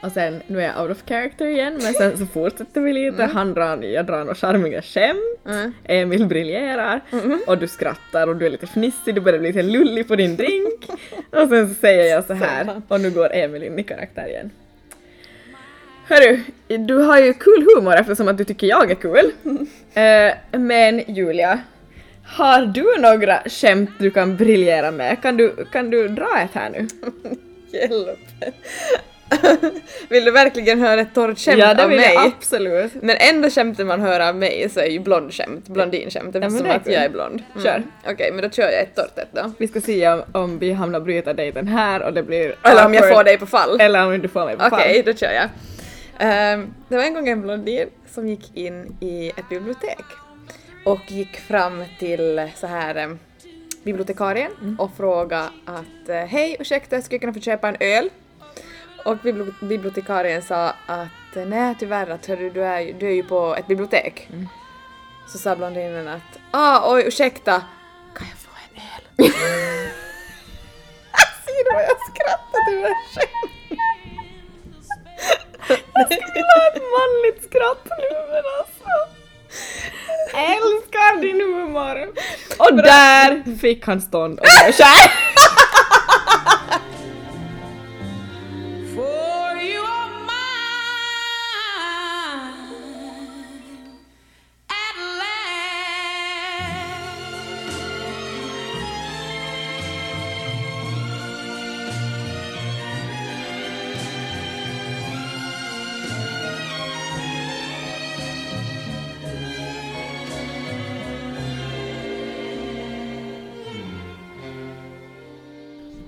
Och 0.02 0.12
sen, 0.12 0.42
nu 0.46 0.60
är 0.62 0.66
jag 0.66 0.82
out 0.82 0.90
of 0.90 1.02
character 1.08 1.46
igen, 1.46 1.72
men 1.82 1.92
sen 1.94 2.18
så 2.18 2.26
fortsätter 2.26 2.80
vi 2.80 2.92
lite. 2.92 3.24
Han 3.24 3.54
drar, 3.54 3.82
jag 3.82 4.06
drar 4.06 4.18
några 4.18 4.34
charmiga 4.34 4.82
skämt, 4.82 5.18
Mm. 5.46 5.72
Emil 5.84 6.26
briljerar 6.26 7.00
och 7.46 7.58
du 7.58 7.68
skrattar 7.68 8.26
och 8.28 8.36
du 8.36 8.46
är 8.46 8.50
lite 8.50 8.66
fnissig, 8.66 9.14
du 9.14 9.20
börjar 9.20 9.38
bli 9.38 9.48
lite 9.48 9.62
lullig 9.62 10.08
på 10.08 10.16
din 10.16 10.36
drink. 10.36 10.86
och 11.30 11.48
sen 11.48 11.68
så 11.68 11.74
säger 11.74 12.14
jag 12.14 12.24
så 12.24 12.34
här, 12.34 12.82
och 12.88 13.00
nu 13.00 13.10
går 13.10 13.34
Emil 13.34 13.62
in 13.62 13.78
i 13.78 13.82
karaktär 13.82 14.28
igen. 14.28 14.50
Hörru, 16.08 16.40
du 16.86 16.94
har 16.94 17.18
ju 17.18 17.32
kul 17.34 17.66
humor 17.74 17.94
eftersom 17.94 18.28
att 18.28 18.38
du 18.38 18.44
tycker 18.44 18.66
jag 18.66 18.90
är 18.90 18.94
kul. 18.94 19.32
Eh, 19.94 20.58
men 20.60 21.14
Julia, 21.14 21.60
har 22.24 22.66
du 22.66 23.00
några 23.00 23.42
skämt 23.46 23.90
du 23.98 24.10
kan 24.10 24.36
briljera 24.36 24.90
med? 24.90 25.22
Kan 25.22 25.36
du, 25.36 25.66
kan 25.72 25.90
du 25.90 26.08
dra 26.08 26.40
ett 26.40 26.54
här 26.54 26.70
nu? 26.70 26.86
Hjälp. 27.78 28.18
Vill 30.08 30.24
du 30.24 30.30
verkligen 30.30 30.80
höra 30.80 31.00
ett 31.00 31.14
torrt 31.14 31.38
skämt 31.38 31.58
ja, 31.58 31.74
det 31.74 31.82
av 31.82 31.88
vill 31.88 31.98
mig? 31.98 32.14
jag 32.14 32.26
absolut. 32.26 32.92
Men 33.02 33.16
enda 33.20 33.50
skämtet 33.50 33.86
man 33.86 34.00
hör 34.00 34.20
av 34.28 34.36
mig 34.36 34.68
så 34.70 34.80
är 34.80 34.86
ju 34.86 34.98
blondskämt, 35.00 35.68
blondinskämt 35.68 36.34
men 36.34 36.42
eftersom 36.42 36.66
det 36.66 36.72
är 36.72 36.76
att 36.76 36.84
kul. 36.84 36.92
jag 36.92 37.04
är 37.04 37.08
blond. 37.08 37.42
Kör. 37.62 37.82
Okej, 38.08 38.32
men 38.32 38.42
då 38.44 38.50
kör 38.50 38.62
jag 38.62 38.82
ett 38.82 38.94
torrt 38.96 39.18
ett 39.18 39.28
då. 39.32 39.52
Vi 39.58 39.68
ska 39.68 39.80
se 39.80 40.08
om, 40.08 40.22
om 40.32 40.58
vi 40.58 40.72
hamnar 40.72 41.00
bryta 41.00 41.32
dejten 41.32 41.66
här 41.68 42.02
och 42.02 42.12
det 42.14 42.22
blir 42.22 42.54
Eller 42.64 42.86
om 42.86 42.94
jag 42.94 43.02
awkward. 43.02 43.16
får 43.18 43.24
dig 43.24 43.38
på 43.38 43.46
fall. 43.46 43.80
Eller 43.80 44.06
om 44.06 44.20
du 44.20 44.28
får 44.28 44.44
mig 44.44 44.56
på 44.56 44.64
Okej, 44.66 44.94
fall. 44.94 45.12
då 45.12 45.18
kör 45.18 45.32
jag. 45.32 45.48
Ehm, 46.18 46.74
det 46.88 46.96
var 46.96 47.04
en 47.04 47.14
gång 47.14 47.28
en 47.28 47.42
blondin 47.42 47.88
som 48.14 48.28
gick 48.28 48.56
in 48.56 48.96
i 49.00 49.28
ett 49.28 49.48
bibliotek 49.48 50.04
och 50.84 51.00
gick 51.08 51.36
fram 51.40 51.84
till 51.98 52.48
så 52.56 52.66
här 52.66 53.04
um, 53.04 53.18
bibliotekarien 53.82 54.50
Mm. 54.62 54.80
och 54.80 54.90
frågade 54.96 55.48
att 55.64 56.08
eh, 56.08 56.16
hej 56.16 56.56
ursäkta, 56.60 57.00
skulle 57.02 57.14
jag 57.14 57.20
kunna 57.20 57.32
få 57.34 57.40
köpa 57.40 57.68
en 57.68 57.76
öl? 57.80 58.10
Och 59.04 59.16
bibli- 59.16 59.54
bibliotekarien 59.60 60.42
sa 60.42 60.74
att 60.86 61.08
nej 61.34 61.74
tyvärr 61.78 62.10
att 62.10 62.26
hörru, 62.26 62.50
du, 62.50 62.64
är, 62.64 62.92
du 62.92 63.06
är 63.06 63.14
ju 63.14 63.22
på 63.22 63.54
ett 63.58 63.66
bibliotek. 63.66 64.28
Mm. 64.32 64.48
Så 65.32 65.38
sa 65.38 65.56
blondinen 65.56 66.08
att 66.08 66.38
ah 66.50 66.92
oj 66.94 67.04
ursäkta, 67.06 67.62
kan 68.14 68.26
jag 68.28 68.38
få 68.38 68.50
en 68.74 68.82
öl? 68.82 69.32
Ser 71.44 71.64
du 71.64 71.70
vad 71.74 71.82
jag 71.82 71.96
skrattar 72.14 72.64
till 72.68 72.76
det 72.76 72.86
här 72.86 72.94
skämtet? 73.14 73.50
ett 76.76 76.82
manligt 76.98 77.44
skratt 77.44 77.84
nu 77.98 78.18
men 78.32 78.44
alltså. 78.58 78.92
Älskar 80.36 81.20
din 81.20 81.40
humor! 81.40 82.08
Och 82.58 82.76
där 82.76 83.58
fick 83.58 83.86
han 83.86 84.00
stånd 84.00 84.38
och 84.38 84.46
blev 84.62 84.72
kär. 84.72 85.10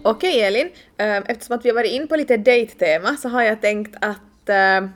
Okej 0.02 0.42
Elin, 0.42 0.70
eh, 0.96 1.16
eftersom 1.16 1.56
att 1.56 1.64
vi 1.64 1.68
har 1.68 1.74
varit 1.74 1.92
in 1.92 2.08
på 2.08 2.16
lite 2.16 2.36
dejttema 2.36 3.16
så 3.16 3.28
har 3.28 3.42
jag 3.42 3.60
tänkt 3.60 3.96
att 4.00 4.48
eh, 4.48 4.88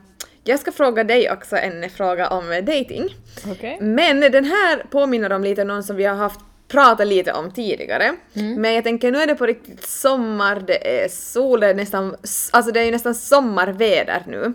jag 0.43 0.59
ska 0.59 0.71
fråga 0.71 1.03
dig 1.03 1.31
också 1.31 1.57
en 1.57 1.89
fråga 1.89 2.29
om 2.29 2.49
dating. 2.49 3.15
Okej. 3.51 3.77
Men 3.81 4.19
den 4.19 4.45
här 4.45 4.83
påminner 4.91 5.31
om 5.33 5.43
lite 5.43 5.63
någon 5.63 5.83
som 5.83 5.95
vi 5.95 6.05
har 6.05 6.15
haft 6.15 6.39
pratat 6.67 7.07
lite 7.07 7.33
om 7.33 7.51
tidigare. 7.51 8.15
Men 8.57 8.73
jag 8.73 8.83
tänker 8.83 9.11
nu 9.11 9.17
är 9.21 9.27
det 9.27 9.35
på 9.35 9.45
riktigt 9.45 9.87
sommar, 9.87 10.63
det 10.67 11.03
är 11.03 11.09
sol, 11.09 11.59
det 11.59 11.67
är 11.67 11.73
nästan, 11.73 12.15
alltså 12.51 12.71
det 12.71 12.79
är 12.79 12.83
ju 12.83 12.91
nästan 12.91 13.15
sommarväder 13.15 14.23
nu. 14.27 14.53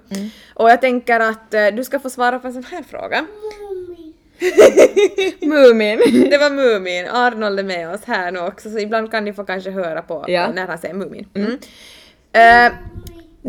Och 0.55 0.71
jag 0.71 0.81
tänker 0.81 1.21
att 1.21 1.55
eh, 1.55 1.67
du 1.67 1.85
ska 1.85 1.99
få 1.99 2.11
svara 2.11 2.39
på 2.39 2.47
en 2.47 2.53
sån 2.53 2.65
här 2.65 2.83
fråga. 2.83 3.27
Mumin. 5.41 5.99
Det 6.31 6.39
var 6.39 6.51
Mumin, 6.51 7.07
Arnold 7.09 7.59
är 7.59 7.65
med 7.65 7.95
oss 7.95 8.01
här 8.05 8.31
nu 8.33 8.39
också 8.41 8.71
så 8.71 8.79
ibland 8.79 9.11
kan 9.11 9.25
ni 9.25 9.33
få 9.33 9.45
kanske 9.45 9.71
höra 9.71 10.03
på 10.03 10.25
Ja. 10.29 10.53
när 10.53 10.67
han 10.67 10.79
säger 10.79 10.95
Mumin. 10.95 11.29
Mm. 11.35 11.59
Eh, 12.33 12.73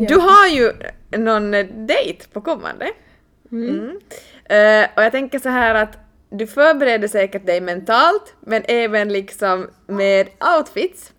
Du 0.07 0.15
har 0.15 0.47
ju 0.47 0.71
någon 1.17 1.51
dejt 1.87 2.25
på 2.33 2.41
kommande. 2.41 2.89
Mm. 3.51 3.99
Eh, 4.45 4.87
och 4.95 5.03
jag 5.03 5.11
tänker 5.11 5.39
så 5.39 5.49
här 5.49 5.75
att 5.75 5.97
du 6.29 6.47
förbereder 6.47 7.07
säkert 7.07 7.45
dig 7.45 7.61
mentalt 7.61 8.33
men 8.39 8.63
även 8.67 9.09
liksom 9.13 9.69
med 9.87 10.27
outfits. 10.57 11.13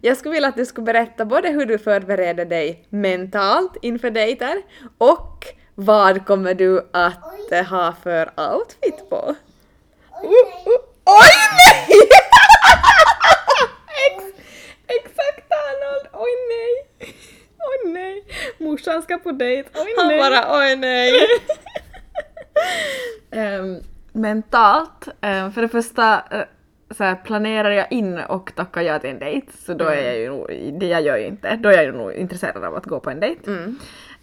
Jag 0.00 0.16
skulle 0.16 0.32
vilja 0.32 0.48
att 0.48 0.56
du 0.56 0.66
skulle 0.66 0.84
berätta 0.84 1.24
både 1.24 1.48
hur 1.48 1.66
du 1.66 1.78
förbereder 1.78 2.44
dig 2.44 2.86
mentalt 2.90 3.72
inför 3.82 4.10
dejter 4.10 4.54
och 4.98 5.46
vad 5.80 6.26
kommer 6.26 6.54
du 6.54 6.88
att 6.92 7.52
eh, 7.52 7.64
ha 7.64 7.94
för 8.02 8.30
outfit 8.54 9.10
på? 9.10 9.16
Uh, 9.16 10.30
uh, 10.30 10.80
oj 11.04 11.32
nej! 11.56 11.86
Ex, 14.06 14.24
exakt 14.86 15.52
Arnold! 15.52 16.08
Oj 16.12 16.30
nej! 16.48 16.72
Oj 17.58 17.92
nej! 17.92 18.24
Morsan 18.58 19.02
ska 19.02 19.18
på 19.18 19.32
dejt, 19.32 19.70
oj 19.74 19.94
Han 19.98 20.08
nej! 20.08 20.18
bara 20.18 20.58
oj 20.58 20.76
nej. 20.76 21.12
Ehm, 23.32 23.76
mentalt, 24.12 25.08
ehm, 25.20 25.52
för 25.52 25.62
det 25.62 25.68
första 25.68 26.22
eh, 26.30 26.44
så 26.90 27.04
här, 27.04 27.14
planerar 27.14 27.70
jag 27.70 27.92
in 27.92 28.18
och 28.18 28.52
tackar 28.56 28.82
ja 28.82 28.98
till 28.98 29.10
en 29.10 29.18
dejt 29.18 29.52
så 29.52 29.74
då 29.74 29.84
är 29.84 30.02
jag 30.02 30.16
ju 30.18 30.46
det 30.70 30.86
jag 30.86 31.02
gör 31.02 31.16
ju 31.16 31.26
inte, 31.26 31.56
då 31.56 31.68
är 31.68 31.72
jag 31.72 31.84
ju 31.84 31.92
nog 31.92 32.12
intresserad 32.12 32.64
av 32.64 32.74
att 32.74 32.86
gå 32.86 33.00
på 33.00 33.10
en 33.10 33.20
dejt. 33.20 33.40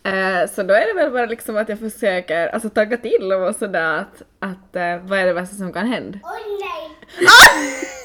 Eh, 0.03 0.49
så 0.49 0.63
då 0.63 0.73
är 0.73 0.87
det 0.87 1.01
väl 1.01 1.11
bara 1.11 1.25
liksom 1.25 1.57
att 1.57 1.69
jag 1.69 1.79
försöker 1.79 2.47
alltså, 2.47 2.69
tagga 2.69 2.97
till 2.97 3.31
och 3.33 3.39
vara 3.39 3.53
sådär 3.53 3.97
att, 3.97 4.21
att 4.39 4.75
eh, 4.75 4.97
vad 4.97 5.19
är 5.19 5.25
det 5.25 5.33
värsta 5.33 5.55
som 5.55 5.73
kan 5.73 5.87
hända? 5.87 6.19
Oj 6.23 6.41
nej! 6.59 7.27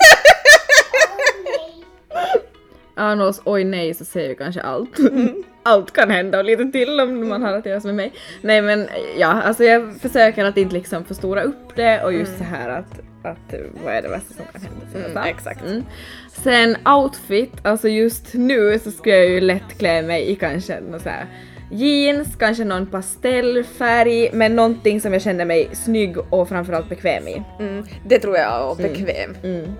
Arnolds 2.96 3.40
oj 3.44 3.64
nej 3.64 3.94
så 3.94 4.04
säger 4.04 4.28
ju 4.28 4.34
kanske 4.34 4.60
allt. 4.60 4.96
allt 5.62 5.92
kan 5.92 6.10
hända 6.10 6.38
och 6.38 6.44
lite 6.44 6.64
till 6.64 7.00
om 7.00 7.28
man 7.28 7.42
har 7.42 7.52
att 7.52 7.66
göra 7.66 7.80
med 7.84 7.94
mig. 7.94 8.12
Nej 8.40 8.62
men 8.62 8.88
ja, 9.18 9.42
alltså 9.42 9.64
jag 9.64 9.96
försöker 9.96 10.44
att 10.44 10.56
inte 10.56 10.74
liksom 10.74 11.04
förstora 11.04 11.42
upp 11.42 11.76
det 11.76 12.04
och 12.04 12.12
just 12.12 12.38
så 12.38 12.44
här 12.44 12.68
att, 12.68 13.00
att 13.24 13.54
vad 13.84 13.94
är 13.94 14.02
det 14.02 14.08
värsta 14.08 14.34
som 14.34 14.44
kan 14.52 14.60
hända? 14.60 15.10
Mm, 15.20 15.36
exakt. 15.36 15.64
Mm. 15.66 15.84
Sen 16.32 16.76
outfit, 16.86 17.52
alltså 17.62 17.88
just 17.88 18.34
nu 18.34 18.78
så 18.78 18.90
skulle 18.90 19.16
jag 19.16 19.28
ju 19.28 19.40
lätt 19.40 19.78
klä 19.78 20.02
mig 20.02 20.30
i 20.30 20.34
kanske 20.36 20.80
någon 20.80 21.00
så 21.00 21.08
här 21.08 21.26
jeans, 21.72 22.36
kanske 22.38 22.64
någon 22.64 22.86
pastellfärg, 22.86 24.30
men 24.32 24.56
någonting 24.56 25.00
som 25.00 25.12
jag 25.12 25.22
känner 25.22 25.44
mig 25.44 25.68
snygg 25.72 26.16
och 26.30 26.48
framförallt 26.48 26.88
bekväm 26.88 27.28
i. 27.28 27.42
Mm, 27.60 27.84
det 28.06 28.18
tror 28.18 28.36
jag 28.36 28.70
och 28.70 28.76
bekväm. 28.76 29.36
Mm. 29.42 29.72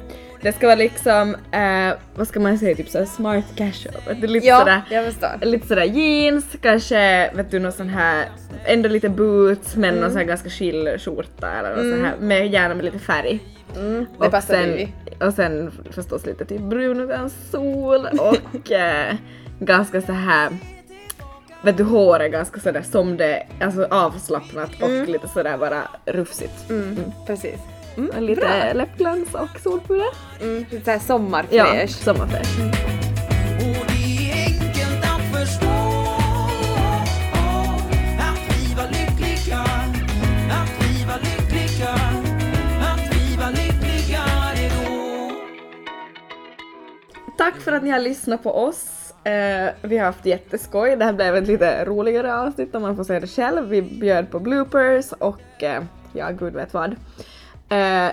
Det 0.43 0.53
ska 0.53 0.67
vara 0.67 0.77
liksom, 0.77 1.37
eh, 1.53 1.95
vad 2.15 2.29
ska 2.29 2.41
man 2.41 2.59
säga, 2.59 2.77
typ 2.77 2.89
såhär 2.89 3.05
smart 3.05 3.45
casual. 3.57 3.95
Du, 4.21 4.27
lite 4.27 4.47
Ja, 4.47 4.59
sådär, 4.59 4.83
jag 4.91 5.05
förstår. 5.05 5.47
lite 5.47 5.67
sådär 5.67 5.85
jeans, 5.85 6.45
kanske 6.63 7.31
vet 7.35 7.51
du 7.51 7.59
någon 7.59 7.73
sån 7.73 7.89
här, 7.89 8.27
ändå 8.65 8.89
lite 8.89 9.09
boots 9.09 9.77
men 9.77 9.91
Mm. 9.91 10.01
någon 10.01 10.11
sån 10.11 10.19
här 10.19 10.27
ganska 10.27 10.49
chill 10.49 10.97
skjorta 10.99 11.51
eller 11.59 11.71
något 11.71 11.95
sån 11.97 12.05
här, 12.05 12.15
med, 12.21 12.47
gärna 12.53 12.75
med 12.75 12.85
lite 12.85 12.99
färg. 12.99 13.41
Mm, 13.77 14.07
det 14.19 14.27
och, 14.27 14.31
passar 14.33 14.55
sen, 14.55 14.69
du 14.71 14.79
i. 14.79 14.89
och 15.21 15.35
sen 15.35 15.71
förstås 15.91 16.27
lite 16.27 16.45
typ 16.45 16.61
brun 16.61 17.01
utan 17.01 17.31
sol 17.31 18.07
och 18.19 18.71
eh, 18.73 19.15
ganska 19.59 20.01
så 20.03 20.13
här 20.13 20.49
vet 21.65 21.77
du, 21.77 21.85
håret 21.85 22.33
ganska 22.33 22.61
sådär 22.61 22.83
som 22.83 23.17
det, 23.17 23.47
alltså 23.61 23.85
avslappnat 23.91 24.71
och 24.83 25.09
lite 25.09 25.29
sådär 25.29 25.59
bara 25.59 25.83
rufsigt. 26.05 26.71
Mm, 26.71 26.97
precis. 27.27 27.61
Mm, 27.97 28.25
lite 28.25 28.75
läppglans 28.75 29.35
och 29.35 29.61
solpuder. 29.63 30.07
Mm, 30.41 30.59
lite 30.71 30.85
såhär 30.85 30.99
Ja, 30.99 31.01
sommarfräsch. 31.01 31.91
sommarfräsch. 31.91 32.59
Är 32.61 32.65
var 43.39 43.51
lyckligare 43.51 44.69
då. 44.69 45.33
Tack 47.39 47.61
för 47.61 47.73
att 47.73 47.83
ni 47.83 47.91
har 47.91 48.01
lyssnat 48.01 48.43
på 48.43 48.55
oss. 48.65 49.02
Uh, 49.27 49.71
vi 49.83 49.99
har 49.99 50.07
haft 50.07 50.27
jätteskoj. 50.27 50.97
Det 50.97 51.05
här 51.05 51.13
blev 51.13 51.37
ett 51.37 51.47
lite 51.47 51.85
roligare 51.85 52.35
avsnitt 52.35 52.75
om 52.75 52.83
man 52.83 52.97
får 52.97 53.05
säga 53.05 53.21
det 53.21 53.27
själv. 53.27 53.69
Vi 53.69 53.83
bjöd 53.83 54.31
på 54.31 54.41
bloopers 54.41 55.13
och 55.13 55.63
uh, 55.63 55.85
ja, 56.13 56.31
gud 56.31 56.55
vet 56.55 56.75
vad. 56.75 56.91
Uh, 57.73 58.13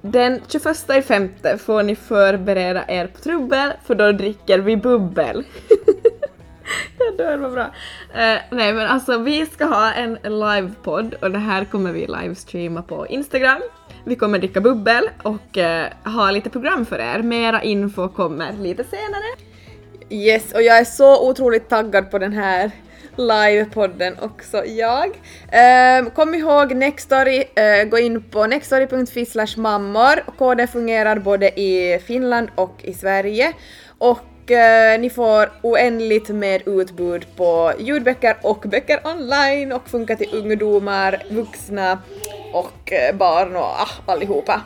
den 0.00 0.40
21 0.48 0.90
i 0.98 1.02
femte 1.02 1.58
får 1.58 1.82
ni 1.82 1.96
förbereda 1.96 2.84
er 2.88 3.06
på 3.06 3.18
trubbel 3.18 3.72
för 3.84 3.94
då 3.94 4.12
dricker 4.12 4.58
vi 4.58 4.76
bubbel. 4.76 5.44
Jag 6.98 7.16
dör 7.16 7.36
vad 7.36 7.52
bra. 7.52 7.64
Uh, 7.64 8.40
nej 8.50 8.72
men 8.72 8.86
alltså 8.86 9.18
vi 9.18 9.46
ska 9.46 9.64
ha 9.64 9.92
en 9.92 10.18
livepodd 10.22 11.14
och 11.14 11.30
det 11.30 11.38
här 11.38 11.64
kommer 11.64 11.92
vi 11.92 12.06
livestreama 12.06 12.82
på 12.82 13.06
Instagram. 13.06 13.60
Vi 14.04 14.16
kommer 14.16 14.38
dricka 14.38 14.60
bubbel 14.60 15.10
och 15.22 15.56
uh, 15.56 16.12
ha 16.12 16.30
lite 16.30 16.50
program 16.50 16.86
för 16.86 16.98
er. 16.98 17.22
Mera 17.22 17.62
info 17.62 18.08
kommer 18.08 18.52
lite 18.52 18.84
senare. 18.84 19.47
Yes, 20.10 20.52
och 20.52 20.62
jag 20.62 20.78
är 20.78 20.84
så 20.84 21.28
otroligt 21.28 21.68
taggad 21.68 22.10
på 22.10 22.18
den 22.18 22.32
här 22.32 22.70
livepodden 23.16 24.16
också 24.20 24.64
jag. 24.64 25.06
Um, 26.00 26.10
kom 26.10 26.34
ihåg 26.34 26.74
Nextory, 26.74 27.38
uh, 27.38 27.88
gå 27.88 27.98
in 27.98 28.22
på 28.22 28.46
nextory.fi 28.46 29.26
mammor. 29.56 30.36
Koden 30.38 30.68
fungerar 30.68 31.18
både 31.18 31.60
i 31.60 31.98
Finland 32.06 32.48
och 32.54 32.74
i 32.82 32.94
Sverige. 32.94 33.52
Och 33.98 34.50
uh, 34.50 35.00
ni 35.00 35.10
får 35.10 35.50
oändligt 35.62 36.28
med 36.28 36.68
utbud 36.68 37.26
på 37.36 37.72
ljudböcker 37.78 38.36
och 38.42 38.64
böcker 38.66 39.00
online 39.06 39.72
och 39.72 39.88
funkar 39.88 40.16
till 40.16 40.34
ungdomar, 40.34 41.22
vuxna 41.30 41.98
och 42.52 42.92
eh, 42.92 43.16
barn 43.16 43.56
och 43.56 43.62
ah, 43.62 43.88
allihopa. 44.06 44.60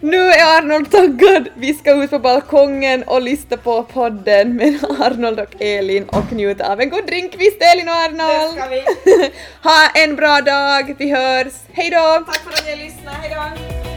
Nu 0.00 0.16
är 0.16 0.58
Arnold 0.58 0.90
taggad! 0.90 1.48
Vi 1.54 1.74
ska 1.74 2.04
ut 2.04 2.10
på 2.10 2.18
balkongen 2.18 3.02
och 3.02 3.22
lyssna 3.22 3.56
på 3.56 3.82
podden 3.82 4.56
med 4.56 4.84
Arnold 5.00 5.40
och 5.40 5.62
Elin 5.62 6.04
och 6.04 6.32
njuta 6.32 6.72
av 6.72 6.80
en 6.80 6.90
god 6.90 7.06
drink 7.06 7.34
visst 7.38 7.62
Elin 7.74 7.88
och 7.88 7.94
Arnold! 7.94 8.56
Det 8.56 8.60
ska 8.60 8.68
vi. 8.70 9.32
ha 9.62 9.88
en 9.94 10.16
bra 10.16 10.40
dag, 10.40 10.94
vi 10.98 11.10
hörs! 11.10 11.52
Hejdå! 11.72 12.24
Tack 12.26 12.36
för 12.36 12.50
att 12.50 12.66
ni 12.66 12.84
lyssnade, 12.84 13.16
hejdå! 13.16 13.42
Vi 13.84 13.87